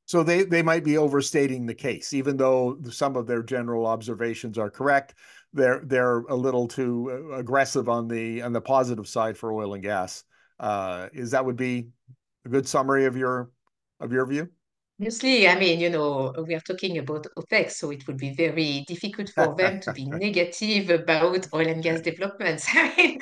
So 0.06 0.24
they, 0.24 0.44
they 0.44 0.62
might 0.62 0.84
be 0.84 0.98
overstating 0.98 1.66
the 1.66 1.74
case, 1.74 2.14
even 2.14 2.38
though 2.38 2.78
some 2.92 3.16
of 3.16 3.26
their 3.26 3.42
general 3.42 3.88
observations 3.88 4.58
are 4.58 4.70
correct. 4.70 5.16
They're 5.54 5.82
they're 5.86 6.20
a 6.22 6.36
little 6.36 6.68
too 6.68 7.32
aggressive 7.34 7.88
on 7.88 8.08
the 8.08 8.42
on 8.42 8.52
the 8.52 8.62
positive 8.62 9.08
side 9.08 9.38
for 9.38 9.54
oil 9.54 9.74
and 9.74 9.82
gas. 9.82 10.24
Uh, 10.60 11.08
is 11.14 11.32
that 11.32 11.46
would 11.46 11.56
be 11.56 11.88
a 12.46 12.50
good 12.50 12.68
summary 12.68 13.06
of 13.06 13.16
your 13.16 13.50
of 14.06 14.14
your 14.14 14.26
view? 14.26 14.50
Obviously, 14.98 15.46
I 15.46 15.60
mean, 15.60 15.82
you 15.82 15.90
know, 15.90 16.34
we 16.48 16.56
are 16.56 16.62
talking 16.62 16.98
about 17.00 17.28
OPEC, 17.38 17.70
so 17.70 17.92
it 17.92 18.08
would 18.08 18.16
be 18.16 18.34
very 18.34 18.86
difficult 18.88 19.30
for 19.30 19.54
them 19.54 19.82
to 19.82 19.92
be 19.92 20.06
negative 20.26 20.90
about 20.90 21.48
oil 21.54 21.68
and 21.68 21.84
gas 21.84 22.00
developments. 22.00 22.66
I 22.74 22.94
mean, 22.96 23.20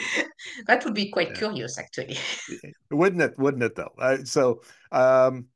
that 0.67 0.85
would 0.85 0.93
be 0.93 1.09
quite 1.09 1.29
yeah. 1.29 1.35
curious, 1.35 1.79
actually. 1.79 2.19
Wouldn't 2.91 3.23
it? 3.23 3.39
Wouldn't 3.39 3.63
it, 3.63 3.73
though? 3.73 3.91
Uh, 3.97 4.17
so, 4.23 4.61
um, 4.91 5.47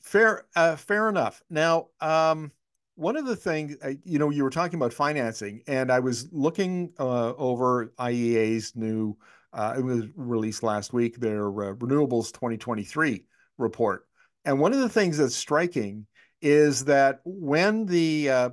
fair, 0.00 0.46
uh, 0.56 0.76
fair 0.76 1.10
enough. 1.10 1.42
Now, 1.50 1.88
um, 2.00 2.50
one 2.94 3.18
of 3.18 3.26
the 3.26 3.36
things, 3.36 3.76
uh, 3.82 3.92
you 4.04 4.18
know, 4.18 4.30
you 4.30 4.42
were 4.42 4.50
talking 4.50 4.78
about 4.78 4.94
financing, 4.94 5.62
and 5.66 5.92
I 5.92 6.00
was 6.00 6.32
looking 6.32 6.94
uh, 6.98 7.34
over 7.34 7.92
IEA's 7.98 8.74
new, 8.74 9.14
uh, 9.52 9.74
it 9.76 9.82
was 9.82 10.06
released 10.16 10.62
last 10.62 10.94
week, 10.94 11.20
their 11.20 11.48
uh, 11.48 11.74
Renewables 11.74 12.32
2023 12.32 13.26
report 13.58 14.07
and 14.48 14.58
one 14.58 14.72
of 14.72 14.80
the 14.80 14.88
things 14.88 15.18
that's 15.18 15.36
striking 15.36 16.06
is 16.40 16.86
that 16.86 17.20
when 17.24 17.84
the 17.84 18.30
uh, 18.30 18.50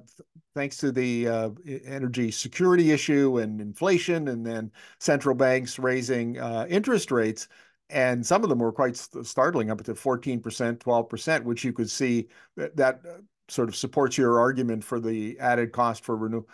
thanks 0.53 0.75
to 0.77 0.91
the 0.91 1.25
uh, 1.25 1.49
energy 1.85 2.31
security 2.31 2.91
issue 2.91 3.37
and 3.37 3.61
inflation, 3.61 4.27
and 4.27 4.45
then 4.45 4.73
central 4.99 5.33
banks 5.33 5.79
raising 5.79 6.37
uh, 6.37 6.65
interest 6.69 7.11
rates, 7.11 7.47
and 7.89 8.25
some 8.25 8.43
of 8.43 8.49
them 8.49 8.59
were 8.59 8.73
quite 8.73 8.97
startling, 8.97 9.71
up 9.71 9.81
to 9.83 9.93
14%, 9.93 10.41
12%, 10.41 11.43
which 11.43 11.63
you 11.63 11.71
could 11.71 11.89
see 11.89 12.27
that, 12.57 12.75
that 12.75 12.99
uh, 13.07 13.19
sort 13.47 13.69
of 13.69 13.75
supports 13.75 14.17
your 14.17 14.37
argument 14.37 14.83
for 14.83 14.99
the 14.99 15.39
added 15.39 15.71
cost 15.71 16.03
for 16.03 16.17
renewal. 16.17 16.45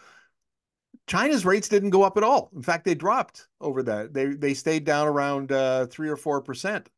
China's 1.08 1.46
rates 1.46 1.68
didn't 1.68 1.90
go 1.90 2.04
up 2.04 2.16
at 2.16 2.24
all. 2.24 2.52
In 2.56 2.62
fact, 2.62 2.86
they 2.86 2.94
dropped 2.94 3.48
over 3.60 3.82
that. 3.82 4.14
They 4.14 4.28
they 4.28 4.54
stayed 4.54 4.84
down 4.84 5.08
around 5.08 5.52
uh, 5.52 5.88
three 5.88 6.10
or 6.10 6.16
four 6.16 6.42
percent. 6.42 6.90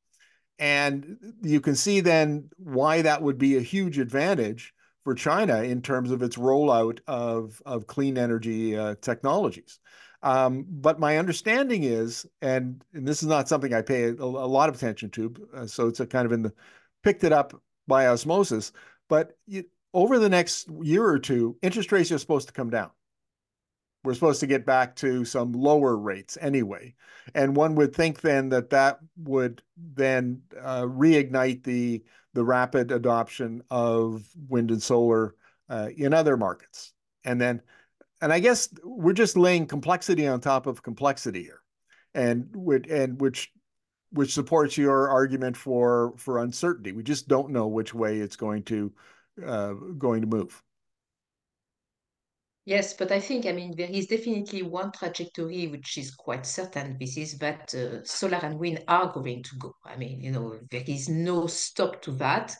And 0.63 1.17
you 1.41 1.59
can 1.59 1.75
see 1.75 1.99
then 1.99 2.49
why 2.55 3.01
that 3.01 3.21
would 3.21 3.37
be 3.37 3.57
a 3.57 3.61
huge 3.61 3.99
advantage 3.99 4.73
for 5.03 5.13
China 5.13 5.61
in 5.61 5.81
terms 5.81 6.09
of 6.09 6.23
its 6.23 6.37
rollout 6.37 6.99
of, 7.05 7.61
of 7.65 7.85
clean 7.85 8.17
energy 8.17 8.77
uh, 8.77 8.95
technologies. 9.01 9.81
Um, 10.21 10.65
but 10.69 11.01
my 11.01 11.17
understanding 11.17 11.83
is, 11.83 12.25
and, 12.41 12.81
and 12.93 13.05
this 13.05 13.21
is 13.21 13.27
not 13.27 13.49
something 13.49 13.73
I 13.73 13.81
pay 13.81 14.05
a, 14.05 14.13
a 14.13 14.23
lot 14.23 14.69
of 14.69 14.75
attention 14.75 15.09
to, 15.09 15.35
uh, 15.53 15.67
so 15.67 15.89
it's 15.89 15.99
a 15.99 16.07
kind 16.07 16.25
of 16.25 16.31
in 16.31 16.43
the 16.43 16.53
picked 17.03 17.25
it 17.25 17.33
up 17.33 17.61
by 17.85 18.07
osmosis. 18.07 18.71
But 19.09 19.35
you, 19.45 19.65
over 19.93 20.17
the 20.17 20.29
next 20.29 20.69
year 20.81 21.05
or 21.05 21.19
two, 21.19 21.57
interest 21.61 21.91
rates 21.91 22.09
are 22.13 22.17
supposed 22.17 22.47
to 22.47 22.53
come 22.53 22.69
down 22.69 22.91
we're 24.03 24.13
supposed 24.13 24.41
to 24.41 24.47
get 24.47 24.65
back 24.65 24.95
to 24.97 25.23
some 25.25 25.53
lower 25.53 25.95
rates 25.95 26.37
anyway. 26.41 26.93
And 27.33 27.55
one 27.55 27.75
would 27.75 27.95
think 27.95 28.21
then 28.21 28.49
that 28.49 28.69
that 28.71 28.99
would 29.17 29.61
then 29.77 30.41
uh, 30.61 30.81
reignite 30.83 31.63
the 31.63 32.03
the 32.33 32.43
rapid 32.43 32.91
adoption 32.91 33.61
of 33.69 34.27
wind 34.49 34.71
and 34.71 34.81
solar 34.81 35.35
uh, 35.69 35.89
in 35.95 36.13
other 36.13 36.35
markets. 36.35 36.93
And 37.23 37.39
then, 37.39 37.61
and 38.21 38.33
I 38.33 38.39
guess 38.39 38.69
we're 38.83 39.13
just 39.13 39.37
laying 39.37 39.67
complexity 39.67 40.27
on 40.27 40.41
top 40.41 40.65
of 40.65 40.83
complexity 40.83 41.43
here, 41.43 41.61
and 42.13 42.49
would 42.55 42.87
and 42.87 43.21
which 43.21 43.51
which 44.11 44.33
supports 44.33 44.77
your 44.77 45.09
argument 45.09 45.55
for 45.55 46.13
for 46.17 46.39
uncertainty. 46.39 46.91
We 46.91 47.03
just 47.03 47.27
don't 47.27 47.51
know 47.51 47.67
which 47.67 47.93
way 47.93 48.19
it's 48.19 48.35
going 48.35 48.63
to 48.63 48.91
uh, 49.45 49.73
going 49.97 50.21
to 50.21 50.27
move. 50.27 50.61
Yes, 52.65 52.93
but 52.93 53.11
I 53.11 53.19
think, 53.19 53.45
I 53.45 53.51
mean, 53.51 53.75
there 53.75 53.89
is 53.89 54.07
definitely 54.07 54.63
one 54.63 54.93
trajectory 54.93 55.67
which 55.67 55.97
is 55.97 56.15
quite 56.15 56.45
certain. 56.45 56.95
This 56.97 57.17
is 57.17 57.37
that 57.39 57.75
uh, 57.75 58.05
solar 58.05 58.37
and 58.37 58.57
wind 58.57 58.83
are 58.87 59.11
going 59.11 59.43
to 59.43 59.55
go. 59.57 59.75
I 59.85 59.97
mean, 59.97 60.21
you 60.21 60.31
know, 60.31 60.57
there 60.71 60.83
is 60.87 61.09
no 61.09 61.47
stop 61.47 62.01
to 62.03 62.11
that. 62.13 62.55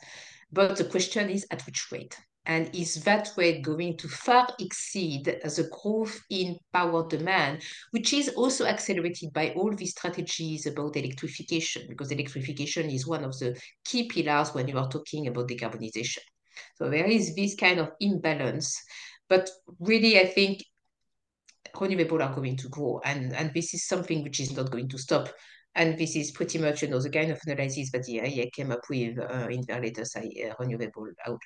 But 0.52 0.76
the 0.76 0.84
question 0.84 1.30
is 1.30 1.46
at 1.50 1.64
which 1.64 1.90
rate? 1.90 2.16
And 2.44 2.68
is 2.74 3.02
that 3.04 3.32
rate 3.38 3.62
going 3.62 3.96
to 3.96 4.08
far 4.08 4.46
exceed 4.60 5.24
the 5.24 5.68
growth 5.72 6.20
in 6.28 6.58
power 6.74 7.08
demand, 7.08 7.62
which 7.90 8.12
is 8.12 8.28
also 8.28 8.66
accelerated 8.66 9.32
by 9.32 9.54
all 9.56 9.74
these 9.74 9.92
strategies 9.92 10.66
about 10.66 10.96
electrification, 10.96 11.86
because 11.88 12.12
electrification 12.12 12.90
is 12.90 13.06
one 13.06 13.24
of 13.24 13.38
the 13.38 13.58
key 13.86 14.06
pillars 14.08 14.52
when 14.52 14.68
you 14.68 14.76
are 14.76 14.88
talking 14.90 15.26
about 15.28 15.48
decarbonization. 15.48 16.20
So 16.76 16.90
there 16.90 17.06
is 17.06 17.34
this 17.34 17.54
kind 17.54 17.80
of 17.80 17.92
imbalance 18.00 18.78
but 19.28 19.50
really, 19.80 20.18
I 20.18 20.26
think 20.26 20.62
renewable 21.80 22.22
are 22.22 22.34
going 22.34 22.56
to 22.56 22.68
grow, 22.68 23.00
and 23.04 23.32
and 23.34 23.52
this 23.54 23.74
is 23.74 23.86
something 23.86 24.22
which 24.22 24.40
is 24.40 24.56
not 24.56 24.70
going 24.70 24.88
to 24.88 24.98
stop. 24.98 25.28
And 25.76 25.98
this 25.98 26.14
is 26.14 26.30
pretty 26.30 26.58
much 26.58 26.82
you 26.82 26.88
know 26.88 27.00
the 27.00 27.10
kind 27.10 27.32
of 27.32 27.40
analysis 27.46 27.90
that 27.92 28.04
the 28.04 28.18
IEA 28.18 28.52
came 28.52 28.70
up 28.70 28.82
with 28.88 29.18
uh, 29.18 29.48
in 29.50 29.62
their 29.66 29.80
latest 29.80 30.16
uh, 30.16 30.20
renewable 30.58 31.08
outlook. 31.26 31.40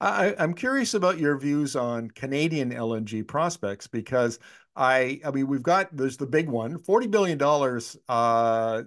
I, 0.00 0.34
am 0.38 0.54
curious 0.54 0.94
about 0.94 1.18
your 1.18 1.38
views 1.38 1.76
on 1.76 2.10
Canadian 2.10 2.72
LNG 2.72 3.26
prospects 3.26 3.86
because 3.86 4.40
I, 4.74 5.20
I 5.24 5.30
mean, 5.30 5.46
we've 5.46 5.62
got 5.62 5.96
there's 5.96 6.16
the 6.16 6.26
big 6.26 6.48
one, 6.48 6.78
forty 6.78 7.06
billion 7.06 7.38
dollars 7.38 7.96
uh, 8.08 8.82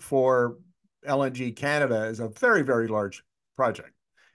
for 0.00 0.58
LNG 1.06 1.54
Canada 1.54 2.04
is 2.04 2.20
a 2.20 2.28
very 2.28 2.62
very 2.62 2.88
large 2.88 3.22
project 3.56 3.92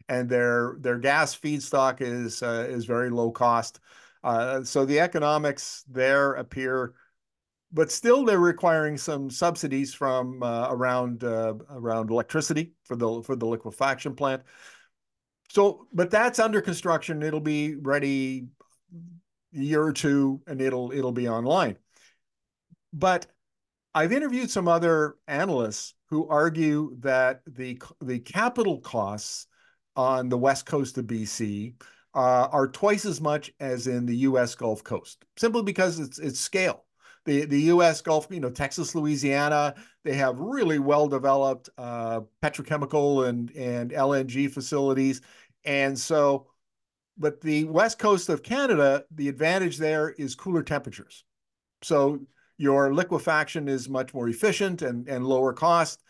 and 0.09 0.29
their 0.29 0.77
their 0.79 0.97
gas 0.97 1.35
feedstock 1.35 2.01
is 2.01 2.41
uh, 2.43 2.67
is 2.69 2.85
very 2.85 3.09
low 3.09 3.31
cost. 3.31 3.79
Uh, 4.23 4.63
so 4.63 4.85
the 4.85 4.99
economics 4.99 5.83
there 5.89 6.33
appear, 6.33 6.93
but 7.71 7.91
still 7.91 8.23
they're 8.23 8.39
requiring 8.39 8.97
some 8.97 9.29
subsidies 9.29 9.93
from 9.93 10.41
uh, 10.41 10.67
around 10.69 11.23
uh, 11.23 11.53
around 11.69 12.09
electricity 12.09 12.73
for 12.83 12.95
the 12.95 13.21
for 13.23 13.35
the 13.35 13.45
liquefaction 13.45 14.15
plant. 14.15 14.43
So, 15.49 15.87
but 15.93 16.09
that's 16.09 16.39
under 16.39 16.61
construction. 16.61 17.21
It'll 17.21 17.39
be 17.39 17.75
ready 17.75 18.47
a 19.55 19.59
year 19.59 19.83
or 19.83 19.93
two, 19.93 20.41
and 20.47 20.61
it'll 20.61 20.91
it'll 20.91 21.11
be 21.11 21.27
online. 21.27 21.77
But 22.91 23.27
I've 23.93 24.11
interviewed 24.11 24.49
some 24.49 24.67
other 24.67 25.15
analysts 25.27 25.93
who 26.09 26.27
argue 26.27 26.95
that 26.99 27.41
the 27.45 27.81
the 28.01 28.19
capital 28.19 28.79
costs 28.79 29.47
on 29.95 30.29
the 30.29 30.37
west 30.37 30.65
coast 30.65 30.97
of 30.97 31.05
BC 31.05 31.73
uh, 32.15 32.47
are 32.51 32.67
twice 32.67 33.05
as 33.05 33.19
much 33.19 33.51
as 33.59 33.87
in 33.87 34.05
the 34.05 34.17
U.S. 34.17 34.55
Gulf 34.55 34.83
Coast, 34.83 35.25
simply 35.37 35.63
because 35.63 35.99
it's 35.99 36.19
it's 36.19 36.39
scale. 36.39 36.85
The 37.25 37.45
the 37.45 37.61
U.S. 37.61 38.01
Gulf, 38.01 38.27
you 38.29 38.39
know, 38.39 38.49
Texas, 38.49 38.93
Louisiana, 38.95 39.75
they 40.03 40.13
have 40.13 40.39
really 40.39 40.79
well 40.79 41.07
developed 41.07 41.69
uh, 41.77 42.21
petrochemical 42.41 43.27
and 43.27 43.49
and 43.55 43.91
LNG 43.91 44.51
facilities, 44.51 45.21
and 45.65 45.97
so, 45.97 46.47
but 47.17 47.41
the 47.41 47.63
west 47.65 47.97
coast 47.97 48.29
of 48.29 48.43
Canada, 48.43 49.05
the 49.11 49.29
advantage 49.29 49.77
there 49.77 50.09
is 50.09 50.35
cooler 50.35 50.63
temperatures, 50.63 51.23
so 51.81 52.19
your 52.57 52.93
liquefaction 52.93 53.67
is 53.67 53.89
much 53.89 54.13
more 54.13 54.27
efficient 54.27 54.83
and 54.83 55.07
and 55.07 55.25
lower 55.25 55.53
cost, 55.53 56.03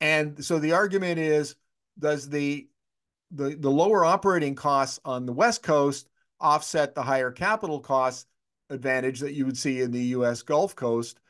and 0.00 0.44
so 0.44 0.58
the 0.58 0.72
argument 0.72 1.20
is, 1.20 1.54
does 2.00 2.28
the 2.28 2.66
the, 3.30 3.56
the 3.56 3.70
lower 3.70 4.04
operating 4.04 4.54
costs 4.54 5.00
on 5.04 5.26
the 5.26 5.32
West 5.32 5.62
Coast 5.62 6.08
offset 6.40 6.94
the 6.94 7.02
higher 7.02 7.30
capital 7.30 7.80
cost 7.80 8.26
advantage 8.70 9.20
that 9.20 9.34
you 9.34 9.46
would 9.46 9.56
see 9.58 9.80
in 9.80 9.90
the 9.92 10.02
U.S. 10.06 10.42
Gulf 10.42 10.74
Coast. 10.76 11.20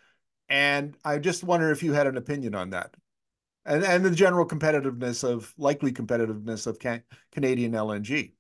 And 0.49 0.97
I 1.05 1.18
just 1.18 1.44
wonder 1.44 1.70
if 1.70 1.82
you 1.82 1.92
had 1.92 2.07
an 2.07 2.16
opinion 2.16 2.55
on 2.55 2.70
that. 2.70 2.94
and 3.64 3.84
and 3.84 4.05
the 4.05 4.11
general 4.12 4.47
competitiveness 4.47 5.24
of 5.24 5.55
likely 5.59 5.92
competitiveness 5.92 6.66
of 6.66 6.78
can, 6.78 7.03
Canadian 7.32 7.72
LNG. 7.72 8.32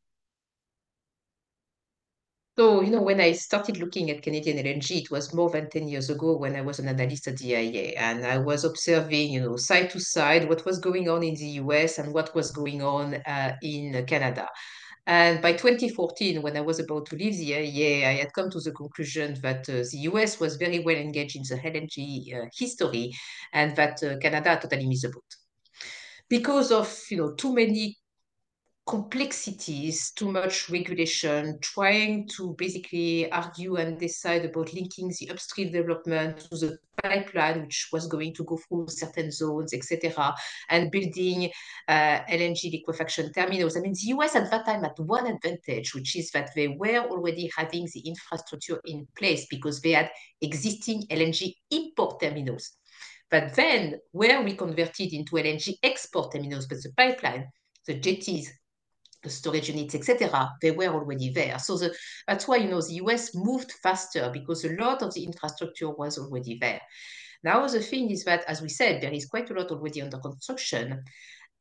So, 2.58 2.80
you 2.80 2.90
know, 2.90 3.02
when 3.02 3.20
I 3.20 3.32
started 3.32 3.76
looking 3.76 4.10
at 4.10 4.22
Canadian 4.22 4.56
LNG, 4.56 5.02
it 5.02 5.10
was 5.10 5.34
more 5.34 5.50
than 5.50 5.68
10 5.68 5.88
years 5.88 6.08
ago 6.08 6.38
when 6.38 6.56
I 6.56 6.62
was 6.62 6.78
an 6.78 6.88
analyst 6.88 7.28
at 7.28 7.36
the 7.36 7.52
IEA. 7.52 7.92
And 7.98 8.24
I 8.24 8.38
was 8.38 8.64
observing, 8.64 9.32
you 9.32 9.42
know, 9.42 9.56
side 9.56 9.90
to 9.90 10.00
side 10.00 10.48
what 10.48 10.64
was 10.64 10.78
going 10.78 11.06
on 11.10 11.22
in 11.22 11.34
the 11.34 11.60
US 11.60 11.98
and 11.98 12.14
what 12.14 12.34
was 12.34 12.50
going 12.52 12.80
on 12.80 13.16
uh, 13.26 13.56
in 13.60 14.06
Canada. 14.06 14.48
And 15.06 15.42
by 15.42 15.52
2014, 15.52 16.40
when 16.40 16.56
I 16.56 16.62
was 16.62 16.78
about 16.80 17.04
to 17.06 17.16
leave 17.16 17.36
the 17.36 17.50
IEA, 17.50 18.06
I 18.06 18.14
had 18.14 18.32
come 18.32 18.48
to 18.48 18.60
the 18.60 18.72
conclusion 18.72 19.38
that 19.42 19.68
uh, 19.68 19.84
the 19.92 19.98
US 20.10 20.40
was 20.40 20.56
very 20.56 20.78
well 20.78 20.96
engaged 20.96 21.36
in 21.36 21.42
the 21.42 21.56
LNG 21.56 22.34
uh, 22.34 22.46
history 22.56 23.12
and 23.52 23.76
that 23.76 24.02
uh, 24.02 24.16
Canada 24.16 24.58
totally 24.62 24.86
missed 24.86 25.02
the 25.02 25.10
boat. 25.10 25.36
Because 26.30 26.72
of, 26.72 27.02
you 27.10 27.18
know, 27.18 27.34
too 27.34 27.54
many 27.54 27.98
complexities, 28.86 30.12
too 30.12 30.30
much 30.30 30.70
regulation, 30.70 31.58
trying 31.60 32.28
to 32.28 32.54
basically 32.56 33.30
argue 33.32 33.76
and 33.76 33.98
decide 33.98 34.44
about 34.44 34.72
linking 34.72 35.12
the 35.18 35.28
upstream 35.28 35.72
development 35.72 36.38
to 36.38 36.56
the 36.56 36.78
pipeline, 37.02 37.62
which 37.62 37.88
was 37.92 38.06
going 38.06 38.32
to 38.32 38.44
go 38.44 38.56
through 38.56 38.86
certain 38.88 39.32
zones, 39.32 39.74
etc., 39.74 40.32
and 40.70 40.92
building 40.92 41.50
uh, 41.88 42.20
LNG 42.30 42.70
liquefaction 42.70 43.32
terminals. 43.32 43.76
I 43.76 43.80
mean, 43.80 43.92
the 43.92 44.14
US 44.14 44.36
at 44.36 44.50
that 44.52 44.64
time 44.64 44.84
had 44.84 44.92
one 44.98 45.26
advantage, 45.26 45.92
which 45.92 46.14
is 46.14 46.30
that 46.30 46.50
they 46.54 46.68
were 46.68 47.08
already 47.08 47.50
having 47.56 47.88
the 47.92 48.00
infrastructure 48.00 48.80
in 48.84 49.08
place 49.18 49.46
because 49.50 49.80
they 49.80 49.92
had 49.92 50.10
existing 50.40 51.02
LNG 51.10 51.54
import 51.72 52.20
terminals. 52.20 52.70
But 53.32 53.56
then, 53.56 53.98
where 54.12 54.42
we 54.42 54.54
converted 54.54 55.12
into 55.12 55.32
LNG 55.32 55.74
export 55.82 56.32
terminals, 56.32 56.66
but 56.66 56.80
the 56.84 56.92
pipeline, 56.96 57.48
the 57.88 57.94
jetties, 57.94 58.52
storage 59.26 59.68
units, 59.68 59.94
etc., 59.94 60.50
they 60.62 60.70
were 60.70 60.88
already 60.88 61.30
there. 61.30 61.58
So 61.58 61.76
the, 61.76 61.94
that's 62.26 62.46
why 62.46 62.56
you 62.56 62.68
know 62.68 62.80
the 62.80 62.94
US 62.94 63.34
moved 63.34 63.72
faster 63.82 64.30
because 64.32 64.64
a 64.64 64.76
lot 64.76 65.02
of 65.02 65.14
the 65.14 65.24
infrastructure 65.24 65.90
was 65.90 66.18
already 66.18 66.58
there. 66.60 66.80
Now 67.42 67.66
the 67.66 67.80
thing 67.80 68.10
is 68.10 68.24
that, 68.24 68.44
as 68.48 68.62
we 68.62 68.68
said, 68.68 69.00
there 69.00 69.12
is 69.12 69.26
quite 69.26 69.50
a 69.50 69.54
lot 69.54 69.70
already 69.70 70.02
under 70.02 70.18
construction. 70.18 71.02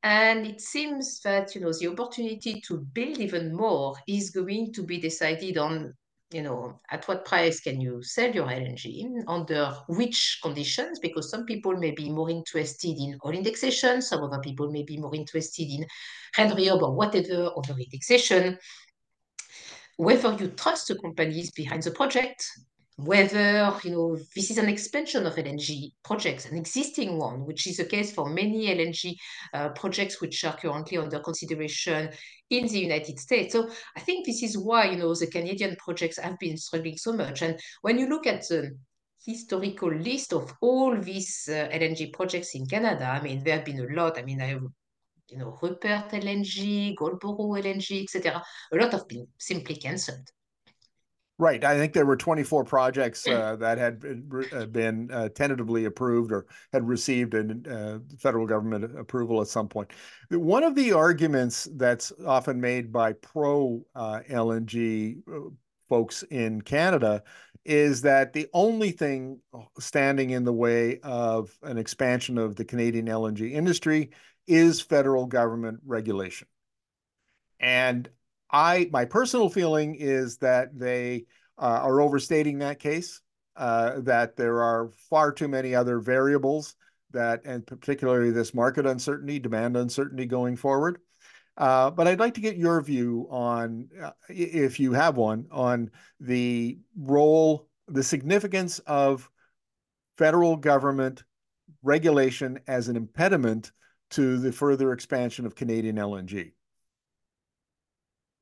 And 0.03 0.45
it 0.45 0.61
seems 0.61 1.19
that 1.21 1.55
you 1.55 1.61
know 1.61 1.73
the 1.73 1.87
opportunity 1.87 2.61
to 2.67 2.77
build 2.77 3.17
even 3.19 3.55
more 3.55 3.95
is 4.07 4.29
going 4.29 4.73
to 4.73 4.83
be 4.83 4.99
decided 4.99 5.57
on 5.57 5.93
you 6.31 6.41
know, 6.41 6.79
at 6.89 7.07
what 7.07 7.25
price 7.25 7.59
can 7.59 7.79
you 7.79 8.01
sell 8.01 8.31
your 8.31 8.47
LNG, 8.47 9.23
under 9.27 9.73
which 9.87 10.39
conditions, 10.41 10.99
because 10.99 11.29
some 11.29 11.45
people 11.45 11.75
may 11.77 11.91
be 11.91 12.09
more 12.09 12.29
interested 12.29 12.97
in 12.97 13.17
oil 13.25 13.33
indexation, 13.33 14.01
some 14.01 14.23
other 14.23 14.39
people 14.39 14.71
may 14.71 14.83
be 14.83 14.97
more 14.97 15.13
interested 15.13 15.67
in 15.69 15.85
Henry 16.33 16.65
Hub 16.65 16.81
or 16.81 16.95
whatever 16.95 17.51
other 17.55 17.75
indexation, 17.77 18.57
whether 19.97 20.33
you 20.33 20.47
trust 20.49 20.87
the 20.87 20.95
companies 20.95 21.51
behind 21.51 21.83
the 21.83 21.91
project, 21.91 22.43
whether 22.97 23.73
you 23.83 23.91
know 23.91 24.17
this 24.35 24.49
is 24.49 24.57
an 24.57 24.69
expansion 24.69 25.25
of 25.25 25.35
LNG 25.35 25.91
projects, 26.03 26.45
an 26.45 26.57
existing 26.57 27.17
one, 27.17 27.45
which 27.45 27.67
is 27.67 27.77
the 27.77 27.85
case 27.85 28.13
for 28.13 28.29
many 28.29 28.67
LNG 28.67 29.15
uh, 29.53 29.69
projects 29.69 30.21
which 30.21 30.43
are 30.45 30.55
currently 30.55 30.97
under 30.97 31.19
consideration 31.19 32.09
in 32.49 32.67
the 32.67 32.79
United 32.79 33.19
States. 33.19 33.53
So 33.53 33.69
I 33.97 33.99
think 33.99 34.25
this 34.25 34.43
is 34.43 34.57
why 34.57 34.91
you 34.91 34.97
know 34.97 35.13
the 35.13 35.27
Canadian 35.27 35.75
projects 35.77 36.17
have 36.17 36.39
been 36.39 36.57
struggling 36.57 36.97
so 36.97 37.13
much. 37.13 37.41
And 37.41 37.59
when 37.81 37.99
you 37.99 38.07
look 38.07 38.27
at 38.27 38.47
the 38.47 38.77
historical 39.25 39.93
list 39.93 40.31
of 40.31 40.53
all 40.61 40.95
these 40.97 41.49
uh, 41.49 41.67
LNG 41.73 42.13
projects 42.13 42.55
in 42.55 42.65
Canada, 42.65 43.05
I 43.05 43.21
mean 43.21 43.43
there 43.43 43.57
have 43.57 43.65
been 43.65 43.79
a 43.79 43.93
lot. 43.93 44.17
I 44.17 44.23
mean 44.23 44.41
I 44.41 44.57
you 45.29 45.39
know, 45.39 45.57
Rupert 45.61 46.11
LNG, 46.11 46.95
Goldboro 46.95 47.59
LNG, 47.61 48.03
etc. 48.03 48.43
A 48.71 48.75
lot 48.75 48.91
have 48.93 49.07
been 49.07 49.27
simply 49.37 49.75
cancelled. 49.75 50.29
Right. 51.37 51.65
I 51.65 51.77
think 51.77 51.91
there 51.91 52.05
were 52.05 52.15
24 52.15 52.63
projects 52.63 53.27
uh, 53.27 53.57
that 53.57 53.77
had 53.77 53.99
been 54.71 55.09
uh, 55.11 55.27
tentatively 55.29 55.83
approved 55.83 56.31
or 56.31 56.45
had 56.71 56.87
received 56.87 57.33
a 57.33 57.41
uh, 57.69 57.99
federal 58.17 58.47
government 58.47 58.97
approval 58.97 59.41
at 59.41 59.49
some 59.49 59.67
point. 59.67 59.91
One 60.29 60.63
of 60.63 60.75
the 60.75 60.93
arguments 60.93 61.67
that's 61.75 62.13
often 62.25 62.61
made 62.61 62.93
by 62.93 63.13
pro 63.13 63.85
uh, 63.95 64.21
LNG 64.29 65.17
uh, 65.27 65.49
folks 65.89 66.23
in 66.23 66.61
Canada 66.61 67.21
is 67.65 68.01
that 68.03 68.31
the 68.31 68.47
only 68.53 68.91
thing 68.91 69.41
standing 69.77 70.29
in 70.29 70.45
the 70.45 70.53
way 70.53 70.99
of 71.01 71.51
an 71.63 71.77
expansion 71.77 72.37
of 72.37 72.55
the 72.55 72.63
Canadian 72.63 73.07
LNG 73.07 73.51
industry 73.51 74.11
is 74.47 74.79
federal 74.79 75.25
government 75.25 75.79
regulation. 75.85 76.47
And 77.59 78.09
I, 78.55 78.89
my 78.89 79.03
personal 79.03 79.49
feeling 79.49 79.95
is 79.95 80.37
that 80.37 80.79
they 80.79 81.25
uh, 81.57 81.81
are 81.83 81.99
overstating 81.99 82.59
that 82.59 82.79
case, 82.79 83.19
uh, 83.57 83.99
that 83.99 84.37
there 84.37 84.61
are 84.63 84.91
far 85.09 85.33
too 85.33 85.49
many 85.49 85.75
other 85.75 85.99
variables 85.99 86.75
that, 87.11 87.41
and 87.43 87.67
particularly 87.67 88.31
this 88.31 88.53
market 88.53 88.85
uncertainty, 88.85 89.39
demand 89.39 89.75
uncertainty 89.75 90.25
going 90.25 90.55
forward. 90.55 90.99
Uh, 91.57 91.91
but 91.91 92.07
I'd 92.07 92.21
like 92.21 92.35
to 92.35 92.41
get 92.41 92.55
your 92.55 92.81
view 92.81 93.27
on, 93.29 93.89
uh, 94.01 94.11
if 94.29 94.79
you 94.79 94.93
have 94.93 95.17
one, 95.17 95.47
on 95.51 95.91
the 96.21 96.79
role, 96.97 97.67
the 97.89 98.03
significance 98.03 98.79
of 98.79 99.29
federal 100.17 100.55
government 100.55 101.25
regulation 101.83 102.57
as 102.67 102.87
an 102.87 102.95
impediment 102.95 103.73
to 104.11 104.37
the 104.37 104.53
further 104.53 104.93
expansion 104.93 105.45
of 105.45 105.55
Canadian 105.55 105.97
LNG? 105.97 106.53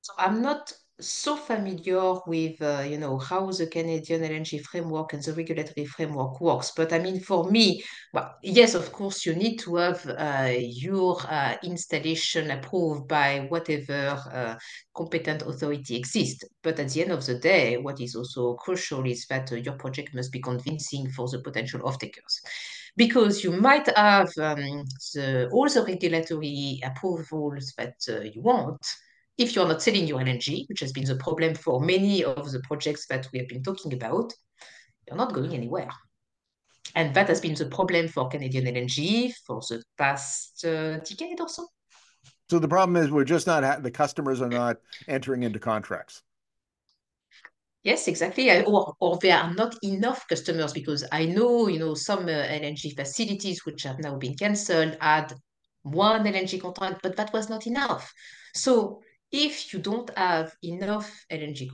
So 0.04 0.12
I'm 0.18 0.42
not 0.42 0.74
so 1.00 1.38
familiar 1.38 2.16
with 2.28 2.62
uh, 2.62 2.84
you 2.86 2.98
know 2.98 3.18
how 3.18 3.50
the 3.52 3.68
Canadian 3.68 4.22
LNG 4.22 4.62
framework 4.62 5.14
and 5.14 5.24
the 5.24 5.32
regulatory 5.32 5.86
framework 5.86 6.42
works. 6.42 6.74
But 6.76 6.92
I 6.92 7.00
mean, 7.00 7.22
for 7.22 7.50
me, 7.50 7.82
well, 8.14 8.36
yes, 8.44 8.76
of 8.76 8.92
course, 8.92 9.26
you 9.26 9.34
need 9.34 9.60
to 9.60 9.78
have 9.78 10.06
uh, 10.06 10.52
your 10.58 11.22
uh, 11.26 11.56
installation 11.64 12.52
approved 12.52 13.08
by 13.08 13.48
whatever 13.48 14.22
uh, 14.30 14.56
competent 14.94 15.44
authority 15.44 15.96
exists. 15.96 16.44
But 16.62 16.82
at 16.82 16.90
the 16.90 17.02
end 17.02 17.14
of 17.14 17.26
the 17.26 17.40
day, 17.40 17.78
what 17.78 18.02
is 18.02 18.14
also 18.14 18.56
crucial 18.56 19.06
is 19.06 19.26
that 19.28 19.54
uh, 19.54 19.56
your 19.56 19.76
project 19.76 20.14
must 20.14 20.34
be 20.34 20.42
convincing 20.42 21.10
for 21.12 21.30
the 21.30 21.40
potential 21.40 21.80
off-takers 21.88 22.42
because 22.98 23.42
you 23.42 23.52
might 23.52 23.88
have 23.96 24.28
um, 24.38 24.84
the, 25.14 25.50
all 25.54 25.70
the 25.70 25.82
regulatory 25.82 26.82
approvals 26.84 27.74
that 27.78 27.96
uh, 28.10 28.20
you 28.20 28.42
want, 28.42 28.86
if 29.38 29.56
you're 29.56 29.68
not 29.68 29.82
selling 29.82 30.08
your 30.08 30.20
LNG, 30.20 30.68
which 30.70 30.80
has 30.82 30.92
been 30.92 31.06
the 31.06 31.16
problem 31.16 31.56
for 31.56 31.80
many 31.80 32.24
of 32.24 32.52
the 32.52 32.60
projects 32.62 33.08
that 33.08 33.28
we 33.34 33.40
have 33.40 33.48
been 33.48 33.64
talking 33.64 33.94
about, 33.94 34.32
you're 35.08 35.18
not 35.18 35.34
going 35.34 35.54
anywhere. 35.54 35.90
And 36.96 37.14
that 37.16 37.28
has 37.30 37.42
been 37.42 37.56
the 37.56 37.66
problem 37.66 38.08
for 38.08 38.28
Canadian 38.30 38.66
LNG 38.66 39.34
for 39.48 39.62
the 39.62 39.84
past 39.98 40.64
uh, 40.66 41.00
decade 41.00 41.40
or 41.40 41.50
so. 41.50 41.68
So 42.50 42.60
the 42.60 42.68
problem 42.68 42.98
is 42.98 43.10
we're 43.10 43.24
just 43.24 43.48
not, 43.48 43.82
the 43.82 43.90
customers 43.90 44.42
are 44.42 44.50
not 44.50 44.78
entering 45.08 45.44
into 45.44 45.60
contracts. 45.60 46.22
Yes, 47.84 48.08
exactly. 48.08 48.64
Or, 48.64 48.94
or 49.00 49.18
there 49.22 49.38
are 49.38 49.54
not 49.54 49.76
enough 49.84 50.26
customers 50.30 50.72
because 50.72 51.04
I 51.12 51.26
know, 51.26 51.68
you 51.68 51.80
know, 51.80 51.96
some 51.96 52.26
uh, 52.26 52.46
LNG 52.48 52.96
facilities 52.96 53.66
which 53.66 53.84
have 53.84 54.00
now 54.00 54.16
been 54.18 54.36
cancelled 54.36 54.98
had 55.02 55.34
one 55.82 56.24
LNG 56.24 56.62
contract, 56.62 57.02
but 57.04 57.18
that 57.18 57.34
was 57.34 57.50
not 57.50 57.68
enough. 57.68 58.14
So 58.56 59.02
if 59.34 59.74
you 59.74 59.80
don't 59.80 60.16
have 60.16 60.56
enough 60.64 61.26
LNG 61.32 61.68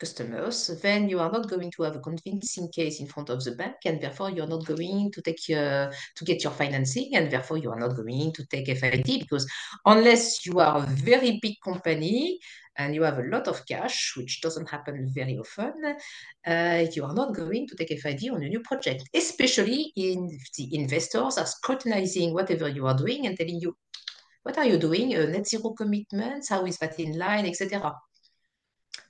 customers, 0.00 0.66
then 0.82 1.08
you 1.08 1.20
are 1.20 1.30
not 1.30 1.48
going 1.48 1.70
to 1.70 1.84
have 1.84 1.94
a 1.94 2.00
convincing 2.00 2.68
case 2.72 2.98
in 2.98 3.06
front 3.06 3.30
of 3.30 3.42
the 3.44 3.52
bank, 3.52 3.76
and 3.84 4.00
therefore 4.00 4.30
you're 4.30 4.48
not 4.48 4.66
going 4.66 5.12
to 5.12 5.22
take 5.22 5.40
to 5.46 5.90
get 6.24 6.42
your 6.42 6.52
financing, 6.52 7.10
and 7.14 7.30
therefore 7.30 7.56
you 7.56 7.70
are 7.70 7.78
not 7.78 7.94
going 7.94 8.32
to 8.32 8.44
take 8.46 8.66
FID 8.76 9.20
because 9.20 9.48
unless 9.86 10.44
you 10.44 10.58
are 10.58 10.78
a 10.78 10.86
very 10.86 11.38
big 11.40 11.54
company 11.64 12.40
and 12.74 12.96
you 12.96 13.02
have 13.02 13.18
a 13.18 13.24
lot 13.24 13.46
of 13.46 13.64
cash, 13.66 14.14
which 14.16 14.40
doesn't 14.40 14.68
happen 14.68 15.08
very 15.14 15.38
often, 15.38 15.96
uh, 16.46 16.84
you 16.92 17.04
are 17.04 17.14
not 17.14 17.32
going 17.34 17.68
to 17.68 17.76
take 17.76 17.96
FID 18.00 18.30
on 18.30 18.42
a 18.42 18.48
new 18.48 18.60
project, 18.60 19.04
especially 19.14 19.92
if 19.94 20.52
the 20.56 20.74
investors 20.74 21.38
are 21.38 21.46
scrutinizing 21.46 22.34
whatever 22.34 22.68
you 22.68 22.86
are 22.86 22.96
doing 22.96 23.26
and 23.26 23.38
telling 23.38 23.60
you, 23.60 23.76
what 24.48 24.56
are 24.56 24.64
you 24.64 24.78
doing? 24.78 25.14
Uh, 25.14 25.26
net 25.26 25.46
zero 25.46 25.74
commitments? 25.74 26.48
How 26.48 26.64
is 26.64 26.78
that 26.78 26.98
in 26.98 27.18
line, 27.18 27.44
etc. 27.44 27.94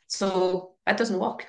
So 0.09 0.73
that 0.85 0.97
doesn't 0.97 1.21
work. 1.21 1.47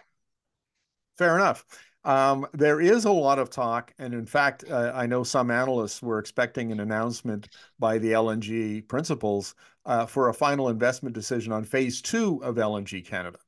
Fair 1.18 1.36
enough. 1.36 1.66
Um, 2.04 2.46
there 2.54 2.82
is 2.82 3.06
a 3.06 3.12
lot 3.12 3.40
of 3.40 3.50
talk, 3.50 3.92
and 3.98 4.14
in 4.14 4.28
fact, 4.28 4.64
uh, 4.70 4.92
I 4.94 5.08
know 5.08 5.24
some 5.24 5.50
analysts 5.50 6.04
were 6.04 6.20
expecting 6.20 6.72
an 6.72 6.82
announcement 6.82 7.50
by 7.80 7.98
the 7.98 8.12
LNG 8.12 8.88
principals 8.88 9.56
uh, 9.86 10.06
for 10.06 10.30
a 10.30 10.34
final 10.36 10.70
investment 10.70 11.16
decision 11.16 11.52
on 11.52 11.64
phase 11.64 12.00
two 12.00 12.44
of 12.44 12.58
LNG 12.58 13.04
Canada, 13.04 13.40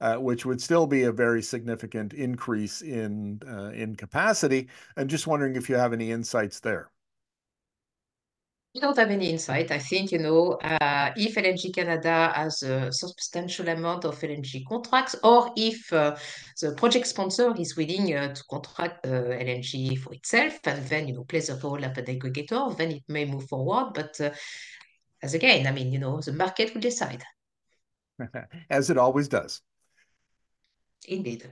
uh, 0.00 0.16
which 0.18 0.46
would 0.46 0.62
still 0.62 0.86
be 0.86 1.02
a 1.02 1.12
very 1.12 1.42
significant 1.42 2.14
increase 2.14 2.80
in 2.80 3.40
uh, 3.44 3.70
in 3.70 3.96
capacity. 3.96 4.68
And 4.96 5.10
just 5.10 5.26
wondering 5.26 5.56
if 5.56 5.68
you 5.68 5.74
have 5.74 5.92
any 5.92 6.12
insights 6.12 6.60
there. 6.60 6.92
We 8.74 8.80
don't 8.80 8.96
have 8.96 9.10
any 9.10 9.30
insight. 9.30 9.72
I 9.72 9.78
think, 9.78 10.12
you 10.12 10.18
know, 10.18 10.52
uh, 10.52 11.10
if 11.16 11.34
LNG 11.34 11.74
Canada 11.74 12.32
has 12.34 12.62
a 12.62 12.92
substantial 12.92 13.68
amount 13.68 14.04
of 14.04 14.20
LNG 14.20 14.64
contracts, 14.64 15.16
or 15.24 15.52
if 15.56 15.92
uh, 15.92 16.16
the 16.60 16.72
project 16.76 17.08
sponsor 17.08 17.52
is 17.58 17.76
willing 17.76 18.14
uh, 18.14 18.32
to 18.32 18.44
contract 18.44 19.04
uh, 19.06 19.10
LNG 19.10 19.98
for 19.98 20.14
itself, 20.14 20.60
and 20.64 20.86
then, 20.86 21.08
you 21.08 21.14
know, 21.14 21.24
plays 21.24 21.48
a 21.48 21.56
role 21.56 21.82
of 21.82 21.98
an 21.98 22.04
aggregator, 22.04 22.76
then 22.76 22.92
it 22.92 23.02
may 23.08 23.24
move 23.24 23.48
forward. 23.48 23.92
But 23.92 24.20
uh, 24.20 24.30
as 25.20 25.34
again, 25.34 25.66
I 25.66 25.72
mean, 25.72 25.92
you 25.92 25.98
know, 25.98 26.20
the 26.20 26.32
market 26.32 26.72
will 26.72 26.80
decide. 26.80 27.24
as 28.70 28.90
it 28.90 28.98
always 28.98 29.28
does. 29.28 29.62
Indeed. 31.08 31.50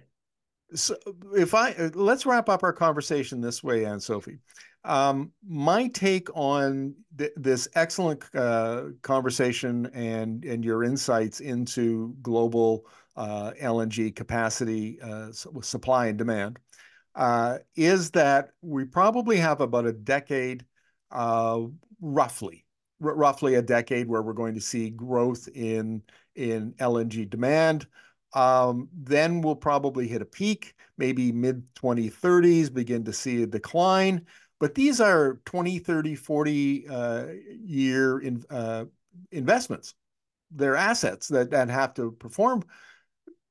So 0.75 0.97
if 1.35 1.55
I 1.55 1.91
let's 1.95 2.27
wrap 2.27 2.49
up 2.49 2.63
our 2.63 2.75
conversation 2.75 3.41
this 3.41 3.65
way, 3.65 3.87
Anne 3.87 4.01
Sophie. 4.01 4.39
Um, 4.85 5.33
my 5.47 5.89
take 5.89 6.35
on 6.37 6.95
th 7.19 7.31
this 7.37 7.69
excellent 7.75 8.25
uh, 8.35 8.85
conversation 9.03 9.87
and 9.93 10.45
and 10.45 10.65
your 10.65 10.85
insights 10.85 11.41
into 11.41 12.15
global 12.23 12.87
uh, 13.17 13.53
LNG 13.61 14.15
capacity, 14.15 15.01
uh, 15.03 15.33
supply 15.33 16.07
and 16.07 16.17
demand, 16.17 16.59
uh, 17.17 17.59
is 17.75 18.11
that 18.13 18.51
we 18.63 18.85
probably 18.85 19.37
have 19.39 19.61
about 19.61 19.87
a 19.87 19.93
decade, 19.93 20.65
uh, 21.11 21.61
roughly, 22.01 22.65
roughly 23.01 23.57
a 23.57 23.63
decade, 23.63 24.09
where 24.09 24.23
we're 24.23 24.33
going 24.33 24.55
to 24.55 24.61
see 24.61 24.91
growth 24.91 25.49
in 25.55 26.03
in 26.37 26.73
LNG 26.75 27.29
demand. 27.29 27.87
Um, 28.35 28.89
then 28.93 29.41
we'll 29.41 29.57
probably 29.57 30.07
hit 30.07 30.23
a 30.23 30.27
peak, 30.27 30.75
maybe 30.97 31.33
mid 31.33 31.63
2030s, 31.75 32.73
begin 32.73 33.05
to 33.05 33.13
see 33.13 33.43
a 33.43 33.47
decline. 33.47 34.27
But 34.61 34.75
these 34.75 35.01
are 35.01 35.41
20, 35.45 35.79
30, 35.79 36.15
40 36.15 36.89
uh, 36.89 37.27
year 37.65 38.19
in, 38.19 38.45
uh, 38.51 38.87
investments. 39.31 39.95
They're 40.51 40.77
assets 40.77 41.29
that, 41.29 41.51
that 41.51 41.69
have 41.69 41.95
to 41.95 42.13
perform. 42.13 42.65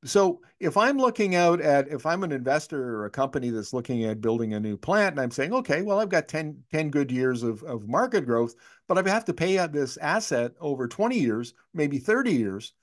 So 0.04 0.42
if 0.60 0.78
I'm 0.78 0.98
looking 0.98 1.36
out 1.36 1.60
at, 1.62 1.88
if 1.88 2.06
I'm 2.06 2.24
an 2.24 2.32
investor 2.32 2.96
or 2.96 3.06
a 3.06 3.10
company 3.10 3.50
that's 3.50 3.74
looking 3.74 4.04
at 4.06 4.22
building 4.22 4.54
a 4.54 4.60
new 4.60 4.78
plant 4.78 5.14
and 5.14 5.20
I'm 5.20 5.32
saying, 5.32 5.54
okay, 5.54 5.82
well, 5.82 6.00
I've 6.00 6.10
got 6.10 6.28
10, 6.28 6.64
10 6.72 6.90
good 6.90 7.12
years 7.12 7.44
of, 7.44 7.64
of 7.64 7.88
market 7.88 8.26
growth, 8.26 8.56
but 8.88 8.98
I 8.98 9.10
have 9.10 9.26
to 9.26 9.34
pay 9.34 9.58
out 9.58 9.72
this 9.72 9.98
asset 9.98 10.54
over 10.60 10.88
20 10.88 11.18
years, 11.18 11.54
maybe 11.74 12.00
30 12.00 12.32
years 12.34 12.74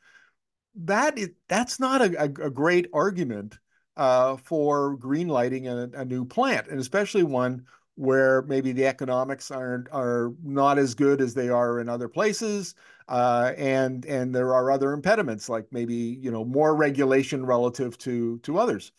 that 0.75 1.18
is 1.18 1.31
that's 1.49 1.79
not 1.79 2.03
a, 2.03 2.22
a, 2.22 2.25
a 2.25 2.51
great 2.51 2.89
argument 2.93 3.59
uh, 3.97 4.37
for 4.37 4.97
green 4.97 5.29
lighting 5.29 5.68
a, 5.68 5.89
a, 5.95 6.05
new 6.05 6.25
plant, 6.25 6.66
and 6.68 6.81
especially 6.81 7.22
one 7.22 7.64
where 7.97 8.42
maybe 8.42 8.72
the 8.72 8.86
economics 8.86 9.51
aren't 9.51 9.88
are 9.92 10.32
not 10.42 10.78
as 10.78 10.95
good 10.95 11.20
as 11.20 11.34
they 11.34 11.49
are 11.49 11.80
in 11.80 11.88
other 11.88 12.09
places, 12.09 12.74
uh, 13.09 13.53
and 13.57 14.05
and 14.07 14.34
there 14.34 14.55
are 14.55 14.70
other 14.70 14.92
impediments 14.92 15.49
like 15.49 15.66
maybe 15.70 15.95
you 15.95 16.30
know 16.30 16.45
more 16.45 16.74
regulation 16.74 17.45
relative 17.45 17.97
to 17.99 18.38
to 18.40 18.59
others. 18.59 18.92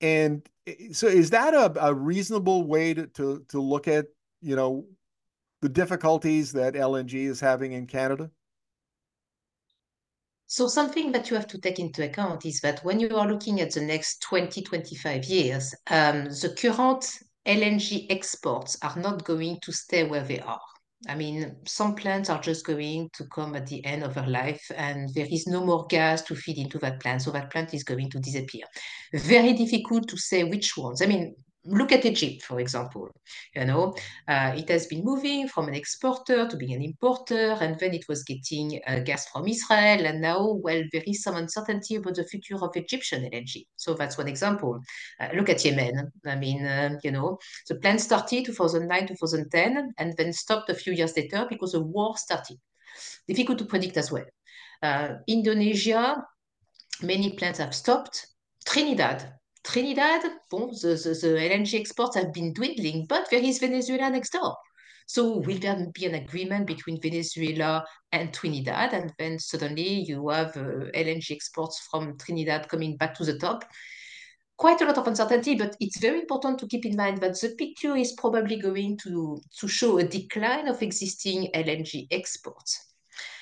And 0.00 0.48
eh, 0.66 0.92
so, 0.92 1.06
is 1.06 1.30
that 1.30 1.54
a, 1.54 1.86
a 1.86 1.94
reasonable 1.94 2.66
way 2.66 2.94
to, 2.94 3.06
to 3.06 3.44
to 3.48 3.60
look 3.60 3.88
at 3.88 4.06
you 4.40 4.56
know 4.56 4.86
the 5.62 5.68
difficulties 5.68 6.52
that 6.52 6.74
LNG 6.74 7.14
is 7.14 7.40
having 7.40 7.72
in 7.72 7.86
Canada? 7.86 8.30
So 10.50 10.66
something 10.66 11.12
that 11.12 11.28
you 11.28 11.36
have 11.36 11.46
to 11.48 11.58
take 11.58 11.78
into 11.78 12.02
account 12.02 12.46
is 12.46 12.60
that 12.60 12.82
when 12.82 12.98
you 12.98 13.14
are 13.18 13.30
looking 13.30 13.60
at 13.60 13.74
the 13.74 13.82
next 13.82 14.22
20, 14.22 14.62
25 14.62 15.24
years, 15.26 15.74
um, 15.90 16.24
the 16.24 16.56
current 16.56 17.04
LNG 17.48 18.06
exports 18.10 18.76
are 18.82 18.96
not 18.96 19.24
going 19.24 19.58
to 19.62 19.72
stay 19.72 20.04
where 20.04 20.22
they 20.22 20.38
are. 20.40 20.60
I 21.08 21.14
mean, 21.14 21.56
some 21.64 21.94
plants 21.94 22.28
are 22.28 22.40
just 22.40 22.66
going 22.66 23.08
to 23.14 23.24
come 23.32 23.54
at 23.54 23.66
the 23.66 23.84
end 23.84 24.02
of 24.02 24.14
their 24.14 24.26
life 24.26 24.64
and 24.76 25.08
there 25.14 25.28
is 25.30 25.46
no 25.46 25.64
more 25.64 25.86
gas 25.88 26.22
to 26.22 26.34
feed 26.34 26.58
into 26.58 26.78
that 26.80 27.00
plant. 27.00 27.22
So 27.22 27.30
that 27.30 27.50
plant 27.50 27.72
is 27.72 27.84
going 27.84 28.10
to 28.10 28.18
disappear. 28.18 28.64
Very 29.14 29.52
difficult 29.52 30.08
to 30.08 30.18
say 30.18 30.44
which 30.44 30.76
ones. 30.76 31.00
I 31.00 31.06
mean, 31.06 31.36
look 31.68 31.92
at 31.92 32.04
Egypt, 32.04 32.42
for 32.42 32.60
example. 32.60 33.10
You 33.54 33.64
know, 33.64 33.94
uh, 34.26 34.52
it 34.56 34.68
has 34.68 34.86
been 34.86 35.04
moving 35.04 35.48
from 35.48 35.68
an 35.68 35.74
exporter 35.74 36.48
to 36.48 36.56
being 36.56 36.74
an 36.74 36.82
importer, 36.82 37.56
and 37.60 37.78
then 37.78 37.94
it 37.94 38.06
was 38.08 38.24
getting 38.24 38.80
uh, 38.86 39.00
gas 39.00 39.28
from 39.28 39.46
Israel. 39.46 40.06
And 40.06 40.20
now, 40.20 40.52
well, 40.62 40.82
there 40.92 41.02
is 41.06 41.22
some 41.22 41.36
uncertainty 41.36 41.96
about 41.96 42.14
the 42.14 42.24
future 42.24 42.56
of 42.56 42.76
Egyptian 42.76 43.22
LNG. 43.24 43.66
So 43.76 43.94
that's 43.94 44.18
one 44.18 44.28
example. 44.28 44.80
Uh, 45.20 45.28
look 45.34 45.48
at 45.48 45.64
Yemen. 45.64 46.10
I 46.26 46.36
mean, 46.36 46.66
um, 46.66 46.98
you 47.02 47.10
know, 47.10 47.38
the 47.68 47.76
plan 47.76 47.98
started 47.98 48.46
2009, 48.46 49.08
2010, 49.08 49.92
and 49.98 50.16
then 50.16 50.32
stopped 50.32 50.70
a 50.70 50.74
few 50.74 50.92
years 50.92 51.16
later 51.16 51.46
because 51.48 51.72
the 51.72 51.80
war 51.80 52.16
started. 52.16 52.56
Difficult 53.26 53.58
to 53.58 53.64
predict 53.64 53.96
as 53.96 54.10
well. 54.10 54.24
Uh, 54.82 55.14
Indonesia, 55.26 56.24
many 57.02 57.32
plants 57.32 57.58
have 57.58 57.74
stopped. 57.74 58.26
Trinidad, 58.64 59.37
Trinidad, 59.68 60.22
the, 60.22 60.30
the, 60.50 61.18
the 61.20 61.28
LNG 61.38 61.78
exports 61.78 62.16
have 62.16 62.32
been 62.32 62.54
dwindling, 62.54 63.04
but 63.06 63.28
there 63.30 63.42
is 63.42 63.58
Venezuela 63.58 64.08
next 64.08 64.30
door. 64.30 64.56
So 65.06 65.38
will 65.38 65.58
there 65.58 65.86
be 65.92 66.06
an 66.06 66.14
agreement 66.14 66.66
between 66.66 67.00
Venezuela 67.02 67.84
and 68.12 68.32
Trinidad? 68.32 68.94
And 68.94 69.12
then 69.18 69.38
suddenly 69.38 70.04
you 70.06 70.28
have 70.30 70.56
uh, 70.56 70.88
LNG 70.94 71.32
exports 71.32 71.86
from 71.90 72.16
Trinidad 72.16 72.68
coming 72.70 72.96
back 72.96 73.14
to 73.16 73.24
the 73.24 73.38
top. 73.38 73.64
Quite 74.56 74.80
a 74.80 74.86
lot 74.86 74.96
of 74.96 75.06
uncertainty, 75.06 75.54
but 75.54 75.76
it's 75.80 76.00
very 76.00 76.20
important 76.20 76.58
to 76.60 76.66
keep 76.66 76.86
in 76.86 76.96
mind 76.96 77.18
that 77.18 77.38
the 77.38 77.54
picture 77.58 77.94
is 77.94 78.12
probably 78.12 78.58
going 78.58 78.96
to, 79.04 79.38
to 79.60 79.68
show 79.68 79.98
a 79.98 80.04
decline 80.04 80.66
of 80.66 80.82
existing 80.82 81.50
LNG 81.54 82.06
exports. 82.10 82.87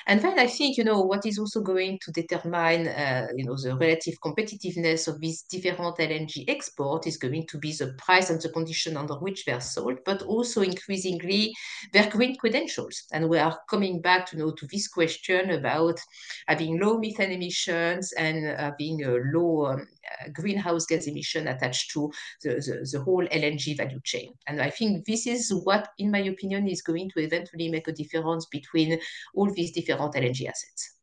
And 0.09 0.23
then 0.23 0.39
I 0.39 0.47
think, 0.47 0.77
you 0.77 0.85
know, 0.85 1.01
what 1.01 1.27
is 1.27 1.39
also 1.39 1.61
going 1.61 1.99
to 2.03 2.13
determine, 2.13 2.87
uh, 2.87 3.27
you 3.35 3.45
know, 3.45 3.57
the 3.57 3.77
relative 3.77 4.15
competitiveness 4.25 5.09
of 5.09 5.21
these 5.21 5.43
different 5.43 5.99
LNG 5.99 6.45
exports 6.49 7.09
is 7.09 7.17
going 7.17 7.47
to 7.49 7.59
be 7.59 7.73
the 7.73 7.93
price 7.99 8.31
and 8.31 8.41
the 8.41 8.51
condition 8.51 8.97
under 8.97 9.15
which 9.15 9.45
they're 9.45 9.61
sold, 9.61 9.99
but 10.05 10.23
also 10.23 10.63
increasingly 10.63 11.53
their 11.93 12.09
green 12.09 12.37
credentials. 12.37 13.03
And 13.13 13.29
we 13.29 13.39
are 13.39 13.59
coming 13.69 14.01
back, 14.01 14.33
you 14.33 14.39
know, 14.39 14.53
to 14.53 14.67
this 14.69 14.87
question 14.87 15.51
about 15.51 15.99
having 16.47 16.79
low 16.79 16.99
methane 16.99 17.33
emissions 17.33 18.13
and 18.13 18.47
having 18.47 19.03
a 19.03 19.17
low 19.35 19.67
um, 19.67 19.89
greenhouse 20.33 20.87
gas 20.87 21.07
emission 21.07 21.49
attached 21.49 21.91
to 21.93 22.11
the, 22.43 22.51
the, 22.51 22.89
the, 22.93 23.03
whole 23.03 23.27
LNG 23.27 23.77
value 23.77 24.01
chain. 24.05 24.33
And 24.47 24.61
I 24.61 24.71
think 24.71 25.05
this 25.05 25.27
is 25.27 25.53
what, 25.65 25.89
in 25.99 26.11
my 26.11 26.21
opinion, 26.21 26.69
is 26.69 26.83
going 26.83 27.11
to 27.11 27.21
eventually 27.21 27.69
make 27.69 27.89
a 27.89 27.93
difference 27.93 28.47
between 28.47 28.99
all 29.35 29.51
these 29.53 29.73
different 29.73 29.96
LNG 29.99 30.49
assets. 30.49 30.97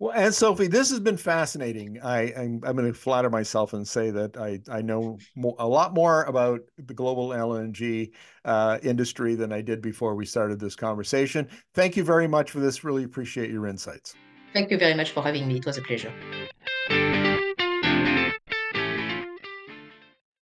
Well, 0.00 0.12
Anne 0.12 0.32
Sophie, 0.32 0.66
this 0.66 0.90
has 0.90 0.98
been 0.98 1.16
fascinating. 1.16 2.00
I, 2.02 2.24
am 2.32 2.60
I'm, 2.64 2.70
I'm 2.70 2.76
going 2.76 2.92
to 2.92 2.98
flatter 2.98 3.30
myself 3.30 3.74
and 3.74 3.86
say 3.86 4.10
that 4.10 4.36
I, 4.36 4.60
I 4.68 4.82
know 4.82 5.18
more, 5.36 5.54
a 5.58 5.68
lot 5.68 5.94
more 5.94 6.24
about 6.24 6.60
the 6.76 6.94
global 6.94 7.28
LNG 7.28 8.10
uh, 8.44 8.78
industry 8.82 9.36
than 9.36 9.52
I 9.52 9.62
did 9.62 9.80
before 9.80 10.16
we 10.16 10.26
started 10.26 10.58
this 10.58 10.74
conversation. 10.74 11.48
Thank 11.74 11.96
you 11.96 12.02
very 12.02 12.26
much 12.26 12.50
for 12.50 12.58
this. 12.58 12.82
Really 12.82 13.04
appreciate 13.04 13.50
your 13.50 13.68
insights. 13.68 14.14
Thank 14.52 14.70
you 14.70 14.78
very 14.78 14.94
much 14.94 15.12
for 15.12 15.22
having 15.22 15.46
me. 15.46 15.58
It 15.58 15.66
was 15.66 15.78
a 15.78 15.82
pleasure. 15.82 16.12